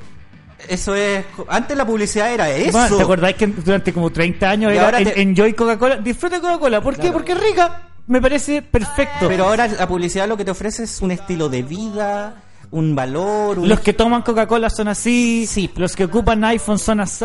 [0.68, 2.72] Eso es, antes la publicidad era eso.
[2.78, 5.96] Bueno, ¿Te acordáis que durante como 30 años Y era ahora en- te- Enjoy Coca-Cola?
[5.98, 6.80] Disfruta Coca-Cola.
[6.80, 7.12] ¿Por qué?
[7.12, 7.82] Porque es rica.
[8.08, 9.28] Me parece perfecto.
[9.28, 13.58] Pero ahora la publicidad lo que te ofrece es un estilo de vida, un valor,
[13.60, 15.70] un los que toman Coca-Cola son así, Sí.
[15.76, 17.24] los que ocupan iPhone son así,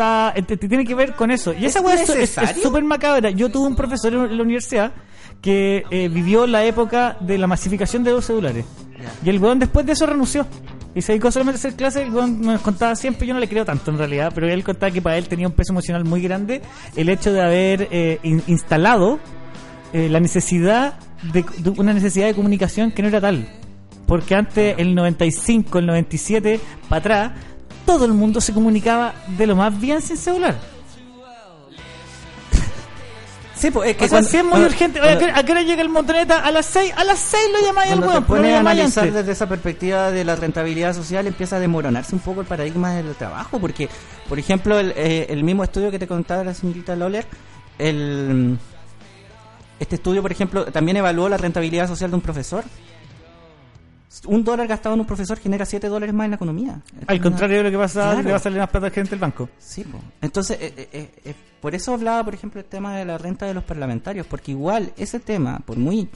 [0.68, 1.52] tiene que ver con eso.
[1.52, 3.30] Y ¿Es esa weá es- súper macabra.
[3.30, 4.92] Yo tuve un profesor en la universidad
[5.40, 8.64] que eh, vivió la época de la masificación de los celulares.
[9.24, 10.46] Y el weón después de eso renunció.
[10.94, 12.02] Y se dedicó solamente a hacer clases.
[12.02, 14.92] El weón me contaba siempre, yo no le creo tanto en realidad, pero él contaba
[14.92, 16.62] que para él tenía un peso emocional muy grande
[16.96, 19.18] el hecho de haber eh, in- instalado
[19.92, 20.94] eh, la necesidad
[21.32, 23.48] de, de una necesidad de comunicación que no era tal.
[24.12, 26.60] Porque antes, el 95, el 97,
[26.90, 27.32] para atrás,
[27.86, 30.54] todo el mundo se comunicaba de lo más bien sin celular.
[33.54, 35.34] Sí, pues es que o sea, cuando- si es muy cuando- urgente, oye, ¿a cuando-
[35.34, 36.40] qué, a qué hora llega el montoneta?
[36.44, 39.14] A las 6, a las 6 lo llamáis al te pero no lo analizar antes.
[39.14, 43.14] desde esa perspectiva de la rentabilidad social, empieza a desmoronarse un poco el paradigma del
[43.14, 43.88] trabajo, porque,
[44.28, 47.24] por ejemplo, el, eh, el mismo estudio que te contaba la señorita Loller,
[47.78, 48.58] el,
[49.80, 52.64] este estudio, por ejemplo, también evaluó la rentabilidad social de un profesor.
[54.26, 56.80] Un dólar gastado en un profesor genera 7 dólares más en la economía.
[57.06, 58.22] Al contrario de lo que pasa, Claro.
[58.22, 59.48] le va a salir más plata al gerente del banco.
[59.58, 59.98] Sí, po.
[60.20, 63.54] entonces, eh, eh, eh, por eso hablaba, por ejemplo, el tema de la renta de
[63.54, 66.08] los parlamentarios, porque igual ese tema, por muy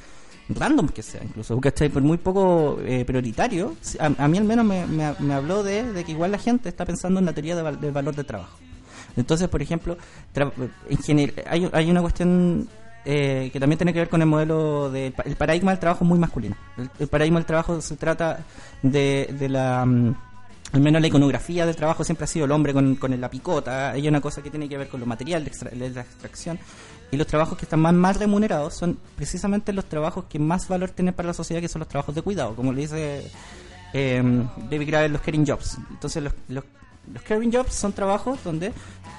[0.48, 1.88] random que sea, incluso, ¿cachai?
[1.88, 5.92] por muy poco eh, prioritario, a, a mí al menos me, me- me habló de,
[5.92, 8.26] de que igual la gente está pensando en la teoría de val- del valor del
[8.26, 8.58] trabajo.
[9.16, 9.96] Entonces, por ejemplo,
[10.34, 10.52] tra-
[10.90, 12.68] en general, hay, hay una cuestión
[13.06, 16.04] eh, que también tiene que ver con el modelo del pa- el paradigma del trabajo
[16.04, 16.56] muy masculino.
[16.98, 18.40] El, paradigma del trabajo se trata
[18.82, 20.14] de, de la mm,
[20.72, 23.90] al menos la iconografía del trabajo siempre ha sido el hombre con, con la picota.
[23.92, 26.58] Hay una cosa que tiene que ver con lo material de, la extracción.
[27.12, 30.90] Y los trabajos que están más mal remunerados son precisamente los trabajos que más valor
[30.90, 33.30] tienen para la sociedad, que son los trabajos de cuidado, como le dice
[33.94, 34.22] eh,
[34.68, 35.78] David Graeber, los caring jobs.
[35.90, 36.64] Entonces, los,
[37.12, 38.72] los caring jobs son trabajos donde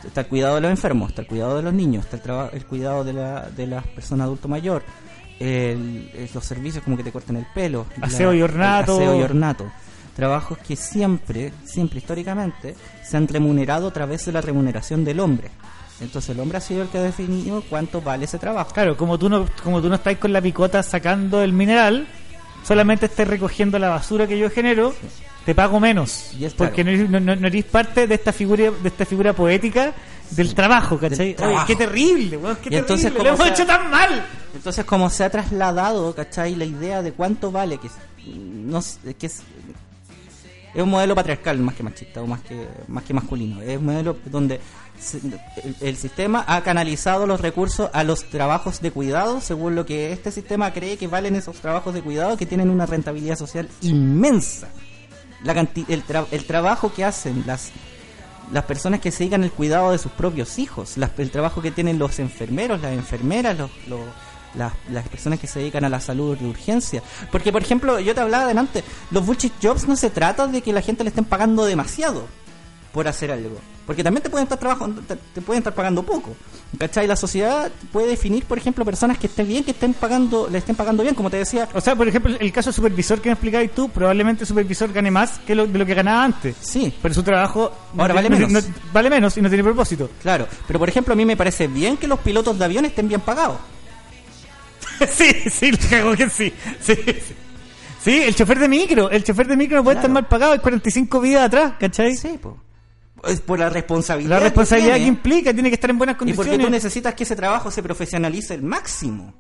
[0.06, 2.50] está el cuidado de los enfermos, está el cuidado de los niños, está el, traba-
[2.54, 4.84] el cuidado de, la, de las personas adulto mayor,
[5.40, 8.96] el- el- los servicios como que te corten el pelo, Aseo y ornato.
[8.96, 9.66] aseo y ornato.
[10.16, 15.50] Trabajos que siempre, siempre históricamente, se han remunerado a través de la remuneración del hombre.
[16.02, 18.72] Entonces el hombre ha sido el que ha definido cuánto vale ese trabajo.
[18.74, 22.08] Claro, como tú no, como tú no estás con la picota sacando el mineral,
[22.64, 24.94] solamente estés recogiendo la basura que yo genero,
[25.48, 26.32] te pago menos.
[26.38, 29.32] Y porque no, eres, no, no- no eres parte de esta figura, de esta figura
[29.32, 29.94] poética
[30.32, 31.18] del trabaco, ¿cachai?
[31.18, 31.68] Del Oye, trabajo.
[31.68, 34.26] qué terrible, weón, qué Y entonces, terrible, ¿cómo lo hemos hecho tan mal.
[34.54, 36.54] Entonces, como se ha trasladado, ¿cachai?
[36.56, 37.94] La idea de cuánto vale, que es,
[38.36, 39.42] no, sé, que es,
[40.76, 43.62] es un modelo patriarcal más que machista o más que, más que masculino.
[43.62, 44.60] Es un modelo donde
[45.00, 45.20] se-
[45.64, 50.12] el, el sistema ha canalizado los recursos a los trabajos de cuidado según lo que
[50.12, 54.68] este sistema cree que valen esos trabajos de cuidado que tienen una rentabilidad social inmensa.
[55.44, 57.72] La canti- el, tra- el trabajo que hacen las
[58.52, 62.00] las personas que se dedican al cuidado de sus propios hijos, el trabajo que tienen
[62.00, 63.70] los enfermeros, las enfermeras, los,
[64.56, 67.04] las, las personas que se dedican a la salud de urgencia.
[67.30, 70.72] Porque, por ejemplo, yo te hablaba adelante, los bullshit jobs no se trata de que
[70.72, 72.26] la gente le estén pagando demasiado
[72.98, 73.60] por hacer algo.
[73.86, 76.36] Porque también te pueden estar trabajando, te, te pueden estar pagando poco.
[76.80, 77.06] ¿Cachai?
[77.06, 80.76] La sociedad puede definir, por ejemplo, personas que estén bien, que estén pagando, le estén
[80.76, 81.70] pagando bien, como te decía.
[81.76, 85.12] O sea, por ejemplo, el caso supervisor que me explicabas tú, probablemente el supervisor gane
[85.12, 86.56] más que lo, de lo que ganaba antes.
[86.60, 88.52] Sí, Pero su trabajo Ahora vale no- menos.
[88.68, 90.10] no- vale menos y no tiene propósito.
[90.24, 90.48] claro.
[90.66, 93.22] Pero, por ejemplo, a mí me parece bien que los pilotos de avión estén bien
[93.22, 93.58] pagados.
[95.10, 96.52] sí, sí, cago que sí.
[96.82, 97.36] Sí, sí.
[98.04, 100.08] Sí, el chofer de micro, el chofer de micro no puede Claro.
[100.08, 102.16] estar mal pagado, hay 45 vidas atrás, ¿cachai?
[102.16, 102.58] Sí, po.
[103.26, 104.38] Es por la responsabilidad.
[104.38, 106.52] La responsabilidad que, implica, tiene que estar en buenas Y condiciones.
[106.52, 109.34] porque tú necesitas que ese trabajo se profesionalice al máximo.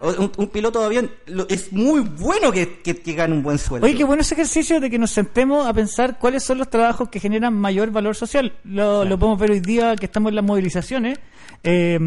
[0.00, 1.10] Un, un piloto de avión
[1.48, 3.86] es muy bueno que, que, que gane un buen sueldo.
[3.86, 7.08] Oye, qué bueno ese ejercicio de que nos sentemos a pensar cuáles son los trabajos
[7.08, 8.52] que generan mayor valor social.
[8.64, 11.20] Lo, lo podemos ver hoy día que estamos en las movilizaciones.
[11.62, 12.00] Eh,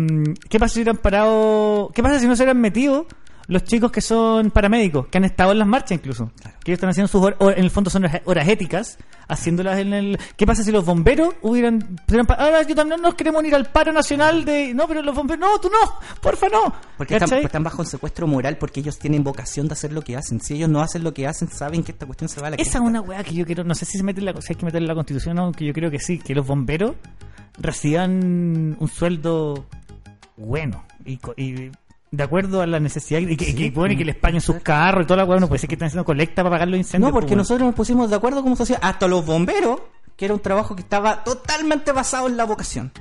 [0.50, 1.90] ¿Qué pasa si hubieran parado?
[1.96, 3.08] ¿Qué pasa si no se hubieran metido
[3.48, 6.32] los chicos que son paramédicos, que han estado en las marchas incluso?
[6.64, 8.98] Que ellos están haciendo sus horas, en el fondo son horas, éticas,
[9.28, 10.20] haciéndolas en el...
[10.36, 12.00] ¿Qué pasa si los bomberos hubieran...
[12.08, 14.74] hubieran Ahora yo también nos queremos ir al paro nacional de...
[14.74, 15.40] No, pero los bomberos...
[15.40, 16.74] No, tú no, porfa no.
[16.98, 20.42] Porque están, bajo secuestro moral porque ellos tienen vocación de hacer lo que hacen.
[20.42, 22.56] Si ellos no hacen lo que hacen, saben que esta cuestión se va a la
[22.56, 22.78] Esa cresta.
[22.80, 24.56] es una weá que yo quiero, no sé si se mete en la, si hay
[24.56, 26.96] que meter en la constitución, aunque yo creo que sí, que los bomberos
[27.58, 29.66] reciban un sueldo
[30.38, 31.72] bueno y, y
[32.16, 34.58] de acuerdo a la necesidad y que, Sí, que, bueno, y que les paguen sus
[34.58, 36.78] carros y toda la weá, no puede ser que estén haciendo colecta para pagar los
[36.78, 37.10] incendios.
[37.10, 37.38] No, porque pues, weón.
[37.40, 39.82] nosotros nos pusimos de acuerdo como sociedad, hasta los bomberos,
[40.16, 42.92] que era un trabajo que estaba totalmente basado en la vocación.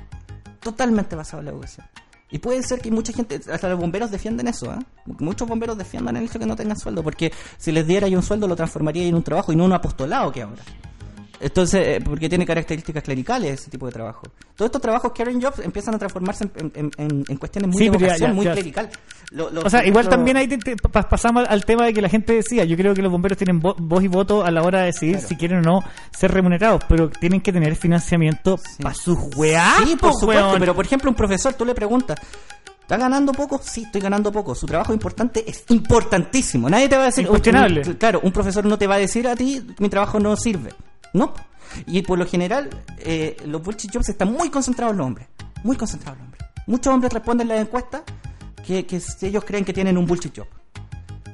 [0.59, 1.85] Totalmente basado en la vocación.
[2.31, 4.79] Y puede ser que mucha gente, hasta los bomberos defienden eso, ¿eh?
[5.19, 8.17] Muchos bomberos defiendan el hecho de que no tengan sueldo, porque si les diera yo
[8.17, 10.61] un sueldo lo transformaría en un trabajo y no un apostolado que ahora.
[11.39, 14.21] Entonces, eh, porque tiene características clericales ese tipo de trabajo.
[14.55, 17.83] Todos estos trabajos Karen Jobs empiezan a transformarse en, en- en- en cuestiones muy Sí,
[17.85, 18.89] de pero ya- vocación, ya- muy ya- clerical.
[19.31, 22.01] Lo- lo- O sea, igual también ahí te- te- pa- pasamos al tema de que
[22.01, 24.61] la gente decía, yo creo que los bomberos tienen vo- voz y voto a la
[24.61, 25.27] hora de decidir Claro.
[25.27, 25.79] si quieren o no
[26.17, 29.73] ser remunerados, pero tienen que tener financiamiento para sus weá.
[29.83, 30.59] Sí, por po, supuesto, weón.
[30.59, 32.17] pero por ejemplo, un profesor, tú le preguntas,
[32.81, 33.59] ¿está ganando poco?
[33.61, 34.55] Sí, estoy ganando poco.
[34.55, 36.69] Su trabajo importante es importantísimo.
[36.69, 37.81] Nadie te va a decir, Incuestionable.
[37.85, 40.71] un- claro, un profesor no te va a decir a ti, mi trabajo no sirve.
[41.15, 41.33] No.
[41.87, 42.69] Y por lo general,
[42.99, 45.27] eh, los bullshit jobs están muy concentrados en los hombres.
[45.63, 46.51] Muy concentrados en los hombres.
[46.67, 48.03] Muchos hombres responden en las encuestas
[48.65, 50.47] que, que ellos creen que tienen un bullshit job.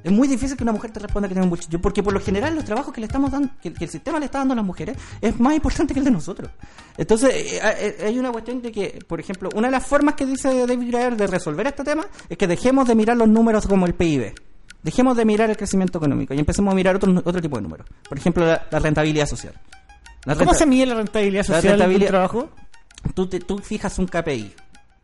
[0.03, 2.13] Es muy difícil que una mujer te responda que tiene un bullshit job, porque por
[2.13, 4.57] lo general los trabajos que le estamos dando, que, el sistema le está dando a
[4.57, 6.51] las mujeres, es más importante que el de nosotros.
[6.97, 10.27] Entonces, eh, eh, hay una cuestión de que, por ejemplo, una de las formas que
[10.27, 13.87] dice David Graeber de resolver este tema es que dejemos de mirar los números como
[13.87, 14.33] el PIB.
[14.83, 17.87] Dejemos de mirar el crecimiento económico y empecemos a mirar otro, otro tipo de números.
[18.09, 19.53] Por ejemplo, la, la rentabilidad social.
[20.25, 22.49] La ¿Cómo renta- se mide la rentabilidad La social del rentabilidad- trabajo?
[23.13, 24.53] tú, te- tú fijas un KPI.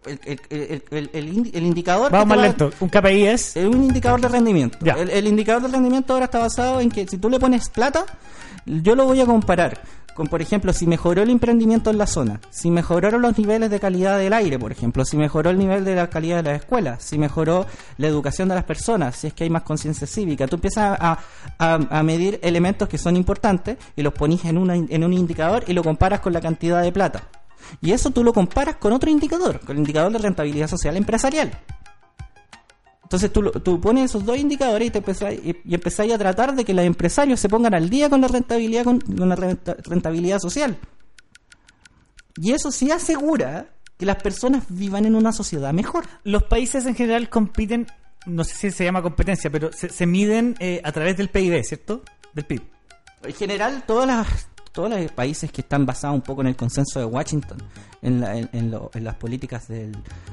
[0.05, 2.11] El, el, el, el- el indi- el indicador...
[2.11, 2.71] Vamos más va- lento.
[2.79, 3.57] Un KPI es...
[3.57, 4.77] es un indicador de rendimiento.
[4.85, 8.05] El indicador de rendimiento ahora está basado en que si tú le pones plata,
[8.65, 9.81] yo lo voy a comparar
[10.17, 13.79] con, por ejemplo, si mejoró el emprendimiento en la zona, si mejoraron los niveles de
[13.79, 17.03] calidad del aire, por ejemplo, si mejoró el nivel de la calidad de las escuelas,
[17.03, 17.67] si mejoró
[17.97, 20.47] la educación de las personas, si es que hay más conciencia cívica.
[20.47, 21.19] Tú empiezas a,
[21.59, 25.73] a- medir elementos que son importantes y los pones en, una- en un indicador y
[25.73, 27.23] lo comparas con la cantidad de plata.
[27.81, 31.51] Y eso tú lo comparas con otro indicador, con el indicador de rentabilidad social empresarial.
[33.07, 36.53] Entonces tú, tú pones esos dos indicadores y, te empezáis, y, y empezáis a tratar
[36.53, 39.77] de que los empresarios se pongan al día con la rentabilidad, con, con la renta-
[39.83, 40.77] rentabilidad social.
[42.35, 46.05] Y eso sí asegura que las personas vivan en una sociedad mejor.
[46.25, 47.87] Los países en general compiten,
[48.25, 51.63] no sé si se llama competencia, pero se, se miden eh, a través del PIB,
[51.63, 52.03] ¿cierto?
[52.33, 52.61] Del PIB.
[53.23, 56.99] En general, todas las, todos los países que están basados un poco en el consenso
[56.99, 57.57] de Washington,
[58.03, 59.91] en, la- en- en lo- en las políticas del,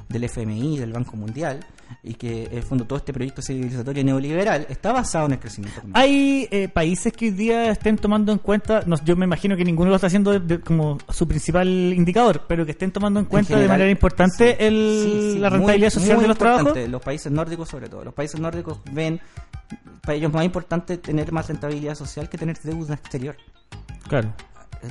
[0.08, 1.60] del FMI, del Banco Mundial,
[2.02, 5.78] y que en el fondo todo este proyecto civilizatorio neoliberal está basado en el crecimiento
[5.78, 5.98] económico.
[5.98, 9.64] Hay eh, países que hoy día estén tomando en cuenta, no, yo me imagino que
[9.64, 13.26] ninguno lo está haciendo de- de- como su principal indicador, pero que estén tomando en
[13.26, 14.56] cuenta de general, manera importante sí.
[14.58, 16.76] el, Sí, sí, la muy- rentabilidad social muy de los trabajos.
[16.88, 18.04] Los países nórdicos, sobre todo.
[18.04, 19.20] Los países nórdicos ven,
[20.02, 23.36] para ellos más importante tener más rentabilidad social que tener deuda exterior.
[24.09, 24.32] Claro.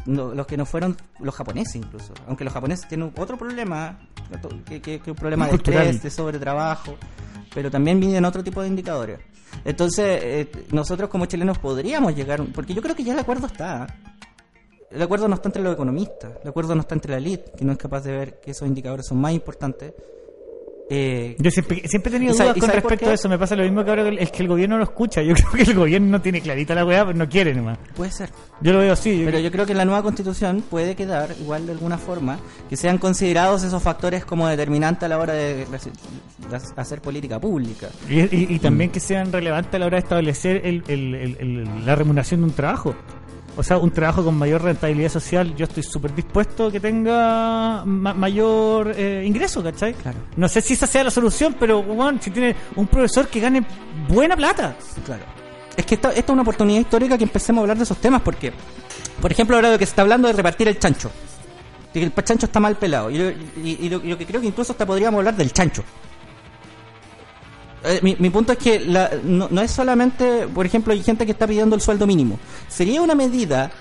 [0.06, 2.14] No- los que no fueron los japoneses incluso.
[2.28, 4.00] Aunque los japoneses tienen otro problema,
[4.66, 5.52] que, que- que un problema de
[5.84, 6.96] estrés, de sobretrabajo,
[7.54, 9.20] pero también vienen otro tipo de indicadores.
[9.64, 13.86] Entonces, eh, nosotros como chilenos podríamos llegar, porque yo creo que ya el acuerdo está.
[14.90, 17.64] El acuerdo no está entre los economistas, el acuerdo no está entre la elite, que
[17.66, 19.94] no es capaz de ver que esos indicadores son más importantes.
[20.90, 23.30] Eh, Yo siempre, siempre he tenido ¿Y sabe- dudas con respecto a eso.
[23.30, 25.22] Me pasa lo mismo que ahora, es que el gobierno lo escucha.
[25.22, 27.78] Yo creo que el gobierno no tiene clarita la weá, pero no quiere nomás.
[27.96, 28.30] puede ser.
[28.62, 29.12] Yo lo veo así.
[29.20, 31.98] yo Pero creo- yo creo que en la nueva constitución puede quedar, igual de alguna
[31.98, 32.38] forma,
[32.70, 35.66] que sean considerados esos factores como determinantes a la hora de,
[36.76, 37.88] hacer política pública.
[38.10, 41.96] Y, y- y también que sean relevantes a la hora de establecer el- el- la
[41.96, 42.94] remuneración de un trabajo.
[43.56, 47.84] O sea, un trabajo con mayor rentabilidad social, yo estoy súper dispuesto a que tenga
[47.86, 49.94] ma- mayor eh, ingreso, ¿cachai?
[49.94, 50.18] Claro.
[50.38, 53.64] No sé si esa sea la solución, pero bueno, si tiene un profesor que gane
[54.10, 54.76] buena plata.
[55.06, 55.24] Claro.
[55.78, 58.22] Es que esta, esta es una oportunidad histórica que empecemos a hablar de esos temas
[58.24, 58.52] porque,
[59.22, 61.12] por ejemplo, ahora lo que se está hablando es repartir el chancho.
[61.94, 63.12] De que el chancho está mal pelado.
[63.12, 63.18] Y,
[63.64, 65.84] y- y lo, y lo que creo que incluso hasta podríamos hablar del chancho.
[67.86, 71.34] Eh, mi, punto es que la- no, no es solamente, por ejemplo, hay gente que
[71.34, 72.40] está pidiendo el sueldo mínimo.
[72.70, 73.72] Sería una medida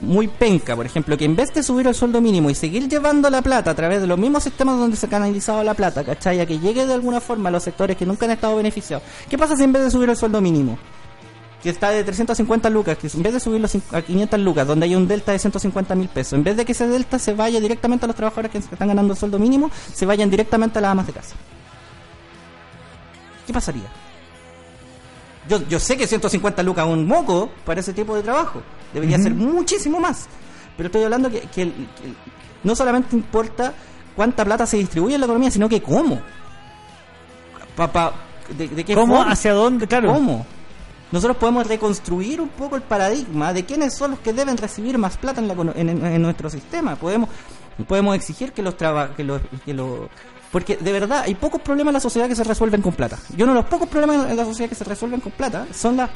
[0.00, 3.30] muy penca, por ejemplo, que en vez de subir el sueldo mínimo y seguir llevando
[3.30, 6.40] la plata a través de los mismos sistemas donde se ha canalizado la plata, ¿cachai?
[6.40, 9.04] A que llegue de alguna forma a los sectores que nunca han estado beneficiados.
[9.30, 10.78] ¿Qué pasa si en vez de subir el sueldo mínimo?
[11.62, 14.94] que está de 350 lucas, que en vez de subirlo a 500 lucas, donde hay
[14.94, 18.04] un delta de 150 mil pesos, en vez de que ese delta se vaya directamente
[18.04, 21.06] a los trabajadores que están ganando el sueldo mínimo, se vayan directamente a las amas
[21.06, 21.34] de casa.
[23.46, 23.84] ¿Qué pasaría?
[25.48, 28.62] Yo, yo sé que 150 lucas es un moco para ese tipo de trabajo.
[28.92, 30.26] Debería ser muchísimo más.
[30.76, 32.16] Pero estoy hablando que, que el- que el-
[32.62, 33.74] no solamente importa
[34.16, 36.20] cuánta plata se distribuye en la economía, sino que cómo.
[37.76, 38.12] Pa- pa-
[38.56, 39.16] de, de qué ¿Cómo?
[39.16, 39.32] forma.
[39.32, 39.86] ¿Hacia dónde?
[39.86, 40.12] Claro.
[40.14, 40.46] ¿Cómo?
[41.12, 45.16] Nosotros podemos reconstruir un poco el paradigma de quiénes son los que deben recibir más
[45.18, 46.96] plata en, la econo- en- en- en nuestro sistema.
[46.96, 47.28] Podemos
[47.88, 50.08] podemos exigir que los traba- que los que los-
[50.54, 53.18] porque de verdad hay pocos problemas en la sociedad que se resuelven con plata.
[53.36, 55.96] Y uno de los pocos problemas en la sociedad que se resuelven con plata son
[55.96, 56.10] las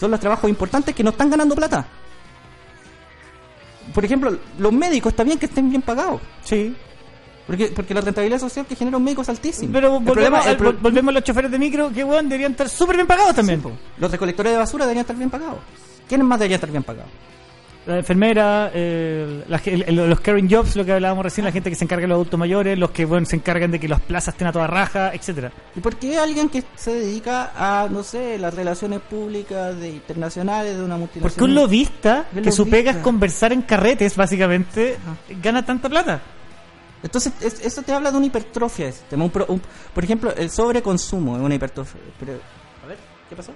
[0.00, 1.86] son los trabajos importantes que no están ganando plata.
[3.94, 6.20] Por ejemplo, los médicos está bien que estén bien pagados.
[6.42, 6.74] Sí.
[7.46, 9.72] Porque, porque la rentabilidad social que genera un médico es altísima.
[9.72, 12.50] Pero volvemos, problema- el al- pro- volvemos a los choferes de micro, que weón, deberían
[12.52, 13.62] estar súper bien pagados también.
[13.62, 13.68] Sí.
[13.98, 15.58] Los recolectores de basura deberían estar bien pagados.
[16.08, 17.10] ¿Quiénes más deberían estar bien pagados?
[17.86, 21.76] La enfermera, eh, la el- los caring jobs, lo que hablábamos recién, la gente que
[21.76, 24.32] se encarga de los adultos mayores, los que bueno, se encargan de que las plazas
[24.32, 25.52] estén a toda raja, etcétera.
[25.76, 30.78] ¿Y por qué alguien que se dedica a, no sé, las relaciones públicas de internacionales
[30.78, 31.30] de una multinacional?
[31.30, 34.96] Porque un lobista, que su pega es conversar en carretes, básicamente,
[35.42, 36.22] gana tanta plata.
[37.02, 39.24] Entonces, es- eso te habla de una hipertrofia del sistema.
[39.24, 39.60] Un pro- un-
[39.92, 42.00] por ejemplo, el sobreconsumo es una hipertrofia.
[42.18, 42.32] Pero,
[42.82, 42.96] a ver,
[43.28, 43.52] ¿qué pasó?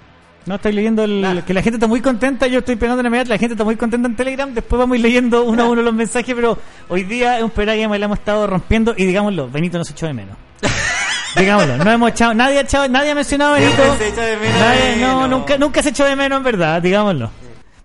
[0.49, 3.29] No, estoy leyendo el, que la gente está muy contenta, yo estoy pegando la medalla,
[3.29, 5.83] la gente está muy contenta en Telegram, después vamos a ir leyendo uno a uno
[5.83, 6.59] los mensajes, pero
[6.89, 10.07] hoy día es un programa que le hemos estado rompiendo y digámoslo, Benito nos echó
[10.07, 10.37] de menos.
[11.37, 13.77] digámoslo, no hemos echado, nadie ha echado, nadie ha mencionado a Benito.
[13.83, 16.45] Siempre se echa de menos a Nadie- no, nunca, nunca se echó de menos en
[16.45, 17.31] verdad, digámoslo.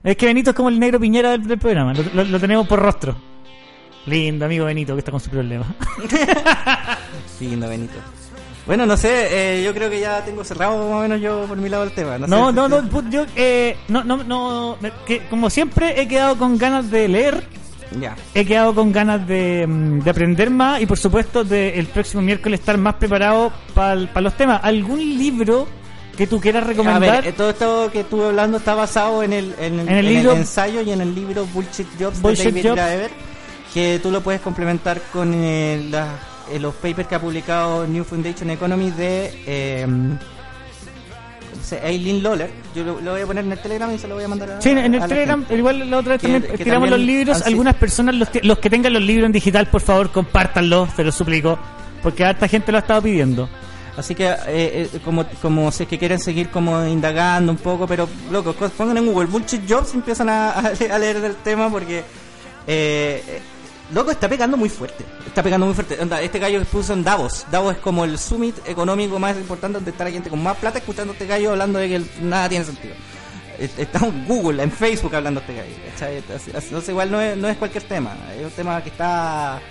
[0.01, 2.65] Es que Benito es como el negro piñera del, del programa, lo, lo- lo tenemos
[2.65, 3.13] por rostro.
[4.05, 5.65] Lindo amigo Benito que está con su problema.
[7.37, 7.95] Siguiendo Benito.
[8.65, 11.57] Bueno, no sé, eh, yo creo que ya tengo cerrado más o menos yo por
[11.57, 12.17] mi lado el tema.
[12.17, 16.07] No, No, sé, no, no, put- yo, eh, no, no, no, que como siempre he
[16.07, 17.43] quedado con ganas de leer,
[17.99, 18.15] Ya.
[18.33, 22.21] he quedado con ganas de, mm, de aprender más y por supuesto de el próximo
[22.21, 24.61] miércoles estar más preparado para los temas.
[24.63, 25.67] ¿Algún libro
[26.15, 27.23] que tú quieras A recomendar?
[27.23, 30.31] ver, eh, todo esto que estuve hablando está basado en el, en, En el libro-
[30.37, 32.75] ensayo y en el libro Bullshit Jobs Bullshit de David Jobs.
[32.77, 33.11] Graeber,
[33.73, 36.17] que tú lo puedes complementar con eh, la-
[36.51, 39.87] eh, los papers que ha publicado New Foundation Economy de eh.
[41.83, 42.51] Eileen Lawler.
[42.75, 44.51] Yo lo, lo voy a poner en el Telegram y se lo voy a mandar
[44.51, 45.57] a Sí, en el Telegram, gente.
[45.57, 47.41] igual la otra vez también que tiramos también los libros.
[47.47, 51.03] Algunas personas, los, que- los que tengan los libros en digital, por favor, compártanlos, te
[51.03, 51.57] lo suplico.
[52.03, 53.49] Porque harta gente lo ha estado pidiendo.
[53.95, 57.87] Así que, eh, eh, como, como si es que quieren seguir como indagando un poco,
[57.87, 61.99] pero, loco, pongan en Google Bullshit Jobs y empiezan a, a leer del tema porque,
[61.99, 62.03] eh,
[63.27, 63.41] eh,
[63.91, 65.03] loco, está pegando muy fuerte.
[65.25, 65.97] Está pegando muy fuerte.
[65.99, 67.45] Onda, este gallo que puso en Davos.
[67.51, 70.77] Davos es como el summit económico más importante donde está la gente con más plata
[70.79, 72.93] escuchando a este gallo hablando de que el- nada tiene sentido.
[73.59, 75.73] Está en Google, en Facebook hablando este gallo.
[76.55, 78.15] Entonces, igual no es, no es cualquier tema.
[78.37, 79.61] Es un tema que está...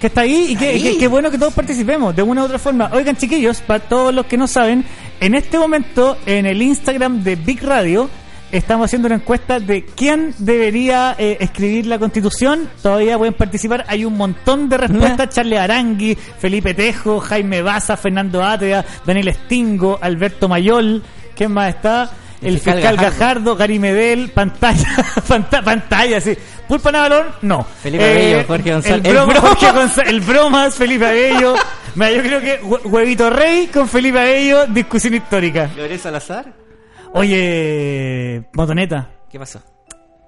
[0.00, 2.58] que está ahí y que, que- que bueno que todos participemos de una u otra
[2.58, 2.90] forma.
[2.92, 4.84] Oigan, chiquillos, para todos los que no saben,
[5.20, 8.08] en este momento en el Instagram de Big Radio
[8.52, 12.68] estamos haciendo una encuesta de quién debería eh, escribir la constitución.
[12.82, 13.84] Todavía pueden participar.
[13.88, 15.28] Hay un montón de respuestas.
[15.30, 21.02] Charles Arangui, Felipe Tejo, Jaime Baza, Fernando Atria, Daniel Estingo, Alberto Mayol.
[21.34, 22.10] ¿Quién más está?
[22.42, 23.18] El, fiscal fiscal, Gajardo.
[23.18, 24.86] Gajardo, Gary Medel, pantalla,
[25.28, 26.36] panta- pantalla, sí.
[26.68, 27.60] Pulpa Navalón, no.
[27.60, 29.00] Eh, Felipe Abello, Jorge González.
[29.00, 29.48] El, El broma, broma.
[29.48, 31.54] Jorge González, el bromas, Felipe Abello.
[31.94, 35.70] Mira, yo creo que Hue- Huevito Rey con Felipe Abello, discusión histórica.
[35.76, 36.65] Gabriel Salazar.
[37.12, 39.60] Oye, Motoneta, ¿Qué pasó?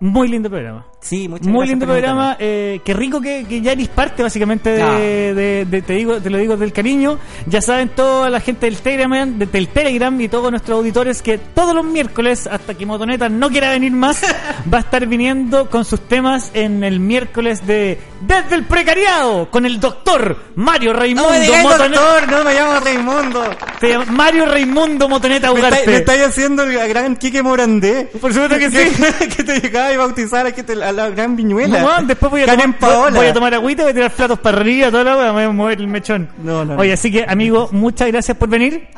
[0.01, 0.87] muy lindo programa.
[1.01, 4.71] Sí, muchas Muy gracias lindo programa, eh, qué rico que, que ya eres parte básicamente
[4.71, 4.93] de, Ah.
[4.97, 7.19] de- de- te digo, te lo digo del cariño.
[7.49, 11.39] Ya saben toda la gente del Telegram, de- del Telegram y todos nuestros auditores que
[11.39, 14.23] todos los miércoles, hasta que Motoneta no quiera venir más,
[14.73, 19.65] va a estar viniendo con sus temas en el miércoles de Desde el Precariado con
[19.65, 22.01] el doctor Mario Raimundo No me Motoneta.
[22.01, 23.45] doctor, no me llamo Raimundo.
[23.81, 25.87] Se llama Mario Raimundo Motoneta Ugarte.
[25.87, 28.11] me estáis haciendo el gran Quique Morandé.
[28.21, 29.03] Por supuesto que sí.
[29.37, 31.81] que te llegaba y bautizar a, que te- a la gran viñuela.
[31.81, 33.17] No, después voy a, tomar, Paola.
[33.19, 35.79] voy a tomar agüita, voy a tirar platos para arriba, wea, me voy a mover
[35.79, 36.29] el mechón.
[36.43, 36.81] No, no, no.
[36.81, 38.89] Oye, así que, amigo, muchas gracias por venir.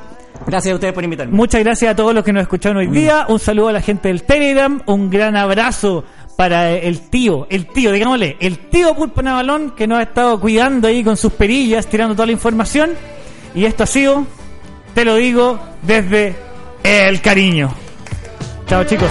[0.46, 1.34] Gracias a ustedes por invitarme.
[1.34, 3.26] Muchas gracias a todos los que nos escucharon hoy día.
[3.28, 4.80] Un saludo a la gente del Telegram.
[4.86, 6.04] Un gran abrazo
[6.40, 10.88] para el tío, el tío, digámosle, el tío Pulpo Navalón que nos ha estado cuidando
[10.88, 12.92] ahí con sus perillas, tirando toda la información.
[13.54, 14.26] Y esto ha sido,
[14.94, 16.34] te lo digo, desde
[16.82, 17.70] el cariño.
[18.66, 19.10] Chao, chicos.